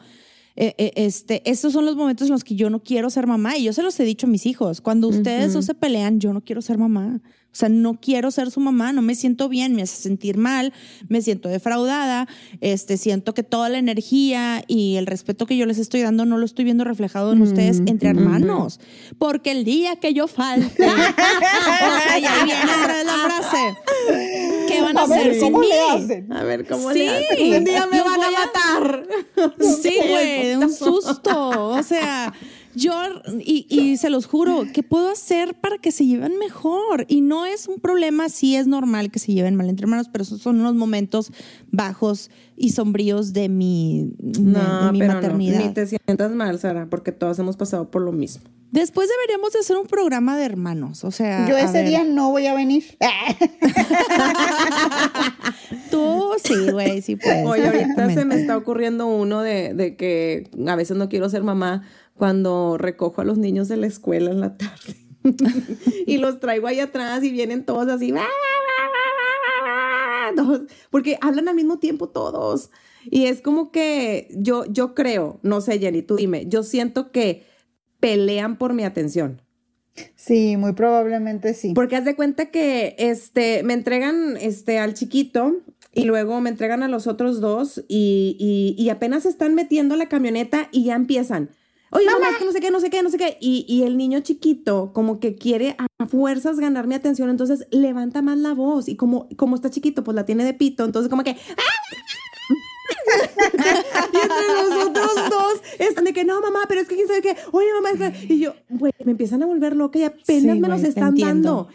eh, 0.56 0.74
eh, 0.78 0.92
este, 0.96 1.48
estos 1.48 1.72
son 1.72 1.84
los 1.84 1.94
momentos 1.96 2.28
en 2.28 2.32
los 2.32 2.44
que 2.44 2.54
yo 2.56 2.68
no 2.70 2.82
quiero 2.82 3.10
ser 3.10 3.26
mamá 3.26 3.56
y 3.56 3.64
yo 3.64 3.72
se 3.72 3.82
los 3.82 3.98
he 4.00 4.04
dicho 4.04 4.26
a 4.26 4.30
mis 4.30 4.46
hijos, 4.46 4.80
cuando 4.80 5.08
ustedes 5.08 5.54
no 5.54 5.62
se 5.62 5.74
pelean, 5.74 6.20
yo 6.20 6.32
no 6.32 6.42
quiero 6.42 6.62
ser 6.62 6.76
mamá. 6.78 7.20
O 7.52 7.56
sea, 7.60 7.68
no 7.68 7.94
quiero 8.00 8.30
ser 8.30 8.50
su 8.52 8.60
mamá, 8.60 8.92
no 8.92 9.02
me 9.02 9.14
siento 9.16 9.48
bien, 9.48 9.74
me 9.74 9.82
hace 9.82 10.00
sentir 10.00 10.36
mal, 10.38 10.72
me 11.08 11.20
siento 11.20 11.48
defraudada, 11.48 12.28
este, 12.60 12.96
siento 12.96 13.34
que 13.34 13.42
toda 13.42 13.68
la 13.68 13.78
energía 13.78 14.62
y 14.68 14.96
el 14.96 15.06
respeto 15.06 15.46
que 15.46 15.56
yo 15.56 15.66
les 15.66 15.78
estoy 15.78 16.00
dando 16.02 16.24
no 16.26 16.38
lo 16.38 16.44
estoy 16.44 16.64
viendo 16.64 16.84
reflejado 16.84 17.32
en 17.32 17.42
ustedes 17.42 17.80
entre 17.86 18.10
hermanos. 18.10 18.78
Porque 19.18 19.50
el 19.50 19.64
día 19.64 19.96
que 19.96 20.14
yo 20.14 20.28
falte, 20.28 20.86
o 20.86 20.88
sea, 20.88 22.18
y 22.20 22.24
ahí 22.24 22.44
viene 22.44 22.60
otra 22.62 22.94
vez 22.94 23.04
la 23.06 23.12
frase, 23.14 23.76
¿qué 24.68 24.80
van 24.82 24.96
a, 24.96 25.02
A 25.02 25.06
ver, 25.06 25.18
hacer 25.18 25.34
sin 25.34 25.42
¿cómo 25.52 25.58
mí? 25.58 25.66
le 25.68 25.80
hacen? 26.04 26.32
A 26.32 26.44
ver 26.44 26.66
cómo 26.66 26.92
Sí, 26.92 26.98
le 27.00 27.08
hacen. 27.18 27.54
Un 27.58 27.64
día 27.64 27.86
me 27.90 28.00
van 28.00 28.20
a- 28.22 28.30
matar. 28.30 29.06
Sí, 29.82 29.94
güey, 30.08 30.46
de 30.48 30.56
un 30.58 30.72
susto. 30.72 31.50
O 31.70 31.82
sea, 31.82 32.32
yo, 32.74 32.92
y, 33.40 33.66
y 33.68 33.96
se 33.96 34.10
los 34.10 34.26
juro, 34.26 34.64
¿qué 34.72 34.82
puedo 34.82 35.10
hacer 35.10 35.54
para 35.54 35.78
que 35.78 35.92
se 35.92 36.06
lleven 36.06 36.38
mejor? 36.38 37.04
Y 37.08 37.20
no 37.20 37.46
es 37.46 37.68
un 37.68 37.80
problema, 37.80 38.28
sí 38.28 38.56
es 38.56 38.66
normal 38.66 39.10
que 39.10 39.18
se 39.18 39.32
lleven 39.32 39.56
mal 39.56 39.68
entre 39.68 39.84
hermanos, 39.84 40.08
pero 40.12 40.22
esos 40.22 40.40
son 40.40 40.60
unos 40.60 40.74
momentos 40.74 41.32
bajos 41.70 42.30
y 42.56 42.70
sombríos 42.70 43.32
de 43.32 43.48
mi, 43.48 44.12
No, 44.40 44.86
de 44.86 44.92
mi 44.92 44.98
pero 45.00 45.14
maternidad. 45.14 45.60
no, 45.60 45.66
ni 45.66 45.74
te 45.74 45.86
sientas 45.86 46.30
mal, 46.32 46.58
Sara, 46.58 46.86
porque 46.88 47.12
todos 47.12 47.38
hemos 47.38 47.56
pasado 47.56 47.90
por 47.90 48.02
lo 48.02 48.12
mismo. 48.12 48.42
Después 48.70 49.08
deberíamos 49.08 49.52
de 49.52 49.58
hacer 49.58 49.76
un 49.76 49.86
programa 49.88 50.36
de 50.36 50.44
hermanos, 50.44 51.02
o 51.02 51.10
sea, 51.10 51.48
Yo 51.48 51.56
ese 51.56 51.82
día 51.82 52.04
no 52.04 52.30
voy 52.30 52.46
a 52.46 52.54
venir. 52.54 52.84
Tú 55.90 56.30
sí, 56.42 56.70
güey, 56.70 57.02
sí 57.02 57.16
puedes. 57.16 57.44
Oye, 57.46 57.66
ahorita 57.66 58.14
se 58.14 58.24
me 58.24 58.36
está 58.36 58.56
ocurriendo 58.56 59.08
uno 59.08 59.42
de, 59.42 59.74
de 59.74 59.96
que 59.96 60.48
a 60.68 60.76
veces 60.76 60.96
no 60.96 61.08
quiero 61.08 61.28
ser 61.28 61.42
mamá 61.42 61.82
cuando 62.20 62.76
recojo 62.78 63.22
a 63.22 63.24
los 63.24 63.38
niños 63.38 63.66
de 63.68 63.78
la 63.78 63.86
escuela 63.86 64.30
en 64.30 64.40
la 64.40 64.56
tarde. 64.58 64.94
y 66.06 66.18
los 66.18 66.38
traigo 66.38 66.66
ahí 66.66 66.78
atrás 66.78 67.24
y 67.24 67.30
vienen 67.32 67.64
todos 67.64 67.88
así. 67.88 68.12
Porque 70.90 71.18
hablan 71.22 71.48
al 71.48 71.54
mismo 71.56 71.78
tiempo 71.78 72.10
todos. 72.10 72.70
Y 73.10 73.24
es 73.26 73.40
como 73.40 73.72
que 73.72 74.28
yo, 74.36 74.64
yo 74.66 74.94
creo, 74.94 75.40
no 75.42 75.60
sé, 75.62 75.78
Jenny, 75.78 76.02
tú 76.02 76.16
dime, 76.16 76.46
yo 76.46 76.62
siento 76.62 77.10
que 77.10 77.44
pelean 78.00 78.58
por 78.58 78.74
mi 78.74 78.84
atención. 78.84 79.40
Sí, 80.16 80.56
muy 80.56 80.72
probablemente 80.74 81.54
sí. 81.54 81.72
Porque 81.74 81.96
haz 81.96 82.04
de 82.04 82.14
cuenta 82.16 82.50
que 82.50 82.94
este, 82.98 83.62
me 83.62 83.72
entregan 83.74 84.36
este, 84.36 84.78
al 84.78 84.92
chiquito 84.94 85.56
y 85.92 86.04
luego 86.04 86.40
me 86.40 86.50
entregan 86.50 86.82
a 86.82 86.88
los 86.88 87.06
otros 87.06 87.40
dos 87.40 87.84
y, 87.88 88.36
y- 88.38 88.82
y 88.82 88.90
apenas 88.90 89.26
están 89.26 89.54
metiendo 89.54 89.96
la 89.96 90.08
camioneta 90.08 90.68
y 90.70 90.84
ya 90.84 90.94
empiezan. 90.94 91.50
Oye, 91.92 92.06
mamá, 92.06 92.28
es 92.30 92.36
que 92.38 92.44
no 92.44 92.52
sé 92.52 92.60
qué, 92.60 92.70
no 92.70 92.78
sé 92.78 92.88
qué, 92.88 93.02
no 93.02 93.10
sé 93.10 93.18
qué. 93.18 93.36
Y, 93.40 93.64
y 93.68 93.82
el 93.82 93.96
niño 93.96 94.20
chiquito 94.20 94.92
como 94.92 95.18
que 95.18 95.34
quiere 95.34 95.74
a 95.78 96.06
fuerzas 96.06 96.60
ganar 96.60 96.86
mi 96.86 96.94
atención, 96.94 97.28
entonces 97.30 97.66
levanta 97.70 98.22
más 98.22 98.38
la 98.38 98.54
voz 98.54 98.88
y 98.88 98.96
como, 98.96 99.28
como 99.36 99.56
está 99.56 99.70
chiquito, 99.70 100.04
pues 100.04 100.14
la 100.14 100.24
tiene 100.24 100.44
de 100.44 100.54
pito, 100.54 100.84
entonces 100.84 101.10
como 101.10 101.24
que... 101.24 101.30
y 104.12 104.16
entre 104.16 104.46
los 104.54 104.86
otros 104.86 105.14
dos 105.30 105.60
están 105.78 106.04
de 106.04 106.12
que 106.12 106.24
no, 106.24 106.40
mamá, 106.40 106.60
pero 106.68 106.80
es 106.80 106.88
que 106.88 106.94
quién 106.94 107.08
sabe 107.08 107.22
qué. 107.22 107.36
Oye, 107.52 107.66
mamá, 107.74 107.90
es 107.90 107.98
que... 107.98 108.34
Y 108.34 108.38
yo, 108.38 108.54
güey, 108.68 108.92
me 109.04 109.10
empiezan 109.12 109.42
a 109.42 109.46
volver 109.46 109.74
loca 109.74 109.98
y 109.98 110.04
apenas 110.04 110.54
Sí, 110.54 110.60
me 110.60 110.68
los 110.68 110.82
están 110.84 111.16
dando. 111.16 111.68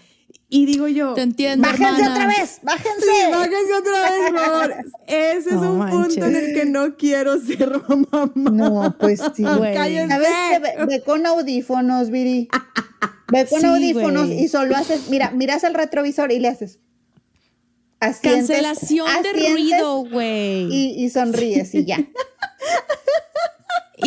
Y 0.48 0.66
digo 0.68 0.88
yo, 0.88 1.14
Te 1.16 1.22
entiendo, 1.24 1.68
Bájense 1.68 2.02
hermana. 2.04 2.12
otra 2.14 2.28
vez, 2.28 2.60
bájense. 2.62 3.02
Sí, 3.02 3.32
bájense 3.32 3.74
otra 3.74 4.02
vez, 4.04 4.32
por 4.32 4.40
favor. 4.40 4.76
Ese 5.08 5.38
es 5.50 5.56
No 5.56 5.72
un 5.72 5.78
manches. 5.80 5.98
punto 6.20 6.26
en 6.28 6.36
el 6.36 6.54
que 6.54 6.66
no 6.66 6.96
quiero 6.98 7.40
ser 7.42 7.72
mamá. 7.90 8.32
No, 8.36 8.96
pues 9.00 9.22
sí. 9.36 9.44
Güey. 9.58 9.74
¿Sabes 10.08 10.28
qué? 10.52 10.60
Ve, 10.60 10.86
ve 10.86 11.02
con 11.02 11.26
audífonos, 11.26 12.12
Viri. 12.12 12.48
Ve 13.32 13.46
con 13.48 13.60
Sí, 13.60 13.66
audífonos 13.66 14.28
y 14.30 14.48
solo 14.48 14.76
haces, 14.76 15.10
mira, 15.10 15.32
miras 15.32 15.64
el 15.64 15.74
retrovisor 15.74 16.32
y 16.32 16.40
le 16.40 16.48
haces. 16.50 16.80
asientes- 18.00 18.48
Cancelación 18.48 19.08
de 19.24 19.34
ruido, 19.52 20.06
güey. 20.06 20.66
Y, 20.72 20.94
Y, 21.02 21.06
y 21.06 21.10
sonríes 21.10 21.74
y 21.74 21.86
ya. 21.86 21.98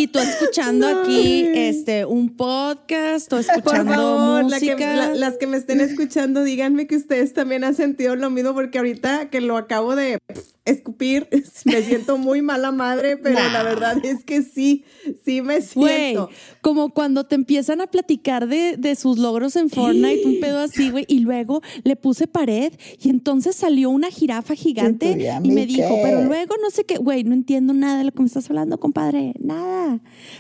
tú 0.09 0.19
escuchando 0.19 0.87
aquí 0.87 1.47
este 1.55 2.05
un 2.05 2.37
podcast 2.37 3.33
o 3.33 3.37
Por 3.37 3.41
escuchando 3.41 4.43
la 4.43 4.61
que- 4.61 4.75
música. 4.75 4.95
la- 4.97 5.15
las 5.15 5.37
que 5.39 5.47
me 5.47 5.57
estén 5.57 5.81
escuchando, 5.81 6.45
díganme 6.45 6.87
que 6.87 6.97
ustedes 6.97 7.33
también 7.33 7.65
han 7.65 7.75
sentido 7.75 8.15
lo 8.17 8.31
mismo, 8.31 8.55
porque 8.55 8.79
ahorita 8.79 9.31
que 9.31 9.41
lo 9.41 9.57
acabo 9.57 9.97
de 9.97 10.19
escupir, 10.65 11.29
me 11.65 11.83
siento 11.83 12.19
muy 12.19 12.43
mala 12.43 12.71
madre, 12.73 13.17
pero 13.17 13.37
Nah. 13.39 13.53
la 13.53 13.63
verdad 13.63 14.05
es 14.05 14.23
que 14.25 14.43
sí, 14.43 14.85
sí 15.25 15.41
me 15.41 15.63
siento. 15.63 16.29
como 16.61 16.91
cuando 16.93 17.25
te 17.25 17.35
empiezan 17.37 17.81
a 17.81 17.87
platicar 17.87 18.47
de, 18.49 18.77
de 18.77 18.95
sus 18.95 19.17
logros 19.19 19.57
en 19.57 19.71
Fortnite, 19.71 20.27
un 20.27 20.41
pedo 20.41 20.59
así, 20.59 20.91
güey, 20.91 21.07
y 21.09 21.21
luego 21.21 21.63
le 21.85 21.97
puse 21.97 22.27
pared 22.27 22.73
y 23.01 23.09
entonces 23.09 23.57
salió 23.57 23.89
una 23.89 24.11
jirafa 24.11 24.55
gigante 24.55 25.17
¿Y 25.43 25.49
y 25.49 25.51
me 25.53 25.63
¿y 25.63 25.67
dijo, 25.67 25.97
pero 26.03 26.23
luego 26.25 26.57
no 26.63 26.69
sé 26.71 26.85
qué, 26.85 26.97
güey, 26.99 27.25
no 27.25 27.33
entiendo 27.35 27.73
nada 27.73 27.99
de 27.99 28.05
lo 28.05 28.13
que 28.13 28.21
me 28.21 28.27
estás 28.27 28.51
hablando, 28.51 28.79
compadre, 28.79 29.33
nada. 29.41 29.78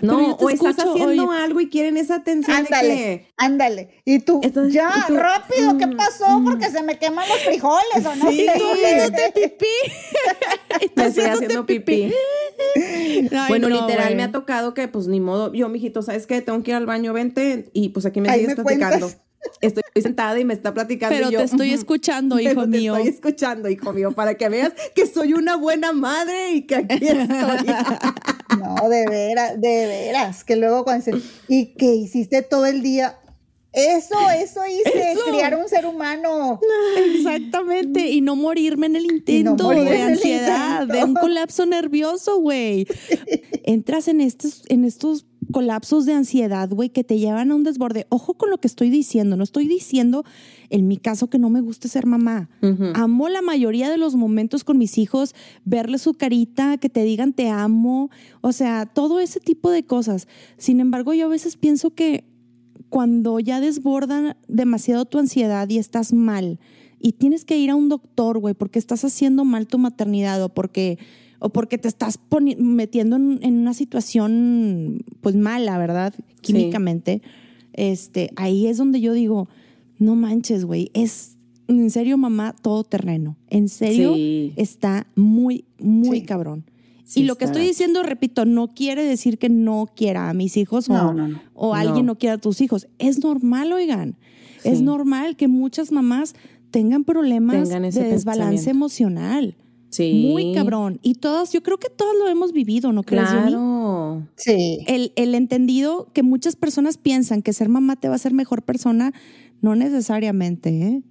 No, 0.02 0.32
o 0.34 0.50
estás 0.50 0.78
haciendo 0.78 1.28
oye, 1.28 1.42
algo 1.42 1.60
y 1.60 1.68
quieren 1.68 1.96
esa 1.96 2.16
atención 2.16 2.56
de 2.56 2.62
Ándale, 2.62 2.94
que... 2.94 3.26
ándale. 3.36 4.02
Y 4.04 4.20
tú, 4.20 4.40
Entonces, 4.42 4.72
ya, 4.74 4.92
y 4.96 5.06
tú, 5.06 5.16
rápido, 5.16 5.76
¿qué 5.78 5.86
mm, 5.86 5.96
pasó? 5.96 6.42
Porque 6.44 6.70
se 6.70 6.82
me 6.82 6.98
queman 6.98 7.28
los 7.28 7.38
frijoles 7.40 8.06
o 8.06 8.14
no 8.16 8.30
Sí. 8.30 8.46
Tú 8.58 8.64
haciéndote 8.72 9.32
pipí. 9.34 9.66
Me 10.96 11.06
estoy 11.06 11.24
haciendo 11.24 11.66
pipí. 11.66 12.12
Ay, 12.76 13.28
bueno, 13.48 13.68
no, 13.68 13.80
literal, 13.80 14.14
me 14.16 14.22
ha 14.22 14.32
tocado 14.32 14.74
que, 14.74 14.88
pues, 14.88 15.06
ni 15.06 15.20
modo, 15.20 15.52
yo, 15.52 15.68
mijito, 15.68 16.02
¿sabes 16.02 16.26
qué? 16.26 16.40
Tengo 16.42 16.62
que 16.62 16.72
ir 16.72 16.76
al 16.76 16.86
baño, 16.86 17.12
vente, 17.12 17.70
y 17.72 17.90
pues 17.90 18.04
aquí 18.06 18.20
me 18.20 18.28
Ahí 18.28 18.40
sigues 18.40 18.56
me 18.58 18.62
platicando. 18.64 19.06
cuentas. 19.06 19.27
Estoy 19.60 19.82
sentada 20.00 20.38
y 20.38 20.44
me 20.44 20.54
está 20.54 20.72
platicando 20.74 21.14
Pero 21.16 21.28
y 21.28 21.32
yo, 21.32 21.38
te 21.38 21.44
estoy 21.44 21.70
escuchando, 21.72 22.36
Pero 22.36 22.50
hijo 22.52 22.60
te 22.62 22.66
mío. 22.68 22.96
estoy 22.96 23.08
escuchando, 23.12 23.68
hijo 23.68 23.92
mío, 23.92 24.12
para 24.12 24.34
que 24.34 24.48
veas 24.48 24.72
que 24.94 25.06
soy 25.06 25.32
una 25.34 25.56
buena 25.56 25.92
madre 25.92 26.52
y 26.52 26.62
que 26.66 26.76
aquí 26.76 26.94
estoy. 27.06 27.66
No, 28.58 28.88
de 28.88 29.06
veras, 29.06 29.60
de 29.60 29.86
veras. 29.86 30.42
Que 30.42 30.56
luego 30.56 30.82
cuando 30.82 31.04
dicen, 31.04 31.22
¿y 31.48 31.66
qué 31.74 31.94
hiciste 31.94 32.42
todo 32.42 32.66
el 32.66 32.82
día? 32.82 33.18
Eso, 33.72 34.16
eso 34.30 34.60
hice, 34.66 35.12
Eso. 35.12 35.20
criar 35.30 35.54
un 35.54 35.68
ser 35.68 35.84
humano. 35.86 36.58
Exactamente, 37.14 38.08
y 38.08 38.20
no 38.22 38.34
morirme 38.34 38.86
en 38.86 38.96
el 38.96 39.04
intento 39.04 39.68
de 39.68 40.02
ansiedad, 40.02 40.86
de 40.86 41.04
un 41.04 41.14
colapso 41.14 41.66
nervioso, 41.66 42.38
güey. 42.40 42.86
Entras 43.64 44.08
en 44.08 44.20
estos, 44.22 44.62
en 44.68 44.84
estos 44.84 45.26
colapsos 45.52 46.06
de 46.06 46.12
ansiedad, 46.12 46.68
güey, 46.70 46.90
que 46.90 47.04
te 47.04 47.18
llevan 47.18 47.50
a 47.50 47.54
un 47.54 47.64
desborde. 47.64 48.06
Ojo 48.10 48.34
con 48.34 48.50
lo 48.50 48.58
que 48.58 48.68
estoy 48.68 48.90
diciendo, 48.90 49.36
no 49.36 49.44
estoy 49.44 49.66
diciendo 49.66 50.24
en 50.70 50.86
mi 50.88 50.96
caso 50.96 51.28
que 51.28 51.38
no 51.38 51.50
me 51.50 51.60
guste 51.60 51.88
ser 51.88 52.06
mamá. 52.06 52.50
Amo 52.94 53.28
la 53.28 53.42
mayoría 53.42 53.90
de 53.90 53.98
los 53.98 54.14
momentos 54.14 54.64
con 54.64 54.78
mis 54.78 54.98
hijos, 54.98 55.34
verle 55.64 55.98
su 55.98 56.14
carita, 56.14 56.78
que 56.78 56.88
te 56.88 57.04
digan 57.04 57.32
te 57.32 57.48
amo, 57.48 58.10
o 58.40 58.52
sea, 58.52 58.86
todo 58.86 59.20
ese 59.20 59.40
tipo 59.40 59.70
de 59.70 59.84
cosas. 59.84 60.28
Sin 60.56 60.80
embargo, 60.80 61.14
yo 61.14 61.26
a 61.26 61.30
veces 61.30 61.56
pienso 61.56 61.94
que 61.94 62.24
cuando 62.88 63.38
ya 63.40 63.60
desbordan 63.60 64.36
demasiado 64.48 65.04
tu 65.04 65.18
ansiedad 65.18 65.68
y 65.68 65.78
estás 65.78 66.12
mal 66.12 66.58
y 67.00 67.12
tienes 67.12 67.44
que 67.44 67.58
ir 67.58 67.70
a 67.70 67.76
un 67.76 67.88
doctor, 67.88 68.38
güey, 68.38 68.54
porque 68.54 68.78
estás 68.78 69.04
haciendo 69.04 69.44
mal 69.44 69.66
tu 69.66 69.78
maternidad 69.78 70.42
o 70.42 70.48
porque, 70.48 70.98
o 71.38 71.50
porque 71.50 71.78
te 71.78 71.88
estás 71.88 72.18
metiendo 72.58 73.16
en, 73.16 73.38
en 73.42 73.54
una 73.54 73.74
situación 73.74 75.04
pues 75.20 75.36
mala, 75.36 75.78
¿verdad? 75.78 76.14
Químicamente. 76.40 77.22
Este, 77.72 78.30
ahí 78.36 78.66
es 78.66 78.76
donde 78.76 79.00
yo 79.00 79.12
digo, 79.12 79.48
no 79.98 80.16
manches, 80.16 80.64
güey, 80.64 80.90
es 80.94 81.36
en 81.68 81.90
serio, 81.90 82.16
mamá, 82.16 82.54
todo 82.60 82.82
terreno. 82.82 83.36
En 83.50 83.68
serio, 83.68 84.14
Sí. 84.14 84.52
está 84.56 85.06
muy, 85.16 85.64
muy 85.78 86.20
Sí. 86.20 86.24
cabrón. 86.26 86.64
Sí 87.04 87.20
y 87.20 87.24
lo 87.24 87.36
que 87.36 87.44
estoy 87.44 87.62
diciendo, 87.62 88.02
repito, 88.02 88.44
no 88.44 88.74
quiere 88.74 89.02
decir 89.04 89.38
que 89.38 89.48
no 89.48 89.86
quiera 89.94 90.28
a 90.30 90.34
mis 90.34 90.56
hijos 90.56 90.88
No, 90.88 91.10
o, 91.10 91.12
no, 91.14 91.28
no. 91.28 91.40
o 91.54 91.74
alguien 91.74 92.06
No. 92.06 92.16
quiera 92.18 92.34
a 92.34 92.38
tus 92.38 92.60
hijos. 92.60 92.86
Es 92.98 93.22
normal, 93.22 93.72
oigan. 93.72 94.16
Es 94.64 94.82
normal 94.82 95.36
que 95.36 95.46
muchas 95.48 95.92
mamás 95.92 96.34
tengan 96.70 97.04
problemas 97.04 97.68
Tengan 97.68 97.82
de 97.82 97.90
desbalance 97.90 98.68
emocional. 98.70 99.56
Sí. 99.90 100.28
Muy 100.30 100.54
cabrón. 100.54 100.98
Y 101.02 101.14
todas, 101.14 101.52
yo 101.52 101.62
creo 101.62 101.78
que 101.78 101.88
todos 101.90 102.14
lo 102.18 102.28
hemos 102.28 102.52
vivido, 102.52 102.92
¿no 102.92 103.02
crees, 103.02 103.28
Jenny? 103.30 103.48
Claro. 103.52 104.28
Sí. 104.36 104.84
El, 104.86 105.12
el 105.16 105.34
entendido 105.34 106.12
que 106.12 106.22
muchas 106.22 106.56
personas 106.56 106.98
piensan 106.98 107.42
que 107.42 107.52
ser 107.52 107.68
mamá 107.68 107.96
te 107.96 108.08
va 108.08 108.14
a 108.14 108.16
hacer 108.16 108.32
mejor 108.34 108.62
persona, 108.62 109.12
no 109.60 109.74
necesariamente, 109.76 110.68
¿eh? 110.70 111.02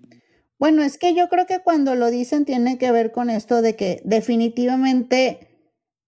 Bueno, 0.59 0.81
es 0.83 0.97
que 0.97 1.13
yo 1.13 1.27
creo 1.29 1.45
que 1.45 1.59
cuando 1.63 1.93
lo 1.95 2.09
dicen 2.09 2.43
tiene 2.45 2.77
que 2.79 2.91
ver 2.91 3.11
con 3.11 3.29
esto 3.29 3.61
de 3.61 3.75
que 3.75 4.01
definitivamente 4.05 5.39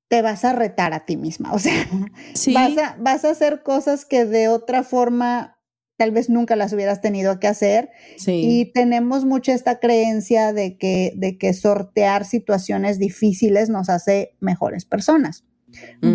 te 0.08 0.22
vas 0.24 0.44
a 0.44 0.54
retar 0.54 0.94
a 0.94 1.06
ti 1.06 1.18
misma. 1.18 1.52
O 1.54 1.60
sea, 1.60 1.88
Sí. 2.34 2.54
vas, 2.54 2.78
a, 2.78 2.98
vas 3.00 3.26
a 3.26 3.32
hacer 3.32 3.62
cosas 3.64 4.06
que 4.06 4.26
de 4.26 4.48
otra 4.48 4.84
forma 4.84 5.59
tal 6.00 6.12
vez 6.12 6.30
nunca 6.30 6.56
las 6.56 6.72
hubieras 6.72 7.02
tenido 7.02 7.42
que 7.42 7.48
hacer. 7.48 7.90
Sí. 8.16 8.42
Y 8.42 8.72
tenemos 8.72 9.26
mucha 9.26 9.54
esta 9.54 9.80
creencia 9.80 10.54
de 10.54 10.78
que, 10.78 11.12
de 11.18 11.38
que 11.38 11.54
sortear 11.54 12.24
situaciones 12.24 13.00
difíciles 13.00 13.68
nos 13.70 13.90
hace 13.90 14.34
mejores 14.40 14.86
personas. 14.86 15.44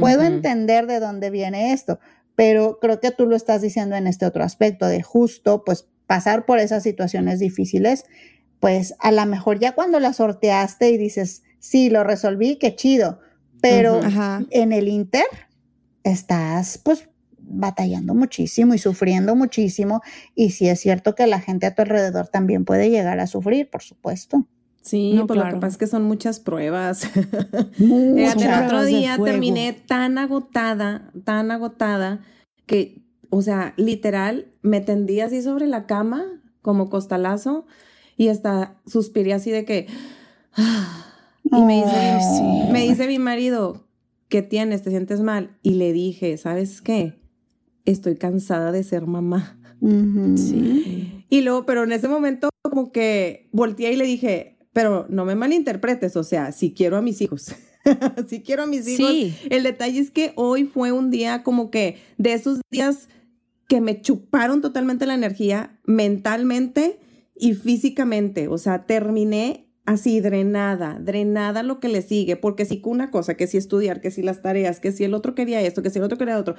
Puedo 0.00 0.22
entender 0.22 0.86
de 0.86 1.00
dónde 1.00 1.28
viene 1.28 1.72
esto, 1.74 2.00
pero 2.34 2.78
creo 2.80 2.98
que 2.98 3.10
tú 3.10 3.26
lo 3.26 3.36
estás 3.36 3.60
diciendo 3.60 3.94
en 3.94 4.06
este 4.06 4.24
otro 4.24 4.42
aspecto 4.42 4.86
de 4.86 5.02
justo, 5.02 5.64
pues 5.64 5.86
pasar 6.06 6.46
por 6.46 6.58
esas 6.58 6.82
situaciones 6.82 7.38
difíciles, 7.38 8.06
pues 8.60 8.94
a 9.00 9.12
lo 9.12 9.26
mejor 9.26 9.58
ya 9.60 9.72
cuando 9.72 10.00
las 10.00 10.16
sorteaste 10.16 10.88
y 10.88 10.96
dices, 10.96 11.42
sí, 11.58 11.90
lo 11.90 12.04
resolví, 12.04 12.56
qué 12.56 12.74
chido, 12.74 13.20
pero 13.60 14.00
en 14.50 14.72
el 14.72 14.88
Inter 14.88 15.26
estás 16.04 16.78
pues 16.82 17.06
batallando 17.54 18.14
muchísimo 18.14 18.74
y 18.74 18.78
sufriendo 18.78 19.34
muchísimo 19.34 20.02
y 20.34 20.50
sí 20.50 20.68
es 20.68 20.80
cierto 20.80 21.14
que 21.14 21.26
la 21.26 21.40
gente 21.40 21.66
a 21.66 21.74
tu 21.74 21.82
alrededor 21.82 22.28
también 22.28 22.64
puede 22.64 22.90
llegar 22.90 23.20
a 23.20 23.26
sufrir, 23.26 23.70
por 23.70 23.82
supuesto. 23.82 24.46
Sí, 24.82 25.14
No, 25.14 25.26
pues 25.26 25.38
lo 25.38 25.48
que 25.48 25.56
pasa 25.56 25.68
es 25.68 25.76
que 25.78 25.86
son 25.86 26.04
muchas 26.04 26.40
pruebas. 26.40 27.08
Muchas. 27.78 28.34
Fíjate, 28.34 28.44
el 28.44 28.64
otro 28.64 28.84
día 28.84 29.16
terminé 29.16 29.72
tan 29.72 30.18
agotada, 30.18 31.10
tan 31.24 31.50
agotada, 31.50 32.20
que 32.66 33.04
o 33.34 33.42
sea, 33.42 33.74
literal, 33.76 34.46
me 34.62 34.80
tendí 34.80 35.20
así 35.20 35.42
sobre 35.42 35.66
la 35.66 35.86
cama, 35.86 36.24
como 36.62 36.88
costalazo, 36.88 37.66
y 38.16 38.28
hasta 38.28 38.76
suspiré 38.86 39.32
así 39.32 39.50
de 39.50 39.64
que... 39.64 39.88
y 41.44 41.62
me 41.62 41.84
dice, 41.84 42.72
me 42.72 42.82
dice 42.82 43.08
mi 43.08 43.18
marido, 43.18 43.88
¿qué 44.28 44.42
tienes? 44.42 44.82
¿Te 44.82 44.90
sientes 44.90 45.20
mal? 45.20 45.58
Y 45.62 45.74
le 45.74 45.92
dije, 45.92 46.36
¿sabes 46.36 46.80
qué? 46.80 47.18
Estoy 47.84 48.16
cansada 48.16 48.72
de 48.72 48.82
ser 48.82 49.06
mamá. 49.06 49.58
Sí. 50.36 51.26
Y 51.28 51.42
luego, 51.42 51.66
pero 51.66 51.84
en 51.84 51.92
ese 51.92 52.08
momento 52.08 52.48
como 52.62 52.92
que 52.92 53.48
volteé 53.52 53.92
y 53.92 53.96
le 53.96 54.04
dije, 54.04 54.56
pero 54.72 55.06
no 55.08 55.24
me 55.24 55.34
malinterpretes, 55.34 56.16
o 56.16 56.24
sea, 56.24 56.52
si 56.52 56.72
quiero 56.72 56.96
a 56.96 57.02
mis 57.02 57.20
hijos. 57.20 57.54
si 58.28 58.40
quiero 58.42 58.62
a 58.62 58.66
mis 58.66 58.88
hijos. 58.88 59.10
Sí. 59.10 59.34
El 59.50 59.62
detalle 59.62 60.00
es 60.00 60.10
que 60.10 60.32
hoy 60.36 60.64
fue 60.64 60.92
un 60.92 61.10
día 61.10 61.42
como 61.42 61.70
que 61.70 61.98
de 62.18 62.32
esos 62.32 62.60
días 62.70 63.08
que 63.68 63.80
me 63.80 64.00
chuparon 64.00 64.60
totalmente 64.60 65.06
la 65.06 65.14
energía 65.14 65.78
mentalmente 65.84 66.98
y 67.36 67.54
físicamente. 67.54 68.48
O 68.48 68.58
sea, 68.58 68.86
terminé 68.86 69.68
así 69.86 70.20
drenada, 70.20 70.98
drenada 71.00 71.62
lo 71.62 71.78
que 71.78 71.88
le 71.88 72.02
sigue, 72.02 72.36
porque 72.36 72.64
sí 72.64 72.80
que 72.80 72.88
una 72.88 73.10
cosa, 73.10 73.36
que 73.36 73.46
sí 73.46 73.58
estudiar, 73.58 74.00
que 74.00 74.10
sí 74.10 74.22
las 74.22 74.42
tareas, 74.42 74.80
que 74.80 74.92
sí 74.92 75.04
el 75.04 75.14
otro 75.14 75.34
quería 75.34 75.60
esto, 75.60 75.82
que 75.82 75.90
sí 75.90 75.98
el 75.98 76.04
otro 76.04 76.18
quería 76.18 76.38
otro. 76.38 76.56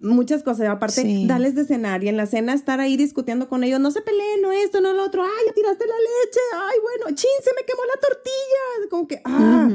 Muchas 0.00 0.42
cosas, 0.42 0.66
aparte, 0.68 1.02
Sí. 1.02 1.26
darles 1.26 1.54
de 1.54 1.64
cenar 1.64 2.02
y 2.02 2.08
en 2.08 2.16
la 2.16 2.24
cena 2.26 2.54
estar 2.54 2.80
ahí 2.80 2.96
discutiendo 2.96 3.48
con 3.48 3.64
ellos, 3.64 3.80
no 3.80 3.90
se 3.90 4.00
peleen, 4.00 4.40
no 4.40 4.50
esto, 4.50 4.80
no 4.80 4.92
lo 4.94 5.04
otro, 5.04 5.22
ay, 5.22 5.46
ya 5.46 5.52
tiraste 5.52 5.84
la 5.86 5.94
leche, 5.94 6.40
ay, 6.56 6.78
bueno, 6.82 7.16
chin, 7.16 7.30
se 7.44 7.50
me 7.54 7.66
quemó 7.66 7.82
la 7.84 8.00
tortilla, 8.00 8.88
como 8.90 9.06
que, 9.06 9.20
ah, 9.26 9.68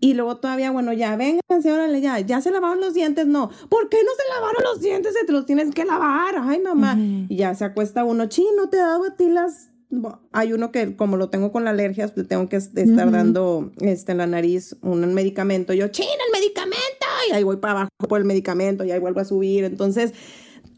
y 0.00 0.14
luego 0.14 0.38
todavía, 0.38 0.72
bueno, 0.72 0.92
ya, 0.92 1.14
vénganse, 1.14 1.70
órale, 1.72 2.00
ya, 2.00 2.18
ya 2.18 2.40
se 2.40 2.50
lavaron 2.50 2.80
los 2.80 2.92
dientes, 2.92 3.26
no. 3.28 3.50
¿Por 3.68 3.88
qué 3.88 3.98
no 4.02 4.10
se 4.16 4.34
lavaron 4.34 4.64
los 4.64 4.80
dientes? 4.80 5.14
Se 5.14 5.24
te 5.24 5.30
los 5.32 5.46
tienes 5.46 5.72
que 5.72 5.84
lavar, 5.84 6.34
ay, 6.42 6.58
mamá. 6.58 6.96
Y 7.28 7.36
ya 7.36 7.54
se 7.54 7.64
acuesta 7.64 8.02
uno, 8.04 8.26
chino, 8.26 8.68
te 8.68 8.78
he 8.78 8.80
dado 8.80 9.04
a 9.04 9.14
ti 9.14 9.28
las... 9.28 9.70
Hay 10.32 10.52
uno 10.52 10.70
que, 10.70 10.94
como 10.94 11.16
lo 11.16 11.30
tengo 11.30 11.50
con 11.50 11.64
la 11.64 11.70
alergias, 11.70 12.12
le 12.16 12.24
tengo 12.24 12.48
que 12.48 12.56
estar 12.56 13.10
dando 13.10 13.72
este, 13.80 14.12
en 14.12 14.18
la 14.18 14.26
nariz 14.26 14.76
un 14.82 15.14
medicamento. 15.14 15.72
Yo, 15.72 15.88
chino, 15.88 16.08
el 16.26 16.40
medicamento. 16.40 17.06
Y 17.28 17.32
ahí 17.32 17.42
voy 17.42 17.56
para 17.56 17.72
abajo 17.72 17.90
por 18.08 18.20
el 18.20 18.24
medicamento 18.24 18.84
y 18.84 18.92
ahí 18.92 19.00
vuelvo 19.00 19.20
a 19.20 19.24
subir. 19.24 19.64
Entonces, 19.64 20.12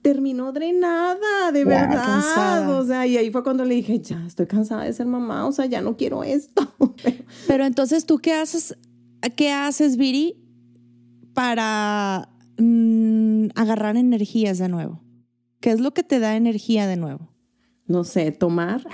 terminó 0.02 0.52
drenada, 0.52 1.52
de 1.52 1.64
verdad. 1.64 2.04
cansada. 2.04 2.80
O 2.80 2.84
sea, 2.84 3.06
y 3.06 3.16
ahí 3.16 3.30
fue 3.30 3.42
cuando 3.42 3.64
le 3.64 3.74
dije, 3.74 4.00
ya, 4.00 4.24
estoy 4.26 4.46
cansada 4.46 4.84
de 4.84 4.92
ser 4.92 5.06
mamá, 5.06 5.46
o 5.46 5.52
sea, 5.52 5.66
ya 5.66 5.80
no 5.80 5.96
quiero 5.96 6.24
esto. 6.24 6.74
Pero 7.46 7.64
entonces, 7.64 8.04
¿tú 8.06 8.18
qué 8.18 8.34
haces? 8.34 8.76
¿Qué 9.36 9.52
haces, 9.52 9.96
Viri, 9.96 10.36
para 11.34 12.28
mm, 12.58 13.48
agarrar 13.54 13.96
energías 13.96 14.58
de 14.58 14.68
nuevo? 14.68 15.00
¿Qué 15.60 15.70
es 15.70 15.80
lo 15.80 15.92
que 15.94 16.02
te 16.02 16.18
da 16.18 16.34
energía 16.34 16.86
de 16.86 16.96
nuevo? 16.96 17.31
No 17.92 18.04
sé, 18.04 18.32
tomar. 18.32 18.80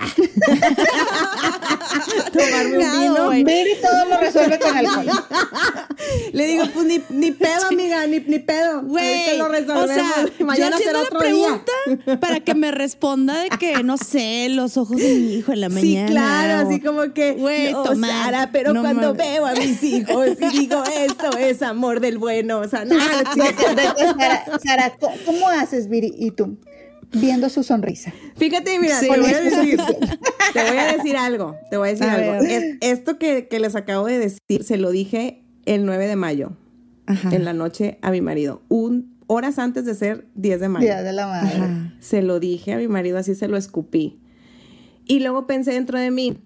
Tomarme 2.33 2.77
un 2.77 2.99
vino. 2.99 3.25
güey. 3.25 3.43
Viri 3.43 3.71
todo 3.81 4.05
lo 4.09 4.17
resuelve 4.19 4.59
con 4.59 4.75
alcohol. 4.77 5.05
Le 6.33 6.45
digo, 6.45 6.65
pues 6.73 6.85
ni, 6.85 7.01
ni 7.09 7.31
pedo, 7.31 7.65
amiga, 7.69 8.05
ni, 8.07 8.19
ni 8.19 8.39
pedo. 8.39 8.81
Güey, 8.83 9.37
lo 9.37 9.45
o 9.45 9.47
resolvemos. 9.49 9.89
sea, 9.95 10.25
Mañana 10.45 10.77
yo 10.77 10.83
será 10.83 10.93
la 10.93 11.01
otro 11.03 11.19
día. 11.21 11.61
pregunta 11.85 12.17
para 12.19 12.39
que 12.39 12.53
me 12.55 12.71
responda 12.71 13.39
de 13.43 13.49
que, 13.49 13.83
no 13.83 13.97
sé, 13.97 14.47
los 14.49 14.77
ojos 14.77 14.97
de 14.97 15.13
mi 15.15 15.33
hijo 15.35 15.51
en 15.53 15.61
la 15.61 15.69
mañana. 15.69 16.07
Sí, 16.07 16.13
claro, 16.13 16.63
o- 16.63 16.67
así 16.69 16.79
como 16.81 17.13
que, 17.13 17.33
Güey, 17.33 17.71
no. 17.73 17.85
Sara, 17.95 18.49
pero 18.51 18.73
No 18.73 18.81
cuando 18.81 19.13
mames. 19.13 19.17
veo 19.27 19.45
a 19.45 19.53
mis 19.53 19.81
hijos 19.83 20.27
y 20.39 20.57
digo, 20.59 20.83
esto 20.97 21.37
es 21.37 21.61
amor 21.61 21.99
del 21.99 22.17
bueno, 22.17 22.59
o 22.59 22.67
sea, 22.67 22.85
nada, 22.85 23.23
Sara, 24.17 24.45
Sara, 24.63 24.93
¿cómo- 24.99 25.15
¿cómo 25.25 25.47
haces, 25.49 25.89
Viri? 25.89 26.13
Y 26.17 26.31
tú, 26.31 26.57
viendo 27.11 27.49
su 27.49 27.63
sonrisa. 27.63 28.13
Fíjate, 28.37 28.77
mira, 28.79 28.99
Sí. 28.99 29.07
te 29.09 29.19
voy 29.19 29.31
a 29.31 29.41
decir, 29.41 29.77
te 30.53 30.63
voy 30.69 30.77
a 30.77 30.93
decir 30.97 31.17
algo, 31.17 31.55
te 31.69 31.77
voy 31.77 31.89
a 31.89 31.91
decir 31.91 32.07
A 32.07 32.13
algo. 32.15 32.33
Es- 32.45 32.77
esto 32.81 33.17
que, 33.17 33.47
que 33.47 33.59
les 33.59 33.75
acabo 33.75 34.05
de 34.05 34.19
decir, 34.19 34.63
se 34.63 34.77
lo 34.77 34.91
dije 34.91 35.43
el 35.65 35.85
9 35.85 36.07
de 36.07 36.15
mayo, 36.15 36.51
Ajá. 37.07 37.29
en 37.35 37.45
la 37.45 37.53
noche 37.53 37.97
a 38.01 38.11
mi 38.11 38.21
marido, 38.21 38.61
un, 38.69 39.17
horas 39.27 39.59
antes 39.59 39.85
de 39.85 39.95
ser 39.95 40.27
10 40.35 40.59
de 40.59 40.69
mayo. 40.69 40.85
Día 40.85 41.01
de 41.03 41.13
la 41.13 41.27
madre. 41.27 41.55
Ajá. 41.57 41.93
Se 41.99 42.21
lo 42.21 42.39
dije 42.39 42.73
a 42.73 42.77
mi 42.77 42.87
marido, 42.87 43.17
así 43.17 43.35
se 43.35 43.47
lo 43.47 43.57
escupí. 43.57 44.19
Y 45.05 45.19
luego 45.19 45.47
pensé 45.47 45.71
dentro 45.71 45.99
de 45.99 46.11
mí, 46.11 46.37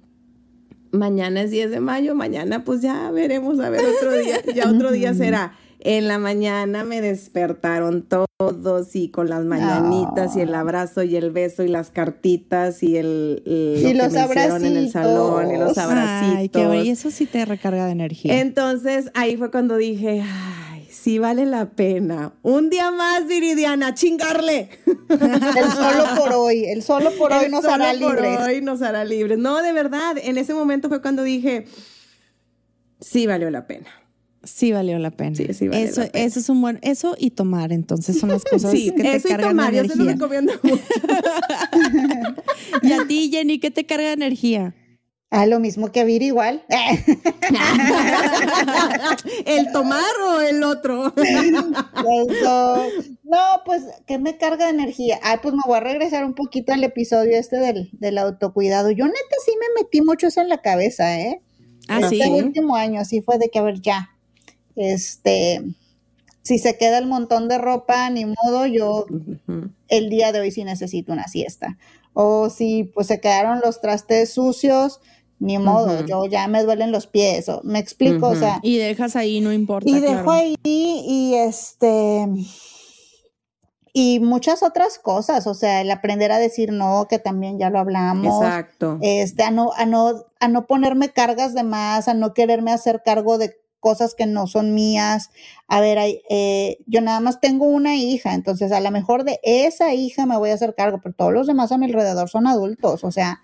mañana 0.92 1.42
es 1.42 1.52
10 1.52 1.72
de 1.72 1.80
mayo, 1.80 2.16
mañana 2.16 2.64
pues 2.64 2.82
ya 2.82 3.10
veremos, 3.12 3.60
a 3.60 3.70
ver 3.70 3.82
otro 3.98 4.12
día, 4.18 4.38
ya 4.54 4.70
otro 4.70 4.92
día 4.92 5.14
será. 5.14 5.58
En 5.86 6.08
la 6.08 6.18
mañana 6.18 6.86
me 6.86 7.02
despertaron 7.02 8.04
todos 8.08 8.96
y 8.96 9.10
con 9.10 9.30
las 9.30 9.44
mañanitas 9.44 10.38
y 10.38 10.40
el 10.42 10.56
abrazo 10.56 11.04
y 11.04 11.18
el 11.18 11.32
beso 11.32 11.62
y 11.64 11.68
las 11.68 11.90
cartitas 11.90 12.82
y 12.84 12.96
el, 12.96 13.44
el- 13.46 13.86
Y 13.90 13.94
lo 13.94 14.06
los 14.06 14.14
que 14.14 14.34
me 14.36 14.68
en 14.68 14.78
el 14.78 14.90
salón 14.92 15.52
y 15.54 15.58
los 15.58 15.78
abracitos. 15.78 16.38
Ay, 16.38 16.48
qué 16.50 16.66
bueno. 16.66 16.84
Y 16.86 16.90
eso 16.90 17.12
sí 17.12 17.26
te 17.26 17.44
recarga 17.44 17.86
de 17.86 17.92
energía. 17.92 18.40
Entonces 18.40 19.12
ahí 19.14 19.36
fue 19.36 19.52
cuando 19.52 19.76
dije, 19.76 20.24
ay, 20.26 20.88
sí 20.90 21.20
vale 21.20 21.46
la 21.46 21.72
pena. 21.72 22.32
Un 22.44 22.70
día 22.70 22.90
más, 22.92 23.28
Viridiana, 23.28 23.94
chingarle. 23.94 24.70
El 25.10 25.70
solo 25.72 26.06
por 26.18 26.32
hoy, 26.34 26.64
el 26.66 26.82
solo 26.82 27.12
por 27.18 27.34
hoy 27.34 27.46
El 27.46 27.52
nos 27.52 27.62
solo 27.66 27.74
hará 27.84 27.92
por 28.00 28.16
libres. 28.22 28.40
hoy 28.40 28.62
nos 28.62 28.82
hará 28.82 29.04
libres. 29.04 29.38
No, 29.38 29.62
de 29.62 29.74
verdad, 29.74 30.16
en 30.18 30.38
ese 30.38 30.54
momento 30.54 30.88
fue 30.88 31.02
cuando 31.02 31.24
dije, 31.24 31.66
sí 33.02 33.28
valió 33.28 33.50
la 33.52 33.68
pena. 33.68 33.88
Sí 34.44 34.72
valió 34.74 35.00
la 35.00 35.12
pena. 35.12 35.36
Sí, 35.36 35.46
sí 35.54 35.70
eso, 35.72 36.02
la 36.02 36.08
pena. 36.08 36.26
eso 36.26 36.40
es 36.40 36.50
un 36.50 36.62
buen, 36.62 36.80
eso 36.82 37.16
y 37.18 37.32
tomar, 37.32 37.72
entonces 37.72 38.20
son 38.20 38.30
las 38.30 38.44
cosas 38.46 38.72
Sí, 38.72 38.92
que 38.92 39.04
te 39.04 39.16
eso 39.16 39.28
y 39.28 39.32
cargan 39.32 39.50
tomar, 39.52 39.72
de 39.72 39.78
yo 39.78 39.84
se 39.90 39.96
lo 39.96 40.04
energía. 40.04 40.14
recomiendo 40.14 40.54
mucho. 40.64 40.84
Y 42.82 42.92
a 42.92 43.06
ti, 43.08 43.30
Jenny, 43.32 43.60
¿qué 43.60 43.72
te 43.72 43.86
carga 43.86 44.08
de 44.08 44.14
energía? 44.14 44.76
Ah, 45.30 45.46
lo 45.48 45.60
mismo 45.60 45.92
que 45.92 46.02
a 46.02 46.04
Viri 46.04 46.28
igual. 46.28 46.64
¿El 49.46 49.72
tomar 49.72 50.04
o 50.30 50.42
el 50.42 50.64
otro? 50.64 51.12
Dos. 51.12 52.88
No, 53.24 53.40
pues, 53.66 53.84
¿qué 54.06 54.20
me 54.20 54.38
carga 54.38 54.66
de 54.66 54.72
energía? 54.72 55.20
Ay, 55.24 55.38
pues 55.42 55.54
me 55.56 55.62
voy 55.66 55.78
a 55.78 55.82
regresar 55.82 56.24
un 56.26 56.34
poquito 56.36 56.74
al 56.74 56.84
episodio 56.84 57.38
este 57.38 57.56
del, 57.58 57.90
del 57.94 58.18
autocuidado. 58.18 58.92
Yo 58.92 59.06
neta 59.06 59.18
sí 59.46 59.52
me 59.60 59.82
metí 59.82 60.02
mucho 60.02 60.28
eso 60.28 60.42
en 60.42 60.50
la 60.50 60.62
cabeza, 60.62 61.18
¿eh? 61.20 61.42
Ah, 61.88 62.00
este 62.02 62.18
sí. 62.18 62.30
último 62.32 62.76
año 62.76 63.00
así 63.02 63.22
fue 63.22 63.38
de 63.40 63.50
que, 63.50 63.60
a 63.60 63.64
ver, 63.64 63.82
ya, 63.82 64.10
este, 64.76 65.64
si 66.42 66.60
se 66.60 66.78
queda 66.78 66.98
el 66.98 67.08
montón 67.08 67.48
de 67.48 67.58
ropa, 67.58 68.10
ni 68.10 68.26
modo, 68.26 68.66
yo 68.66 69.06
el 69.88 70.10
día 70.10 70.32
de 70.32 70.40
hoy 70.40 70.52
sí 70.52 70.64
necesito 70.64 71.14
una 71.14 71.28
siesta. 71.28 71.78
O 72.14 72.50
si 72.50 72.84
pues 72.84 73.08
se 73.08 73.20
quedaron 73.20 73.62
los 73.64 73.82
trastes 73.82 74.34
sucios, 74.34 75.00
ni 75.40 75.58
modo, 75.58 76.06
yo 76.06 76.26
ya 76.26 76.48
me 76.48 76.64
duelen 76.64 76.92
los 76.92 77.08
pies, 77.08 77.50
o, 77.50 77.62
me 77.64 77.80
explico, 77.80 78.30
o 78.30 78.36
sea, 78.36 78.60
Y 78.62 78.78
dejas 78.78 79.16
ahí, 79.16 79.42
no 79.42 79.52
importa. 79.52 79.90
y 79.90 80.00
claro. 80.00 80.18
dejo 80.18 80.32
ahí 80.32 80.56
y 80.64 81.34
este 81.36 82.28
y 83.96 84.20
muchas 84.20 84.64
otras 84.64 84.98
cosas, 84.98 85.46
o 85.46 85.54
sea, 85.54 85.82
el 85.82 85.92
aprender 85.92 86.32
a 86.32 86.40
decir 86.40 86.72
no, 86.72 87.06
que 87.08 87.20
también 87.20 87.60
ya 87.60 87.70
lo 87.70 87.78
hablamos. 87.78 88.44
Exacto. 88.44 88.98
Este, 89.02 89.44
a 89.44 89.52
no, 89.52 89.72
a 89.78 89.86
no, 89.86 90.26
a 90.40 90.48
no 90.48 90.66
ponerme 90.66 91.10
cargas 91.10 91.54
de 91.54 91.64
más, 91.64 92.08
a 92.08 92.16
no 92.16 92.34
quererme 92.34 92.72
hacer 92.72 93.04
cargo 93.06 93.38
de 93.38 93.56
cosas 93.84 94.16
que 94.16 94.26
no 94.26 94.48
son 94.48 94.74
mías. 94.74 95.30
A 95.68 95.82
ver, 95.82 96.00
hay, 96.00 96.22
eh, 96.30 96.78
yo 96.88 97.02
nada 97.02 97.20
más 97.20 97.42
tengo 97.42 97.66
una 97.66 97.98
hija, 97.98 98.34
entonces 98.34 98.72
a 98.72 98.80
lo 98.80 98.90
mejor 98.92 99.26
de 99.26 99.42
esa 99.44 99.94
hija 99.94 100.26
me 100.26 100.38
voy 100.38 100.52
a 100.52 100.54
hacer 100.54 100.74
cargo, 100.74 101.02
pero 101.04 101.14
todos 101.14 101.34
los 101.34 101.48
demás 101.48 101.74
a 101.74 101.78
mi 101.78 101.88
alrededor 101.88 102.30
son 102.30 102.48
adultos, 102.48 103.04
o 103.04 103.12
sea, 103.12 103.42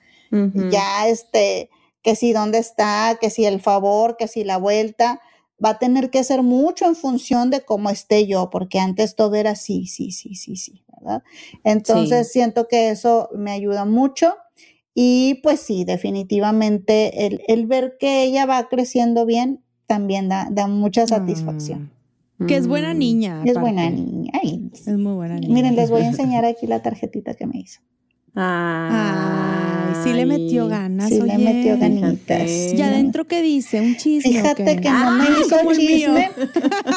ya 0.71 1.07
este, 1.07 1.69
que 2.01 2.15
si 2.15 2.31
dónde 2.31 2.59
está, 2.59 3.17
que 3.19 3.29
si 3.29 3.45
el 3.45 3.59
favor, 3.59 4.15
que 4.15 4.29
si 4.29 4.45
la 4.45 4.57
vuelta, 4.57 5.19
va 5.63 5.71
a 5.71 5.79
tener 5.79 6.09
que 6.09 6.23
ser 6.23 6.41
mucho 6.41 6.85
en 6.85 6.95
función 6.95 7.49
de 7.49 7.65
cómo 7.65 7.89
esté 7.89 8.25
yo, 8.25 8.49
porque 8.49 8.79
antes 8.79 9.15
todo 9.15 9.35
era 9.35 9.55
sí, 9.55 9.87
sí, 9.87 10.11
sí, 10.11 10.35
sí, 10.35 10.55
sí, 10.55 10.85
¿verdad? 10.87 11.23
Entonces 11.65 12.31
siento 12.31 12.69
que 12.69 12.91
eso 12.91 13.29
me 13.35 13.51
ayuda 13.51 13.83
mucho 13.83 14.37
y 14.93 15.41
pues 15.43 15.59
sí, 15.59 15.83
definitivamente 15.83 17.25
el, 17.25 17.41
el 17.47 17.65
ver 17.65 17.97
que 17.99 18.23
ella 18.23 18.45
va 18.45 18.69
creciendo 18.69 19.25
bien 19.25 19.65
también 19.89 20.29
da, 20.29 20.47
da 20.51 20.67
mucha 20.67 21.07
satisfacción. 21.07 21.89
Que 22.47 22.55
es 22.55 22.67
buena 22.67 22.93
Mm. 22.93 22.97
niña. 22.99 23.41
Es 23.43 23.57
aparte. 23.57 23.59
buena 23.59 23.89
niña. 23.89 24.31
Ay, 24.41 24.69
Es 24.73 24.87
muy 24.87 25.13
buena 25.13 25.35
niña. 25.39 25.53
miren, 25.53 25.75
les 25.75 25.89
voy 25.89 26.03
a 26.03 26.07
enseñar 26.07 26.45
aquí 26.45 26.67
la 26.67 26.81
tarjetita 26.81 27.33
que 27.33 27.45
me 27.47 27.57
hizo. 27.59 27.81
Ay, 28.35 29.93
sí 30.03 30.13
le 30.13 30.25
metió 30.25 30.67
ganas, 30.67 31.09
Sí 31.09 31.19
le 31.19 31.37
metió 31.37 31.77
ganitas. 31.77 32.49
¿Y 32.73 32.81
adentro 32.81 33.25
qué 33.25 33.41
dice? 33.41 33.81
¿Un 33.81 33.95
chisme 33.97 34.31
Fíjate 34.31 34.79
que 34.79 34.89
no 34.89 35.11
me 35.11 35.25
hizo 35.41 35.57
chisme 35.73 36.29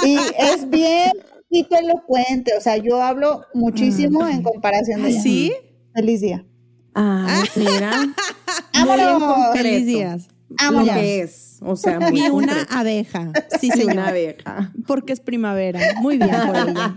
y 0.07 0.17
es 0.39 0.69
bien 0.71 1.11
poquito 1.49 1.77
elocuente, 1.77 2.53
o 2.57 2.61
sea, 2.61 2.77
yo 2.77 3.03
hablo 3.03 3.43
muchísimo 3.55 4.27
en 4.29 4.43
comparación 4.43 5.01
de 5.03 5.09
¿Ah, 5.09 5.11
ella. 5.11 5.23
sí? 5.23 5.53
Feliz 5.95 6.21
día. 6.21 6.45
Ay, 6.95 7.45
mira. 7.57 7.91
¡Vámonos! 8.75 9.57
Feliz 9.57 9.87
días. 9.87 10.29
Amo 10.59 10.81
lo 10.81 10.93
que 10.93 11.23
es. 11.23 11.52
O 11.65 11.77
sea, 11.77 12.01
muy 12.01 12.21
Y 12.21 12.29
una 12.29 12.55
concreto. 12.55 12.75
abeja. 12.75 13.33
Sí, 13.61 13.71
Sí, 13.75 13.85
una 13.85 14.09
abeja. 14.09 14.73
Porque 14.87 15.13
es 15.13 15.21
primavera. 15.21 15.81
Muy 16.01 16.19
bien 16.19 16.31
por 16.47 16.57
ella. 16.57 16.97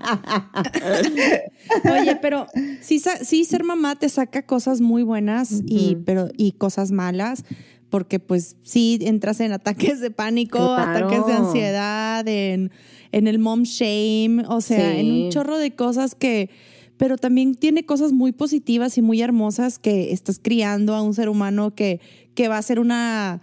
Oye, 2.00 2.16
pero 2.22 2.48
sí, 2.82 3.02
sí 3.24 3.46
ser 3.46 3.64
mamá 3.64 3.96
te 3.96 4.10
saca 4.10 4.42
cosas 4.46 4.82
muy 4.82 5.04
buenas 5.04 5.62
y, 5.66 5.98
pero, 6.06 6.30
y 6.38 6.54
cosas 6.54 6.92
malas. 6.92 7.44
Porque 7.90 8.20
pues 8.20 8.58
sí 8.64 8.98
entras 9.02 9.40
en 9.40 9.52
ataques 9.54 10.00
de 10.02 10.12
pánico, 10.12 10.58
Claro. 10.58 11.08
ataques 11.08 11.26
de 11.28 11.34
ansiedad, 11.34 12.28
en, 12.28 12.72
en 13.12 13.28
el 13.28 13.40
mom 13.40 13.64
shame, 13.64 14.44
o 14.48 14.60
sea, 14.60 14.92
Sí. 14.92 15.00
en 15.00 15.12
un 15.12 15.30
chorro 15.30 15.58
de 15.58 15.76
cosas 15.76 16.16
que, 16.16 16.50
pero 16.98 17.16
también 17.18 17.56
tiene 17.56 17.86
cosas 17.86 18.12
muy 18.12 18.32
positivas 18.32 18.98
y 18.98 19.02
muy 19.02 19.22
hermosas 19.22 19.80
que 19.80 20.12
estás 20.12 20.40
criando 20.42 20.94
a 20.96 21.02
un 21.04 21.14
ser 21.14 21.30
humano 21.30 21.74
que, 21.76 22.02
que 22.34 22.48
va 22.50 22.58
a 22.58 22.62
ser 22.64 22.80
una, 22.80 23.42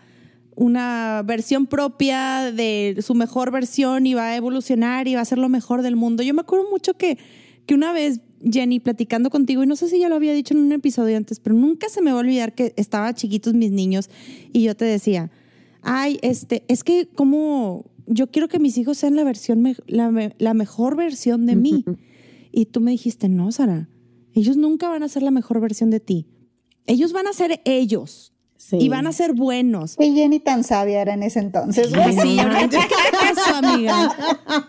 una 0.57 1.23
versión 1.25 1.67
propia 1.67 2.53
de 2.53 2.97
su 3.01 3.15
mejor 3.15 3.51
versión 3.51 4.07
y 4.07 4.15
va 4.15 4.29
a 4.29 4.37
evolucionar 4.37 5.09
y 5.09 5.15
va 5.15 5.21
a 5.23 5.25
ser 5.25 5.39
lo 5.39 5.49
mejor 5.49 5.83
del 5.83 5.97
mundo. 5.97 6.23
Yo 6.23 6.35
me 6.35 6.43
acuerdo 6.43 6.69
mucho 6.71 6.95
que, 6.95 7.19
que 7.67 7.75
una 7.75 7.93
vez, 7.93 8.21
Jenny, 8.45 8.81
platicando 8.81 9.31
contigo, 9.31 9.63
y 9.63 9.67
no 9.67 9.77
sé 9.77 9.89
si 9.89 9.99
ya 9.99 10.09
lo 10.09 10.17
había 10.17 10.33
dicho 10.35 10.55
en 10.55 10.61
un 10.61 10.73
episodio 10.73 11.17
antes, 11.17 11.41
pero 11.41 11.57
nunca 11.57 11.89
se 11.89 12.03
me 12.03 12.11
va 12.13 12.19
a 12.19 12.21
olvidar 12.21 12.55
que 12.55 12.75
estaba 12.77 13.15
chiquitos 13.15 13.55
mis 13.55 13.71
niños 13.71 14.11
y 14.53 14.63
yo 14.65 14.77
te 14.77 14.85
decía, 14.85 15.31
ay, 15.83 16.19
este, 16.23 16.65
es 16.69 16.85
que 16.85 17.09
como 17.15 17.87
yo 18.07 18.27
quiero 18.31 18.49
que 18.49 18.59
mis 18.59 18.77
hijos 18.79 18.99
sean 18.99 19.17
la 19.17 19.25
versión, 19.25 19.63
me- 19.63 19.77
la, 19.87 20.11
me- 20.11 20.35
la 20.39 20.55
mejor 20.55 20.97
versión 20.97 21.47
de 21.47 21.57
mí. 21.57 21.85
Y 22.55 22.67
tú 22.67 22.83
me 22.83 22.91
dijiste, 22.91 23.31
no, 23.31 23.51
Sara, 23.51 23.89
ellos 24.35 24.59
nunca 24.59 24.91
van 24.91 25.03
a 25.03 25.09
ser 25.09 25.23
la 25.23 25.31
mejor 25.31 25.59
versión 25.61 25.89
de 25.89 26.01
ti. 26.01 26.27
Ellos 26.85 27.15
van 27.15 27.27
a 27.27 27.33
ser 27.33 27.63
ellos 27.65 28.32
Sí. 28.65 28.77
y 28.81 28.89
van 28.89 29.09
a 29.09 29.13
ser 29.13 29.33
buenos. 29.33 29.97
Y 29.99 30.13
Jenny 30.15 30.39
tan 30.39 30.63
sabia 30.63 31.03
era 31.03 31.15
en 31.15 31.25
ese 31.25 31.41
entonces. 31.41 31.93
Ay, 31.93 32.15
güey. 32.15 32.29
sí, 32.29 32.37
¿qué 32.71 32.79
te 32.79 33.35
pasó, 33.35 33.57
amiga? 33.57 34.17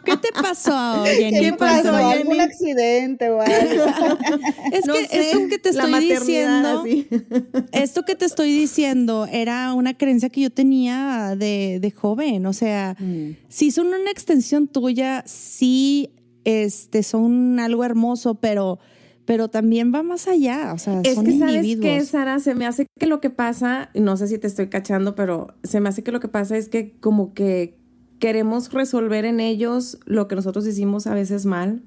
¿Qué 0.04 0.18
te 0.18 0.30
pasó, 0.34 1.04
Jenny? 1.06 1.40
¿Qué 1.40 1.54
pasó? 1.54 1.84
pasó, 1.92 1.96
¿Algún 1.96 2.28
Jenny? 2.34 2.40
accidente 2.40 3.30
o 3.30 3.40
algo? 3.40 3.86
Es 4.74 4.86
No 4.88 4.94
que 4.96 5.06
sé, 5.08 5.20
esto 5.32 5.40
que 5.48 5.60
te 5.60 5.70
estoy 5.70 6.00
diciendo, 6.10 6.80
así. 6.82 7.08
esto 7.72 8.02
que 8.04 8.16
te 8.16 8.26
estoy 8.26 8.52
diciendo 8.58 9.28
era 9.32 9.74
una 9.76 9.96
creencia 9.96 10.30
que 10.30 10.42
yo 10.42 10.50
tenía 10.50 11.36
de, 11.38 11.78
de 11.80 11.92
joven. 11.92 12.46
O 12.48 12.54
sea, 12.54 12.96
Mm. 13.00 13.36
sí 13.48 13.70
son 13.72 13.88
una 13.88 14.10
extensión 14.12 14.68
tuya, 14.68 15.24
sí 15.28 16.10
este, 16.46 17.04
son 17.04 17.60
algo 17.60 17.84
hermoso, 17.86 18.36
pero, 18.36 18.80
pero 19.26 19.48
también 19.50 19.94
va 19.94 20.04
más 20.04 20.28
allá. 20.28 20.72
O 20.74 20.78
sea, 20.78 21.02
Es 21.04 21.16
son 21.16 21.26
que 21.26 21.38
sabes 21.38 21.56
individuos. 21.56 21.86
que 21.86 22.06
Sara, 22.06 22.40
se 22.40 22.56
me 22.56 22.66
hace 22.66 22.88
que 23.00 23.08
lo 23.08 23.22
que 23.22 23.30
pasa, 23.30 23.90
no 23.96 24.18
sé 24.18 24.28
si 24.28 24.38
te 24.38 24.48
estoy 24.48 24.68
cachando, 24.70 25.16
pero 25.16 25.56
se 25.64 25.80
me 25.80 25.90
hace 25.90 26.04
que 26.04 26.12
lo 26.12 26.20
que 26.20 26.28
pasa 26.28 26.58
es 26.58 26.68
que 26.70 26.98
como 27.00 27.34
que 27.34 27.78
queremos 28.20 28.72
resolver 28.72 29.26
en 29.26 29.40
ellos 29.40 30.00
lo 30.06 30.28
que 30.28 30.36
nosotros 30.36 30.66
hicimos 30.68 31.08
a 31.08 31.14
veces 31.14 31.46
mal. 31.46 31.84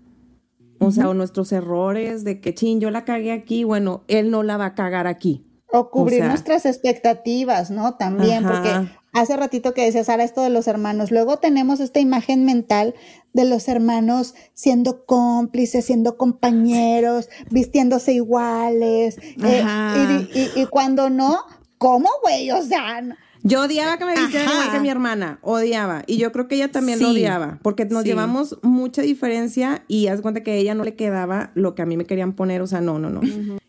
O 0.79 0.91
sea, 0.91 1.09
o 1.09 1.15
nuestros 1.15 1.53
errores 1.53 2.23
de 2.23 2.41
que, 2.41 2.55
chin, 2.55 2.81
yo 2.81 2.91
la 2.91 3.07
cagué 3.07 3.33
aquí, 3.33 3.65
bueno, 3.65 4.03
él 4.09 4.31
no 4.31 4.43
la 4.43 4.59
va 4.59 4.67
a 4.67 4.75
cagar 4.75 5.07
aquí. 5.07 5.43
O 5.73 5.91
cubrir 5.91 6.19
O 6.21 6.23
sea- 6.25 6.29
nuestras 6.29 6.67
expectativas, 6.67 7.71
¿no? 7.71 7.95
También, 7.95 8.45
Ajá. 8.45 8.53
porque 8.53 8.99
hace 9.21 9.37
ratito 9.37 9.75
que 9.75 9.85
decía 9.85 10.05
Sara 10.05 10.25
esto 10.25 10.43
de 10.43 10.51
los 10.51 10.67
hermanos, 10.69 11.11
luego 11.11 11.39
tenemos 11.39 11.81
esta 11.81 12.01
imagen 12.01 12.45
mental 12.45 12.95
de 13.33 13.45
los 13.45 13.69
hermanos 13.69 14.35
siendo 14.55 15.05
cómplices, 15.05 15.85
siendo 15.85 16.17
compañeros, 16.17 17.29
vistiéndose 17.51 18.13
iguales, 18.15 19.19
eh, 19.45 19.63
Ajá. 19.65 19.95
y, 20.35 20.39
y- 20.39 20.63
y 20.63 20.67
cuando 20.67 21.11
no, 21.11 21.39
¿cómo, 21.79 22.09
güey? 22.23 22.51
O 22.51 22.63
sea, 22.63 23.01
no- 23.03 23.15
Yo 23.43 23.61
odiaba 23.63 23.97
que 23.97 24.05
me 24.07 24.17
vistieran 24.17 24.49
igual 24.51 24.73
que 24.73 24.81
mi 24.81 24.89
hermana, 24.89 25.39
odiaba. 25.43 26.03
Y 26.09 26.17
yo 26.17 26.33
creo 26.33 26.49
que 26.49 26.57
ella 26.57 26.73
también 26.73 26.99
lo 27.01 27.11
odiaba, 27.11 27.61
porque 27.63 27.85
nos 27.85 28.03
Sí. 28.03 28.09
llevamos 28.09 28.59
mucha 28.63 29.03
diferencia 29.03 29.85
y 29.87 30.09
haz 30.09 30.21
cuenta 30.21 30.43
que 30.43 30.51
a 30.51 30.55
ella 30.55 30.75
no 30.75 30.83
le 30.83 30.97
quedaba 30.97 31.53
lo 31.55 31.75
que 31.77 31.83
a 31.83 31.87
mí 31.87 31.97
me 31.97 32.07
querían 32.07 32.33
poner, 32.33 32.61
o 32.63 32.67
sea, 32.67 32.81
no, 32.81 32.99
no, 32.99 33.09
no. 33.11 33.21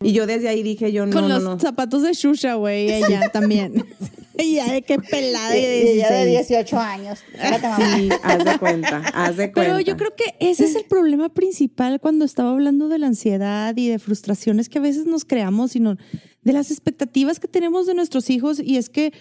Y 0.02 0.12
yo 0.12 0.26
desde 0.26 0.48
ahí 0.48 0.62
dije, 0.64 0.90
yo 0.90 1.06
no, 1.06 1.12
Con 1.12 1.28
no, 1.28 1.34
los 1.34 1.44
no. 1.44 1.58
zapatos 1.60 2.02
de 2.02 2.12
Shusha, 2.12 2.54
güey, 2.54 2.90
ella 2.90 3.28
también. 3.32 3.84
ella 4.44 4.72
de 4.72 4.82
qué 4.82 4.98
pelada 4.98 5.56
y- 5.56 5.62
de 5.62 5.78
y 5.78 5.84
de 5.84 5.92
16. 5.94 6.48
18 6.48 6.78
años. 6.78 7.18
Sí, 7.76 8.08
haz 8.22 8.44
de 8.44 8.58
cuenta, 8.58 8.98
haz 9.14 9.36
de 9.36 9.52
cuenta. 9.52 9.72
Pero 9.72 9.80
yo 9.80 9.96
creo 9.96 10.14
que 10.16 10.34
ese 10.40 10.64
es 10.64 10.74
el 10.74 10.84
problema 10.84 11.28
principal 11.28 12.00
cuando 12.00 12.24
estaba 12.24 12.50
hablando 12.50 12.88
de 12.88 12.98
la 12.98 13.06
ansiedad 13.06 13.76
y 13.76 13.88
de 13.88 13.98
frustraciones 13.98 14.68
que 14.68 14.78
a 14.78 14.82
veces 14.82 15.06
nos 15.06 15.24
creamos, 15.24 15.72
sino 15.72 15.96
de 16.42 16.52
las 16.52 16.70
expectativas 16.70 17.40
que 17.40 17.48
tenemos 17.48 17.86
de 17.86 17.94
nuestros 17.94 18.30
hijos 18.30 18.60
y 18.60 18.76
es 18.76 18.88
que 18.88 19.12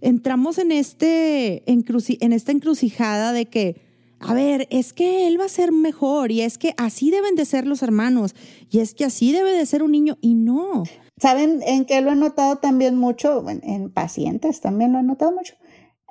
entramos 0.00 0.58
en 0.58 0.72
este 0.72 1.62
en 1.66 2.32
esta 2.32 2.52
encrucijada 2.52 3.32
de 3.32 3.46
que 3.46 3.76
a 4.20 4.32
ver, 4.32 4.66
es 4.70 4.92
que 4.94 5.26
él 5.26 5.38
va 5.38 5.44
a 5.44 5.48
ser 5.50 5.70
mejor 5.70 6.32
y 6.32 6.40
es 6.40 6.56
que 6.56 6.72
así 6.78 7.10
deben 7.10 7.34
de 7.34 7.44
ser 7.44 7.66
los 7.66 7.82
hermanos 7.82 8.34
y 8.70 8.78
es 8.78 8.94
que 8.94 9.04
así 9.04 9.32
debe 9.32 9.52
de 9.52 9.66
ser 9.66 9.82
un 9.82 9.92
niño 9.92 10.16
y 10.22 10.34
no. 10.34 10.84
¿Saben 11.20 11.62
en 11.64 11.84
qué 11.84 12.00
lo 12.00 12.10
he 12.10 12.16
notado 12.16 12.56
también 12.56 12.96
mucho? 12.96 13.48
En, 13.48 13.60
en 13.64 13.90
pacientes 13.90 14.60
también 14.60 14.92
lo 14.92 14.98
he 14.98 15.02
notado 15.02 15.32
mucho. 15.32 15.54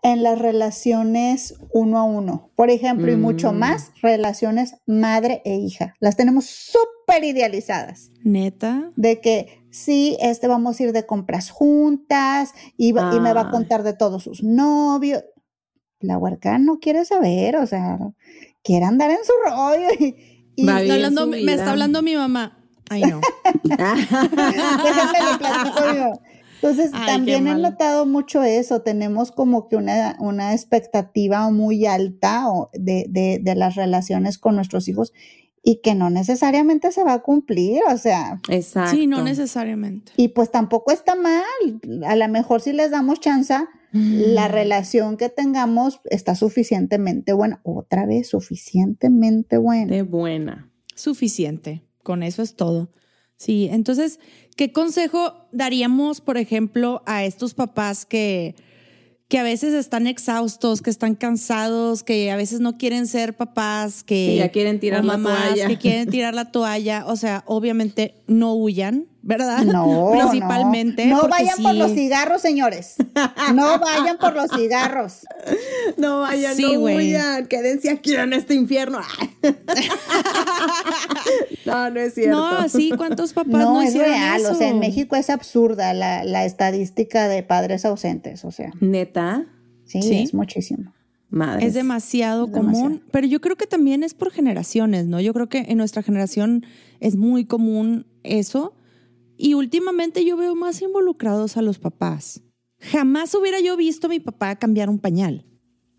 En 0.02 0.22
las 0.22 0.38
relaciones 0.40 1.56
uno 1.72 1.98
a 1.98 2.04
uno, 2.04 2.52
por 2.56 2.70
ejemplo, 2.70 3.12
y 3.12 3.16
mucho 3.16 3.54
Mm. 3.54 3.58
más 3.58 3.92
relaciones 4.02 4.76
madre 4.86 5.42
e 5.46 5.56
hija. 5.56 5.96
Las 6.00 6.18
tenemos 6.18 6.46
súper 6.46 7.24
idealizadas. 7.24 8.12
Neta. 8.24 8.92
De 8.98 9.22
que 9.22 9.64
sí, 9.72 10.18
este 10.20 10.48
vamos 10.48 10.80
a 10.80 10.84
ir 10.84 10.92
de 10.92 11.06
compras 11.06 11.50
juntas 11.50 12.54
y, 12.78 12.92
me 12.94 13.34
va 13.34 13.42
a 13.42 13.50
contar 13.50 13.84
de 13.84 13.94
todos 13.94 14.24
sus 14.24 14.44
novios. 14.44 15.24
La 16.00 16.18
huerca 16.18 16.58
no 16.58 16.80
quiere 16.80 17.06
saber, 17.06 17.56
o 17.56 17.66
sea, 17.66 17.98
quiere 18.62 18.86
andar 18.86 19.10
en 19.10 19.24
su 19.24 19.34
rollo 19.46 19.88
y, 20.00 20.16
Está 20.56 20.94
hablando, 20.94 21.28
me 21.28 21.54
está 21.54 21.72
hablando 21.72 22.02
mi 22.02 22.16
mamá. 22.16 22.63
Ay, 22.94 23.02
no. 23.02 23.20
Déjenme 23.64 25.32
le 25.32 25.38
platico 25.38 25.94
yo. 25.96 26.22
Entonces, 26.56 26.92
Ay, 26.94 27.08
también 27.08 27.48
he 27.48 27.56
notado 27.56 28.06
mucho 28.06 28.42
eso. 28.42 28.82
Tenemos 28.82 29.32
como 29.32 29.68
que 29.68 29.76
una, 29.76 30.16
una 30.20 30.54
expectativa 30.54 31.50
muy 31.50 31.86
alta 31.86 32.50
o 32.50 32.70
de, 32.74 33.06
de, 33.10 33.40
de 33.42 33.56
las 33.56 33.76
relaciones 33.76 34.38
con 34.38 34.56
nuestros 34.56 34.88
hijos 34.88 35.12
y 35.62 35.82
que 35.82 35.96
no 35.96 36.10
necesariamente 36.10 36.92
se 36.92 37.04
va 37.04 37.14
a 37.14 37.22
cumplir. 37.22 37.82
O 37.92 37.98
sea, 37.98 38.40
Exacto. 38.50 38.92
Sí, 38.92 39.08
no 39.08 39.24
necesariamente. 39.24 40.12
y 40.16 40.30
pues 40.30 40.52
tampoco 40.52 40.92
está 40.92 41.16
mal. 41.16 41.36
A 42.06 42.16
lo 42.16 42.28
mejor 42.30 42.62
si 42.62 42.72
les 42.74 42.92
damos 42.92 43.20
chance, 43.20 43.56
la 43.92 44.48
relación 44.48 45.18
que 45.18 45.30
tengamos 45.30 46.00
está 46.06 46.34
suficientemente 46.36 47.34
buena. 47.34 47.60
Otra 47.64 48.06
vez, 48.06 48.30
suficientemente 48.30 49.58
buena. 49.58 49.94
De 49.94 50.02
buena. 50.02 50.72
Suficiente. 50.96 51.84
Con 52.04 52.24
eso 52.24 52.42
es 52.42 52.56
todo. 52.56 52.90
Sí, 53.38 53.68
entonces, 53.72 54.20
¿qué 54.56 54.72
consejo 54.72 55.48
daríamos, 55.52 56.22
por 56.22 56.38
ejemplo, 56.38 57.02
a 57.06 57.24
estos 57.24 57.54
papás 57.54 58.06
que, 58.06 58.56
que 59.28 59.38
a 59.40 59.44
veces 59.44 59.74
están 59.74 60.08
exhaustos, 60.08 60.82
que 60.82 60.90
están 60.90 61.16
cansados, 61.16 62.04
que 62.04 62.32
a 62.32 62.38
veces 62.38 62.60
no 62.60 62.78
quieren 62.78 63.08
ser 63.08 63.36
papás, 63.36 64.04
que 64.04 64.38
ya 64.38 64.50
quieren 64.50 64.80
tirar 64.80 65.04
la 65.04 65.18
toalla. 65.18 65.68
que 65.68 65.78
quieren 65.78 66.10
tirar 66.10 66.34
la 66.36 66.52
toalla? 66.52 67.06
O 67.08 67.16
sea, 67.16 67.44
obviamente 67.48 68.16
no 68.28 68.54
huyan, 68.54 69.08
¿verdad? 69.24 69.64
No, 69.66 70.12
Principalmente. 70.12 71.08
No, 71.08 71.28
vayan 71.28 71.62
por 71.64 71.74
los 71.76 71.92
cigarros, 71.94 72.42
señores. 72.42 72.96
No 73.56 73.80
vayan 73.80 74.18
por 74.20 74.36
los 74.36 74.52
cigarros. 74.52 75.26
No 75.98 76.22
vayan, 76.22 76.56
Sí, 76.56 76.74
no 76.74 76.80
huyan, 76.82 77.46
quédense 77.48 77.90
aquí 77.90 78.16
en 78.16 78.34
este 78.34 78.54
infierno. 78.54 79.00
no, 81.66 81.90
no 81.90 82.00
es 82.00 82.14
cierto. 82.14 82.38
No, 82.38 82.70
sí, 82.70 82.92
¿cuántos 82.96 83.34
papás 83.34 83.52
no, 83.52 83.74
No, 83.76 83.82
es 83.82 83.96
real. 83.96 84.42
eso? 84.42 84.52
O 84.52 84.56
sea, 84.56 84.70
en 84.70 84.80
México 84.80 85.16
es 85.16 85.30
absurda 85.30 85.94
la, 85.94 86.24
la 86.24 86.46
estadística 86.46 87.28
de 87.28 87.44
padres 87.44 87.86
ausentes. 87.86 88.46
O 88.46 88.52
sea, 88.52 88.72
Neta, 88.80 89.46
sí, 89.86 90.02
Sí. 90.02 90.22
es 90.24 90.34
muchísimo. 90.34 90.94
madre. 91.30 91.66
Es 91.66 91.74
demasiado 91.74 92.46
Es 92.46 92.52
común, 92.52 92.74
demasiado. 92.74 93.02
pero 93.12 93.28
yo 93.28 93.42
creo 93.42 93.56
que 93.56 93.68
también 93.68 94.04
es 94.04 94.14
por 94.14 94.32
generaciones, 94.32 95.06
¿no? 95.08 95.20
Yo 95.20 95.34
creo 95.34 95.50
que 95.50 95.60
en 95.68 95.78
nuestra 95.78 96.04
generación 96.04 96.66
es 97.00 97.16
muy 97.16 97.46
común 97.46 98.06
eso. 98.24 98.74
Y 99.38 99.54
últimamente 99.54 100.24
yo 100.26 100.38
veo 100.38 100.56
más 100.56 100.82
involucrados 100.82 101.58
a 101.58 101.62
los 101.62 101.80
papás. 101.80 102.42
Jamás 102.80 103.34
hubiera 103.34 103.60
yo 103.60 103.78
visto 103.78 104.08
a 104.08 104.10
mi 104.10 104.20
papá 104.20 104.56
cambiar 104.58 104.90
un 104.90 105.00
pañal. 105.00 105.46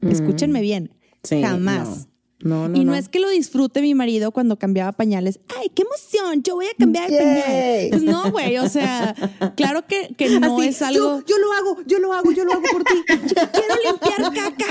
Escúchenme 0.00 0.60
bien. 0.60 0.94
Sí, 1.22 1.40
Jamás. 1.40 2.06
No, 2.06 2.13
no, 2.44 2.66
y 2.66 2.84
no, 2.84 2.92
no. 2.92 2.94
es 2.94 3.08
que 3.08 3.20
lo 3.20 3.30
disfrute 3.30 3.80
mi 3.80 3.94
marido 3.94 4.30
cuando 4.30 4.58
cambiaba 4.58 4.92
pañales. 4.92 5.40
¡Ay, 5.58 5.70
qué 5.74 5.82
emoción! 5.82 6.42
Yo 6.42 6.56
voy 6.56 6.66
a 6.66 6.74
cambiar 6.78 7.10
Yay. 7.10 7.18
pañal. 7.18 7.88
Pues 7.90 8.02
no, 8.02 8.30
güey. 8.30 8.58
O 8.58 8.68
sea, 8.68 9.14
claro 9.56 9.86
que, 9.86 10.14
que 10.14 10.38
no 10.38 10.58
Así, 10.58 10.68
es 10.68 10.82
algo. 10.82 11.20
Yo, 11.20 11.24
yo 11.26 11.38
lo 11.38 11.52
hago, 11.54 11.78
yo 11.86 11.98
lo 12.00 12.12
hago, 12.12 12.32
yo 12.32 12.44
lo 12.44 12.52
hago 12.52 12.64
por 12.70 12.84
ti. 12.84 13.02
quiero 13.06 13.74
limpiar 13.82 14.32
caca. 14.34 14.66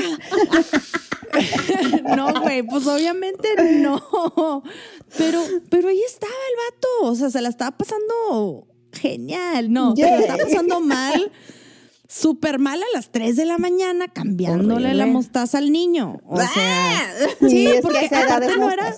no, 2.16 2.42
güey, 2.42 2.62
pues 2.62 2.86
obviamente 2.86 3.50
no. 3.80 4.64
Pero, 5.18 5.42
pero 5.70 5.90
ahí 5.90 6.02
estaba 6.06 6.32
el 6.32 6.72
vato. 6.72 6.88
O 7.12 7.16
sea, 7.16 7.32
se 7.32 7.42
la 7.42 7.50
estaba 7.50 7.76
pasando 7.76 8.68
genial. 8.92 9.74
No, 9.74 9.96
se 9.96 10.04
la 10.04 10.20
estaba 10.20 10.44
pasando 10.44 10.80
mal. 10.82 11.32
Súper 12.14 12.60
mal 12.60 12.80
a 12.82 12.86
las 12.94 13.12
3 13.12 13.36
de 13.36 13.46
la 13.46 13.58
mañana 13.58 14.08
cambiándole 14.08 14.88
Horrible. 14.88 14.94
la 14.94 15.06
mostaza 15.08 15.58
al 15.58 15.72
niño. 15.72 16.20
O 16.28 16.38
sea, 16.38 17.12
Sí, 17.40 17.50
sí, 17.50 17.68
es 17.68 17.74
que 17.78 17.82
porque 17.82 18.06
aparte 18.06 18.48
es 18.52 18.58
no 18.58 18.70
era. 18.70 18.96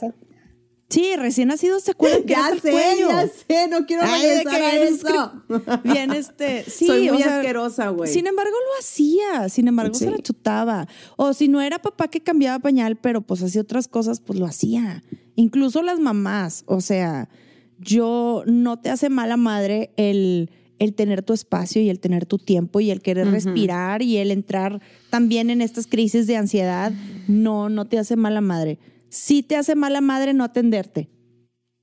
Sí, 0.89 1.15
recién 1.15 1.47
nacidos 1.47 1.83
se 1.83 1.91
acuerdan 1.91 2.23
que 2.23 2.33
Ya 2.33 2.51
sé, 2.61 2.71
cuello. 2.71 3.09
ya 3.09 3.27
sé, 3.27 3.67
no 3.69 3.85
quiero 3.85 4.03
Ay, 4.05 4.21
de 4.37 4.43
que 4.43 4.55
a 4.55 4.75
eso. 4.83 5.31
Bien, 5.83 6.11
este, 6.11 6.63
sí, 6.69 6.85
Soy 6.85 7.09
muy 7.09 7.21
o 7.21 7.23
sea, 7.23 7.37
asquerosa, 7.37 7.89
güey. 7.89 8.11
Sin 8.11 8.27
embargo, 8.27 8.51
lo 8.51 8.79
hacía, 8.79 9.49
sin 9.49 9.67
embargo, 9.67 9.93
se 9.95 10.11
la 10.11 10.19
chutaba. 10.19 10.87
O 11.15 11.33
si 11.33 11.47
no 11.47 11.61
era 11.61 11.79
papá 11.79 12.07
que 12.09 12.21
cambiaba 12.21 12.59
pañal, 12.59 12.97
pero 12.97 13.21
pues 13.21 13.41
hacía 13.41 13.61
otras 13.61 13.87
cosas, 13.87 14.19
pues 14.19 14.37
lo 14.37 14.45
hacía. 14.45 15.03
Incluso 15.35 15.81
las 15.81 15.99
mamás, 15.99 16.63
o 16.67 16.81
sea, 16.81 17.29
yo 17.79 18.43
no 18.45 18.79
te 18.79 18.89
hace 18.89 19.09
mala 19.09 19.37
madre 19.37 19.91
el, 19.97 20.51
el 20.79 20.93
tener 20.93 21.21
tu 21.23 21.33
espacio 21.33 21.81
y 21.81 21.89
el 21.89 21.99
tener 21.99 22.25
tu 22.25 22.37
tiempo 22.37 22.79
y 22.79 22.91
el 22.91 23.01
querer 23.01 23.29
respirar 23.31 24.01
y 24.01 24.17
el 24.17 24.31
entrar 24.31 24.81
también 25.09 25.49
en 25.49 25.61
estas 25.61 25.87
crisis 25.87 26.27
de 26.27 26.37
ansiedad. 26.37 26.91
No, 27.27 27.69
no 27.69 27.85
te 27.85 27.97
hace 27.97 28.15
mala 28.15 28.41
madre. 28.41 28.79
Sí 29.09 29.43
te 29.43 29.55
hace 29.55 29.75
mala 29.75 30.01
madre 30.01 30.33
no 30.33 30.43
atenderte. 30.43 31.09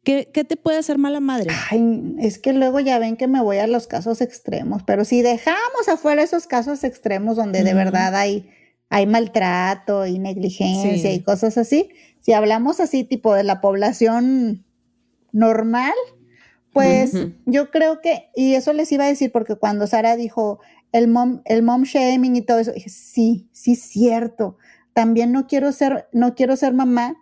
¿Qué, 0.04 0.28
qué 0.34 0.44
te 0.44 0.56
puede 0.56 0.78
hacer 0.78 0.98
mala 0.98 1.20
madre? 1.20 1.48
Ay, 1.70 2.16
es 2.18 2.38
que 2.38 2.52
luego 2.52 2.80
ya 2.80 2.98
ven 2.98 3.16
que 3.16 3.28
me 3.28 3.40
voy 3.40 3.58
a 3.58 3.66
los 3.68 3.86
casos 3.86 4.20
extremos, 4.20 4.82
pero 4.82 5.04
si 5.04 5.22
dejamos 5.22 5.88
afuera 5.88 6.22
esos 6.24 6.46
casos 6.48 6.82
extremos 6.82 7.36
donde 7.36 7.62
de 7.62 7.72
verdad 7.72 8.14
hay, 8.16 8.50
hay 8.90 9.06
maltrato 9.06 10.04
y 10.06 10.18
negligencia 10.18 10.98
Sí. 10.98 11.16
y 11.16 11.20
cosas 11.22 11.56
así, 11.56 11.90
si 12.20 12.32
hablamos 12.32 12.80
así 12.80 13.04
tipo 13.04 13.32
de 13.32 13.44
la 13.44 13.60
población 13.60 14.64
normal, 15.30 15.92
pues 16.72 17.12
yo 17.44 17.70
creo 17.70 18.00
que, 18.00 18.30
y 18.34 18.54
eso 18.54 18.72
les 18.72 18.90
iba 18.92 19.04
a 19.04 19.08
decir 19.08 19.30
porque 19.30 19.56
cuando 19.56 19.86
Sara 19.86 20.16
dijo 20.16 20.60
el 20.92 21.08
mom, 21.08 21.42
el 21.44 21.62
mom 21.62 21.82
shaming 21.82 22.36
y 22.36 22.42
todo 22.42 22.58
eso, 22.58 22.72
dije, 22.72 22.88
sí, 22.88 23.48
sí 23.52 23.76
cierto. 23.76 24.56
También 24.94 25.32
no 25.32 25.46
quiero 25.46 25.72
ser, 25.72 26.08
no 26.12 26.34
quiero 26.34 26.56
ser 26.56 26.72
mamá 26.72 27.16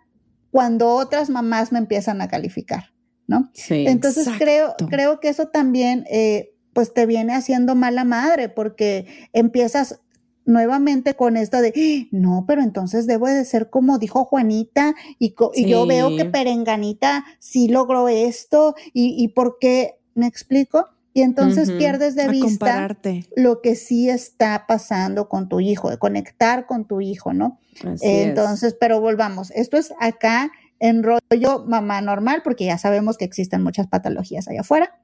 cuando 0.51 0.89
otras 0.89 1.29
mamás 1.29 1.71
me 1.71 1.79
empiezan 1.79 2.21
a 2.21 2.27
calificar, 2.27 2.93
¿no? 3.27 3.49
Sí. 3.53 3.85
Entonces 3.87 4.27
Exacto. 4.27 4.43
creo, 4.43 4.75
creo 4.89 5.19
que 5.19 5.29
eso 5.29 5.47
también 5.47 6.05
eh, 6.09 6.53
pues 6.73 6.93
te 6.93 7.05
viene 7.05 7.33
haciendo 7.33 7.75
mala 7.75 8.03
madre 8.03 8.49
porque 8.49 9.05
empiezas 9.33 10.01
nuevamente 10.45 11.13
con 11.15 11.37
esto 11.37 11.61
de, 11.61 11.73
"Ah, 11.75 12.07
no, 12.11 12.45
pero 12.47 12.61
entonces 12.61 13.07
debo 13.07 13.27
de 13.27 13.45
ser 13.45 13.69
como 13.69 13.97
dijo 13.99 14.25
Juanita 14.25 14.93
y, 15.19 15.33
co- 15.33 15.51
y 15.53 15.65
yo 15.67 15.85
veo 15.85 16.15
que 16.15 16.25
Perenganita 16.25 17.25
sí 17.39 17.67
logró 17.67 18.07
esto 18.09 18.75
y, 18.93 19.15
y 19.23 19.29
por 19.29 19.57
qué, 19.59 19.95
¿me 20.15 20.27
explico? 20.27 20.87
Y 21.13 21.21
entonces 21.23 21.71
pierdes 21.71 22.15
de 22.15 22.23
a 22.23 22.27
vista 22.29 22.65
compararte. 22.65 23.25
lo 23.35 23.61
que 23.61 23.75
sí 23.75 24.09
está 24.09 24.65
pasando 24.67 25.27
con 25.27 25.49
tu 25.49 25.59
hijo, 25.59 25.89
de 25.89 25.97
conectar 25.97 26.65
con 26.65 26.85
tu 26.87 27.01
hijo, 27.01 27.33
¿no? 27.33 27.59
Así 27.85 27.89
es. 27.91 28.01
Entonces, 28.27 28.75
pero 28.79 29.01
volvamos, 29.01 29.51
esto 29.51 29.77
es 29.77 29.93
acá 29.99 30.51
en 30.79 31.03
rollo 31.03 31.65
mamá 31.67 32.01
normal, 32.01 32.41
porque 32.43 32.65
ya 32.65 32.77
sabemos 32.77 33.17
que 33.17 33.25
existen 33.25 33.61
muchas 33.61 33.87
patologías 33.87 34.47
allá 34.47 34.61
afuera, 34.61 34.99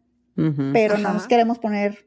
pero 0.74 0.98
no 0.98 1.14
nos 1.14 1.28
queremos 1.28 1.60
poner 1.60 1.98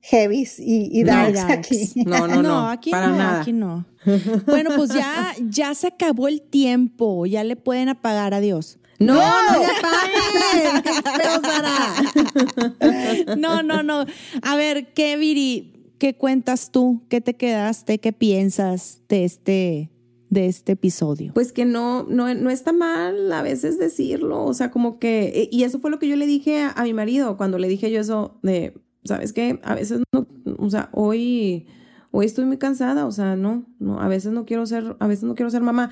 heavies 0.00 0.58
y, 0.58 0.88
y 0.92 1.04
No. 1.04 1.12
darks 1.12 1.40
aquí. 1.40 1.92
No, 2.06 2.26
no, 2.26 2.42
no, 2.42 2.68
aquí 2.68 2.90
para 2.90 3.08
no, 3.08 3.16
nada. 3.16 3.40
aquí 3.42 3.52
no. 3.52 3.84
Bueno, 4.46 4.70
pues 4.76 4.90
ya, 4.94 5.34
ya 5.48 5.74
se 5.74 5.88
acabó 5.88 6.26
el 6.28 6.40
tiempo, 6.42 7.26
ya 7.26 7.44
le 7.44 7.56
pueden 7.56 7.88
apagar 7.90 8.32
a 8.34 8.40
Dios. 8.40 8.78
No, 8.98 9.14
no, 9.14 9.62
ya 9.62 9.68
pare. 9.82 10.82
¿Qué 10.82 10.90
espero, 10.90 11.40
Sara? 11.42 13.36
No, 13.38 13.62
no, 13.62 13.82
no. 13.82 14.04
A 14.42 14.56
ver, 14.56 14.92
¿qué, 14.92 15.16
Viri? 15.16 15.94
¿Qué 15.98 16.14
cuentas 16.16 16.70
tú? 16.70 17.02
¿Qué 17.08 17.20
te 17.20 17.34
quedaste? 17.36 17.98
¿Qué 17.98 18.12
piensas 18.12 19.02
de 19.08 19.24
este, 19.24 19.90
de 20.30 20.46
este 20.46 20.72
episodio? 20.72 21.32
Pues 21.34 21.52
que 21.52 21.64
no, 21.66 22.04
no, 22.04 22.32
no 22.34 22.50
está 22.50 22.72
mal 22.72 23.30
a 23.32 23.42
veces 23.42 23.78
decirlo, 23.78 24.44
o 24.44 24.54
sea, 24.54 24.70
como 24.70 24.98
que, 24.98 25.48
y 25.52 25.62
eso 25.64 25.78
fue 25.78 25.90
lo 25.90 25.98
que 25.98 26.08
yo 26.08 26.16
le 26.16 26.26
dije 26.26 26.62
a, 26.62 26.70
a 26.70 26.84
mi 26.84 26.94
marido 26.94 27.36
cuando 27.36 27.58
le 27.58 27.68
dije 27.68 27.90
yo 27.90 28.00
eso 28.00 28.38
de, 28.42 28.74
¿sabes 29.04 29.32
qué? 29.32 29.60
A 29.62 29.74
veces 29.74 30.02
no, 30.12 30.26
o 30.58 30.70
sea, 30.70 30.90
hoy, 30.92 31.66
hoy 32.10 32.26
estoy 32.26 32.44
muy 32.44 32.58
cansada, 32.58 33.06
o 33.06 33.12
sea, 33.12 33.36
no, 33.36 33.66
no, 33.78 34.00
a 34.00 34.08
veces 34.08 34.32
no 34.32 34.44
quiero 34.46 34.66
ser, 34.66 34.96
a 34.98 35.06
veces 35.06 35.24
no 35.24 35.34
quiero 35.34 35.50
ser 35.50 35.62
mamá. 35.62 35.90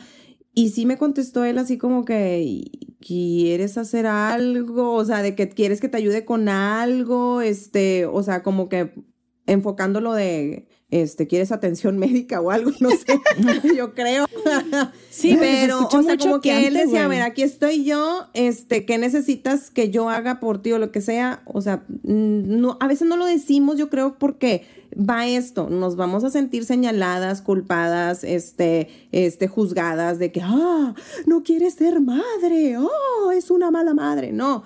Y 0.54 0.70
sí 0.70 0.86
me 0.86 0.98
contestó 0.98 1.44
él 1.44 1.58
así 1.58 1.78
como 1.78 2.04
que, 2.04 2.70
¿quieres 3.00 3.78
hacer 3.78 4.06
algo? 4.06 4.94
O 4.94 5.04
sea, 5.04 5.22
de 5.22 5.34
que 5.34 5.48
quieres 5.48 5.80
que 5.80 5.88
te 5.88 5.98
ayude 5.98 6.24
con 6.24 6.48
algo, 6.48 7.40
este, 7.42 8.06
o 8.06 8.22
sea, 8.22 8.42
como 8.42 8.68
que 8.68 8.92
enfocándolo 9.46 10.12
de, 10.14 10.68
este, 10.90 11.26
¿quieres 11.26 11.52
atención 11.52 11.98
médica 11.98 12.40
o 12.40 12.50
algo? 12.50 12.70
No 12.80 12.90
sé, 12.90 13.20
yo 13.76 13.94
creo. 13.94 14.26
Sí, 15.10 15.36
pero, 15.38 15.86
o 15.86 16.02
sea, 16.02 16.16
como 16.16 16.40
que 16.40 16.66
él 16.66 16.74
decía, 16.74 17.04
a 17.04 17.08
ver, 17.08 17.22
aquí 17.22 17.42
estoy 17.42 17.84
yo, 17.84 18.26
este, 18.34 18.86
¿qué 18.86 18.98
necesitas 18.98 19.70
que 19.70 19.90
yo 19.90 20.08
haga 20.08 20.40
por 20.40 20.62
ti 20.62 20.72
o 20.72 20.78
lo 20.78 20.90
que 20.90 21.00
sea? 21.00 21.42
O 21.44 21.60
sea, 21.60 21.84
mm, 21.88 22.60
no, 22.60 22.78
a 22.80 22.86
veces 22.86 23.06
no 23.06 23.16
lo 23.16 23.26
decimos, 23.26 23.76
yo 23.76 23.90
creo, 23.90 24.16
porque 24.18 24.64
va 24.98 25.26
esto, 25.26 25.68
nos 25.68 25.96
vamos 25.96 26.24
a 26.24 26.30
sentir 26.30 26.64
señaladas, 26.64 27.42
culpadas, 27.42 28.24
este, 28.24 28.88
este, 29.12 29.48
juzgadas 29.48 30.18
de 30.18 30.32
que, 30.32 30.40
ah, 30.42 30.94
no 31.26 31.42
quieres 31.42 31.74
ser 31.74 32.00
madre, 32.00 32.78
oh, 32.78 33.30
es 33.32 33.50
una 33.50 33.70
mala 33.70 33.92
madre, 33.94 34.32
no. 34.32 34.64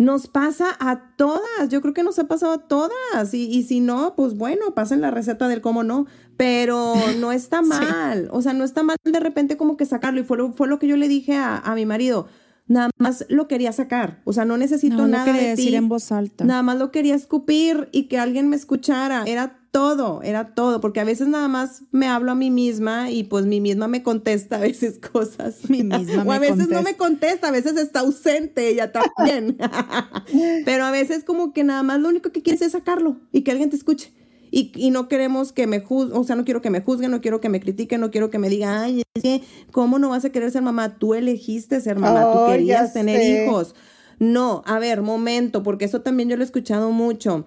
Nos 0.00 0.28
pasa 0.28 0.74
a 0.80 1.14
todas, 1.16 1.68
yo 1.68 1.82
creo 1.82 1.92
que 1.92 2.02
nos 2.02 2.18
ha 2.18 2.24
pasado 2.24 2.52
a 2.52 2.58
todas, 2.66 3.34
y, 3.34 3.44
y 3.50 3.64
si 3.64 3.80
no, 3.80 4.14
pues 4.16 4.34
bueno, 4.34 4.72
pasen 4.74 5.02
la 5.02 5.10
receta 5.10 5.46
del 5.46 5.60
cómo 5.60 5.82
no, 5.84 6.06
pero 6.38 6.94
no 7.18 7.32
está 7.40 7.60
mal, 7.60 8.30
o 8.32 8.40
sea, 8.40 8.54
no 8.54 8.64
está 8.64 8.82
mal 8.82 8.96
de 9.04 9.20
repente 9.20 9.58
como 9.58 9.76
que 9.76 9.84
sacarlo, 9.84 10.18
y 10.20 10.24
fue 10.24 10.38
lo, 10.38 10.52
fue 10.54 10.68
lo 10.68 10.78
que 10.78 10.86
yo 10.86 10.96
le 10.96 11.06
dije 11.06 11.36
a, 11.36 11.58
a 11.58 11.74
mi 11.74 11.84
marido, 11.84 12.28
nada 12.66 12.88
más 12.96 13.26
lo 13.28 13.46
quería 13.46 13.72
sacar, 13.72 14.22
o 14.24 14.32
sea, 14.32 14.46
no 14.46 14.56
necesito 14.56 14.96
No, 14.96 15.02
no 15.02 15.08
nada 15.08 15.26
quería 15.26 15.50
de 15.50 15.56
ti, 15.56 15.62
decir 15.64 15.74
en 15.74 15.90
voz 15.90 16.10
alta. 16.12 16.46
nada 16.46 16.62
más 16.62 16.78
lo 16.78 16.90
quería 16.90 17.14
escupir 17.14 17.90
y 17.92 18.04
que 18.04 18.18
alguien 18.18 18.48
me 18.48 18.56
escuchara, 18.56 19.24
era 19.26 19.59
todo, 19.70 20.22
era 20.22 20.54
todo, 20.54 20.80
porque 20.80 21.00
a 21.00 21.04
veces 21.04 21.28
nada 21.28 21.48
más 21.48 21.82
me 21.92 22.06
hablo 22.08 22.32
a 22.32 22.34
mí 22.34 22.50
misma 22.50 23.10
y 23.10 23.24
pues 23.24 23.46
mi 23.46 23.60
misma 23.60 23.88
me 23.88 24.02
contesta 24.02 24.56
a 24.56 24.60
veces 24.60 24.98
cosas. 25.12 25.68
Mi 25.70 25.82
misma 25.82 26.24
o 26.26 26.32
a 26.32 26.38
veces 26.38 26.68
no 26.68 26.82
me 26.82 26.96
contesta, 26.96 27.48
a 27.48 27.52
veces 27.52 27.76
está 27.76 28.00
ausente 28.00 28.68
ella 28.68 28.92
también. 28.92 29.56
Pero 30.64 30.84
a 30.84 30.90
veces 30.90 31.24
como 31.24 31.52
que 31.52 31.64
nada 31.64 31.82
más 31.82 32.00
lo 32.00 32.08
único 32.08 32.30
que 32.32 32.42
quieres 32.42 32.62
es 32.62 32.72
sacarlo 32.72 33.20
y 33.32 33.42
que 33.42 33.50
alguien 33.50 33.70
te 33.70 33.76
escuche. 33.76 34.12
Y, 34.52 34.72
y 34.74 34.90
no 34.90 35.06
queremos 35.06 35.52
que 35.52 35.68
me 35.68 35.78
juzguen, 35.78 36.16
o 36.18 36.24
sea, 36.24 36.34
no 36.34 36.44
quiero 36.44 36.60
que 36.60 36.70
me 36.70 36.80
juzguen, 36.80 37.12
no 37.12 37.20
quiero 37.20 37.40
que 37.40 37.48
me 37.48 37.60
critiquen, 37.60 38.00
no 38.00 38.10
quiero 38.10 38.30
que 38.30 38.38
me 38.40 38.48
digan, 38.48 38.78
ay, 38.82 39.02
es 39.14 39.22
que, 39.22 39.42
¿cómo 39.70 40.00
no 40.00 40.08
vas 40.08 40.24
a 40.24 40.30
querer 40.30 40.50
ser 40.50 40.62
mamá? 40.62 40.98
Tú 40.98 41.14
elegiste 41.14 41.80
ser 41.80 42.00
mamá, 42.00 42.26
Oh, 42.26 42.32
tú 42.32 42.50
ya 42.50 42.56
querías 42.56 42.92
tener 42.92 43.20
sé. 43.20 43.44
hijos. 43.44 43.76
No, 44.18 44.62
a 44.66 44.80
ver, 44.80 45.02
momento, 45.02 45.62
porque 45.62 45.84
eso 45.84 46.00
también 46.02 46.28
yo 46.28 46.36
lo 46.36 46.42
he 46.42 46.46
escuchado 46.46 46.90
mucho. 46.90 47.46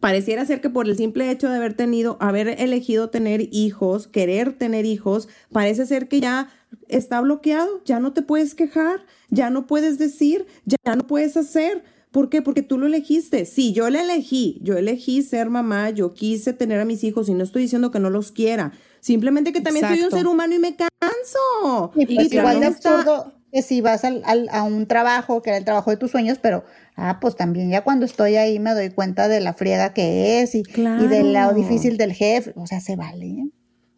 Pareciera 0.00 0.46
ser 0.46 0.62
que 0.62 0.70
por 0.70 0.88
el 0.88 0.96
simple 0.96 1.30
hecho 1.30 1.48
de 1.48 1.56
haber 1.56 1.74
tenido, 1.74 2.16
haber 2.20 2.48
elegido 2.48 3.10
tener 3.10 3.48
hijos, 3.52 4.06
querer 4.06 4.54
tener 4.54 4.86
hijos, 4.86 5.28
parece 5.52 5.84
ser 5.84 6.08
que 6.08 6.20
ya 6.20 6.48
está 6.88 7.20
bloqueado, 7.20 7.82
ya 7.84 8.00
no 8.00 8.14
te 8.14 8.22
puedes 8.22 8.54
quejar, 8.54 9.04
ya 9.28 9.50
no 9.50 9.66
puedes 9.66 9.98
decir, 9.98 10.46
ya 10.64 10.96
no 10.96 11.06
puedes 11.06 11.36
hacer. 11.36 11.84
¿Por 12.10 12.28
qué? 12.30 12.40
Porque 12.42 12.62
tú 12.62 12.78
lo 12.78 12.86
elegiste. 12.86 13.44
Sí, 13.44 13.72
yo 13.72 13.88
le 13.90 14.00
elegí, 14.00 14.58
yo 14.62 14.76
elegí 14.76 15.22
ser 15.22 15.50
mamá, 15.50 15.90
yo 15.90 16.14
quise 16.14 16.52
tener 16.54 16.80
a 16.80 16.84
mis 16.84 17.04
hijos 17.04 17.28
y 17.28 17.34
no 17.34 17.44
estoy 17.44 17.62
diciendo 17.62 17.90
que 17.90 18.00
no 18.00 18.10
los 18.10 18.32
quiera. 18.32 18.72
Simplemente 19.00 19.52
que 19.52 19.60
también 19.60 19.86
soy 19.86 20.02
un 20.02 20.10
ser 20.10 20.26
humano 20.26 20.54
y 20.54 20.58
me 20.58 20.76
canso. 20.76 21.92
Y 21.94 22.06
pues 22.06 22.32
Y 22.32 22.36
igual 22.36 22.60
de 22.60 22.66
absurdo 22.66 23.39
que 23.52 23.62
si 23.62 23.80
vas 23.80 24.04
al, 24.04 24.22
al- 24.24 24.48
a 24.52 24.62
un 24.62 24.86
trabajo, 24.86 25.42
que 25.42 25.50
era 25.50 25.58
el 25.58 25.64
trabajo 25.64 25.90
de 25.90 25.96
tus 25.96 26.10
sueños, 26.10 26.38
pero, 26.40 26.64
ah, 26.96 27.18
pues 27.20 27.36
también 27.36 27.70
ya 27.70 27.82
cuando 27.82 28.04
estoy 28.06 28.36
ahí 28.36 28.58
me 28.58 28.72
doy 28.74 28.90
cuenta 28.90 29.28
de 29.28 29.40
la 29.40 29.52
friega 29.54 29.92
que 29.92 30.40
es 30.42 30.54
y, 30.54 30.58
y 30.60 31.06
de 31.08 31.22
lo 31.24 31.30
Claro. 31.30 31.54
difícil 31.56 31.96
del 31.96 32.12
jefe, 32.12 32.52
o 32.56 32.66
sea, 32.66 32.80
se 32.80 32.96
vale. 32.96 33.48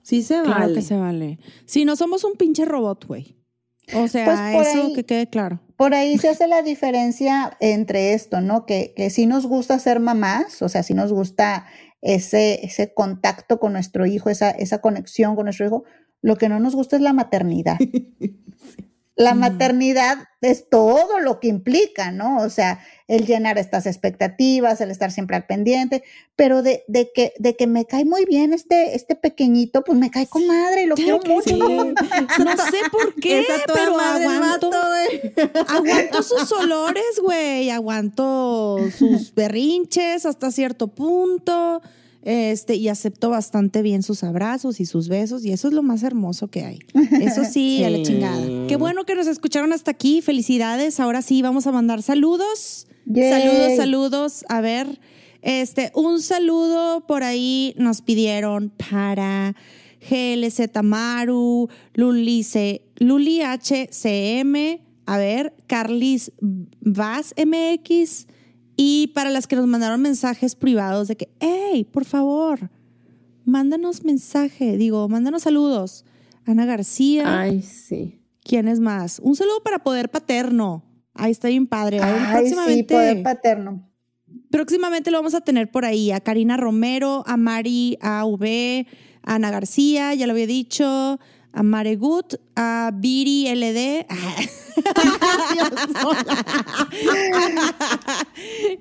Sí 0.03 0.23
se 0.23 0.43
Claro 0.43 0.61
vale. 0.61 0.75
que 0.75 0.83
se 0.83 0.97
vale. 0.97 1.39
Si 1.67 1.85
no 1.85 1.97
somos 1.97 2.25
un 2.25 2.35
pinche 2.35 2.65
robot, 2.65 3.07
güey. 3.07 3.37
O 3.95 4.09
sea, 4.09 4.25
Pues 4.25 4.39
por 4.55 4.63
eso 4.65 4.87
ahí- 4.89 4.95
que 4.95 5.05
quede 5.05 5.27
claro. 5.29 5.61
Por 5.77 5.95
ahí 5.95 6.17
se 6.19 6.29
hace 6.29 6.47
la 6.47 6.63
diferencia 6.63 7.57
entre 7.61 8.15
esto, 8.15 8.41
¿no? 8.41 8.65
Que, 8.67 8.95
que 8.97 9.11
sí 9.11 9.27
nos 9.27 9.47
gusta 9.47 9.79
ser 9.81 9.99
mamás, 10.01 10.63
o 10.63 10.69
sea, 10.69 10.83
sí 10.85 10.95
nos 10.95 11.13
gusta 11.13 11.67
ese, 12.01 12.65
ese 12.65 12.95
contacto 12.95 13.59
con 13.59 13.73
nuestro 13.73 14.07
hijo, 14.07 14.31
esa, 14.31 14.51
esa 14.51 14.81
conexión 14.81 15.35
con 15.35 15.45
nuestro 15.47 15.67
hijo. 15.67 15.85
Lo 16.21 16.37
que 16.37 16.49
no 16.49 16.61
nos 16.61 16.75
gusta 16.77 16.95
es 16.97 17.03
la 17.03 17.13
maternidad. 17.13 17.77
La 19.15 19.35
maternidad 19.35 20.29
es 20.41 20.71
todo 20.71 21.21
lo 21.21 21.39
que 21.39 21.49
implica, 21.49 22.11
¿no? 22.11 22.39
O 22.39 22.49
sea, 22.49 22.81
el 23.09 23.27
llenar 23.27 23.59
estas 23.59 23.85
expectativas, 23.85 24.81
el 24.81 24.91
estar 24.91 25.13
siempre 25.13 25.37
al 25.37 25.45
pendiente, 25.45 26.03
pero 26.35 26.63
de, 26.63 26.83
de 26.89 27.13
que, 27.15 27.35
de 27.39 27.55
que 27.55 27.67
me 27.67 27.85
cae 27.85 28.07
muy 28.07 28.25
bien 28.25 28.55
este, 28.55 28.97
este 28.97 29.15
pequeñito, 29.15 29.85
pues 29.85 29.99
me 29.99 30.11
cae 30.11 30.27
con 30.27 30.47
madre 30.47 30.85
y 30.85 30.87
lo 30.87 30.95
quiero 30.95 31.21
mucho. 31.27 31.51
Sí. 31.51 31.59
No 31.59 32.57
sé 32.57 32.79
por 32.91 33.15
qué, 33.21 33.45
pero 33.67 33.99
aguanto, 34.01 34.71
aguanto 35.69 36.23
sus 36.23 36.51
olores, 36.53 37.21
güey. 37.23 37.71
Aguanto 37.71 38.79
sus 38.97 39.35
berrinches 39.35 40.25
hasta 40.25 40.51
cierto 40.51 40.89
punto. 40.89 41.83
Este, 42.25 42.77
y 42.77 42.89
acepto 42.89 43.31
bastante 43.31 43.83
bien 43.83 44.03
sus 44.05 44.23
abrazos 44.23 44.79
y 44.81 44.87
sus 44.87 45.09
besos, 45.09 45.45
y 45.45 45.51
eso 45.53 45.67
es 45.69 45.75
lo 45.75 45.83
más 45.83 46.03
hermoso 46.05 46.47
que 46.49 46.65
hay. 46.65 46.79
Eso 47.21 47.43
sí, 47.51 47.83
a 47.83 47.91
la 47.91 48.01
chingada. 48.03 48.67
Qué 48.69 48.77
bueno 48.77 49.05
que 49.05 49.15
nos 49.17 49.27
escucharon 49.27 49.73
hasta 49.73 49.91
aquí. 49.91 50.23
Felicidades. 50.23 51.01
Ahora 51.01 51.21
sí, 51.23 51.43
vamos 51.43 51.67
a 51.67 51.73
mandar 51.73 52.01
saludos. 52.03 52.87
Yay. 53.07 53.29
Saludos, 53.31 53.77
saludos. 53.77 54.45
A 54.49 54.61
ver, 54.61 55.01
este, 55.43 55.91
un 55.97 56.23
saludo 56.23 57.05
por 57.09 57.25
ahí 57.25 57.75
nos 57.77 58.03
pidieron 58.03 58.71
para 58.91 59.57
GLZ 60.09 60.61
Maru, 60.85 61.69
Luli, 61.95 62.45
C- 62.45 62.83
Luli 62.99 63.41
HCM, 63.43 64.81
a 65.07 65.19
ver, 65.19 65.55
Carlis 65.67 66.31
Vaz 66.81 67.35
MX, 67.37 68.27
y 68.77 69.09
para 69.09 69.31
las 69.31 69.47
que 69.47 69.57
nos 69.57 69.67
mandaron 69.67 70.01
mensajes 70.01 70.55
privados 70.55 71.09
de 71.09 71.17
que, 71.17 71.29
hey, 71.41 71.85
por 71.85 72.05
favor, 72.05 72.71
mándanos 73.45 74.05
mensaje, 74.05 74.77
digo, 74.77 75.09
mándanos 75.09 75.43
saludos. 75.43 76.05
Ana 76.45 76.65
García, 76.67 77.41
Ay, 77.41 77.63
sí. 77.63 78.21
¿quién 78.43 78.67
es 78.69 78.81
más? 78.81 79.21
Un 79.21 79.37
saludo 79.37 79.63
para 79.63 79.79
Poder 79.81 80.11
Paterno. 80.11 80.83
Ahí 81.15 81.31
está 81.31 81.49
bien 81.49 81.67
padre. 81.67 82.01
Ay, 82.01 82.15
sí, 82.19 82.33
próximamente, 82.33 82.95
poder 82.95 83.23
paterno. 83.23 83.89
próximamente 84.51 85.11
lo 85.11 85.19
vamos 85.19 85.35
a 85.35 85.43
tener 85.43 85.71
por 85.71 85.85
ahí. 85.85 86.11
A 86.11 86.21
Karina 86.21 86.57
Romero, 86.57 87.23
a 87.27 87.37
Mari 87.37 87.99
AV, 88.01 88.87
a 89.23 89.35
Ana 89.35 89.51
García, 89.51 90.15
ya 90.15 90.27
lo 90.27 90.33
había 90.33 90.47
dicho, 90.47 91.21
a 91.53 91.63
Maregut, 91.63 92.35
a 92.57 92.91
Viri 92.95 93.47
LD. 93.55 94.03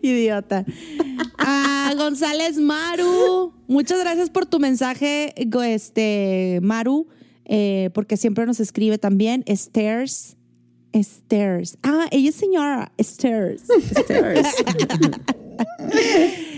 Idiota. 0.02 0.66
A 1.38 1.94
González 1.98 2.58
Maru. 2.58 3.54
Muchas 3.68 4.00
gracias 4.00 4.30
por 4.30 4.46
tu 4.46 4.60
mensaje, 4.60 5.34
este, 5.66 6.60
Maru, 6.62 7.08
eh, 7.46 7.90
porque 7.94 8.18
siempre 8.18 8.46
nos 8.46 8.60
escribe 8.60 8.98
también. 8.98 9.44
Stairs. 9.48 10.38
Stairs. 10.94 11.78
Ah, 11.84 12.08
ella 12.12 12.30
es 12.30 12.36
señora. 12.36 12.92
Stairs. 13.00 13.64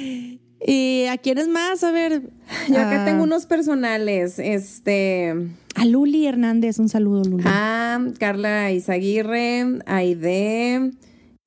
¿Y 0.65 1.05
a 1.07 1.17
quién 1.17 1.37
es 1.37 1.47
más? 1.47 1.83
A 1.83 1.91
ver. 1.91 2.21
Yo 2.69 2.75
acá 2.77 3.03
a- 3.03 3.05
tengo 3.05 3.23
unos 3.23 3.45
personales. 3.45 4.39
Este. 4.39 5.33
A 5.75 5.85
Luli 5.85 6.27
Hernández, 6.27 6.79
un 6.79 6.87
saludo, 6.89 7.23
Luli. 7.23 7.43
A 7.47 7.99
Carla 8.19 8.71
Izaguirre, 8.71 9.79
Aide, 9.87 10.91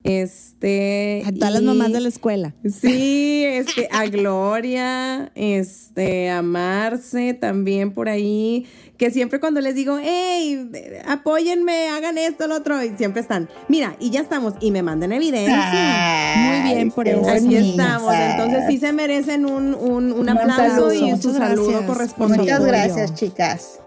este. 0.03 1.23
a 1.25 1.31
todas 1.31 1.53
las 1.53 1.63
mamás 1.63 1.91
de 1.93 2.01
la 2.01 2.09
escuela. 2.09 2.53
Sí, 2.65 3.43
este, 3.47 3.87
a 3.91 4.05
Gloria, 4.07 5.31
este, 5.35 6.29
a 6.29 6.41
Marce 6.41 7.33
también 7.33 7.91
por 7.93 8.09
ahí, 8.09 8.65
que 8.97 9.11
siempre 9.11 9.39
cuando 9.39 9.61
les 9.61 9.75
digo, 9.75 9.97
hey, 10.01 10.69
apóyenme, 11.07 11.89
hagan 11.89 12.17
esto, 12.17 12.47
lo 12.47 12.55
otro, 12.55 12.83
y 12.83 12.89
siempre 12.97 13.21
están, 13.21 13.47
mira, 13.67 13.95
y 13.99 14.09
ya 14.09 14.21
estamos, 14.21 14.55
y 14.59 14.71
me 14.71 14.81
mandan 14.81 15.11
evidencia. 15.11 16.33
Muy 16.37 16.73
bien 16.73 16.91
por 16.91 17.07
eso. 17.07 17.27
Aquí 17.29 17.55
estamos, 17.55 18.13
entonces 18.13 18.63
sí 18.67 18.77
se 18.79 18.91
merecen 18.93 19.45
un, 19.45 19.73
un, 19.75 20.11
un 20.11 20.19
Un 20.19 20.29
aplauso 20.29 20.91
y 20.93 20.99
su 20.99 21.29
Muchas 21.29 21.37
saludo 21.37 21.85
correspondiente. 21.85 22.43
Muchas 22.51 22.65
gracias, 22.65 23.13
chicas. 23.13 23.79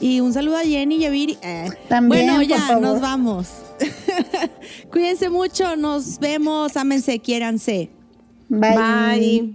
Y 0.00 0.20
un 0.20 0.32
saludo 0.32 0.56
a 0.58 0.62
Jenny 0.62 0.96
y 0.96 1.04
a 1.06 1.10
Viri. 1.10 1.38
Eh, 1.42 1.68
También, 1.88 2.26
bueno, 2.26 2.38
por 2.38 2.46
ya, 2.46 2.58
favor. 2.60 2.82
nos 2.82 3.00
vamos. 3.00 3.48
Cuídense 4.92 5.28
mucho, 5.28 5.74
nos 5.76 6.20
vemos, 6.20 6.76
ámense, 6.76 7.18
quiéranse. 7.18 7.90
Bye. 8.48 8.76
Bye. 8.76 9.54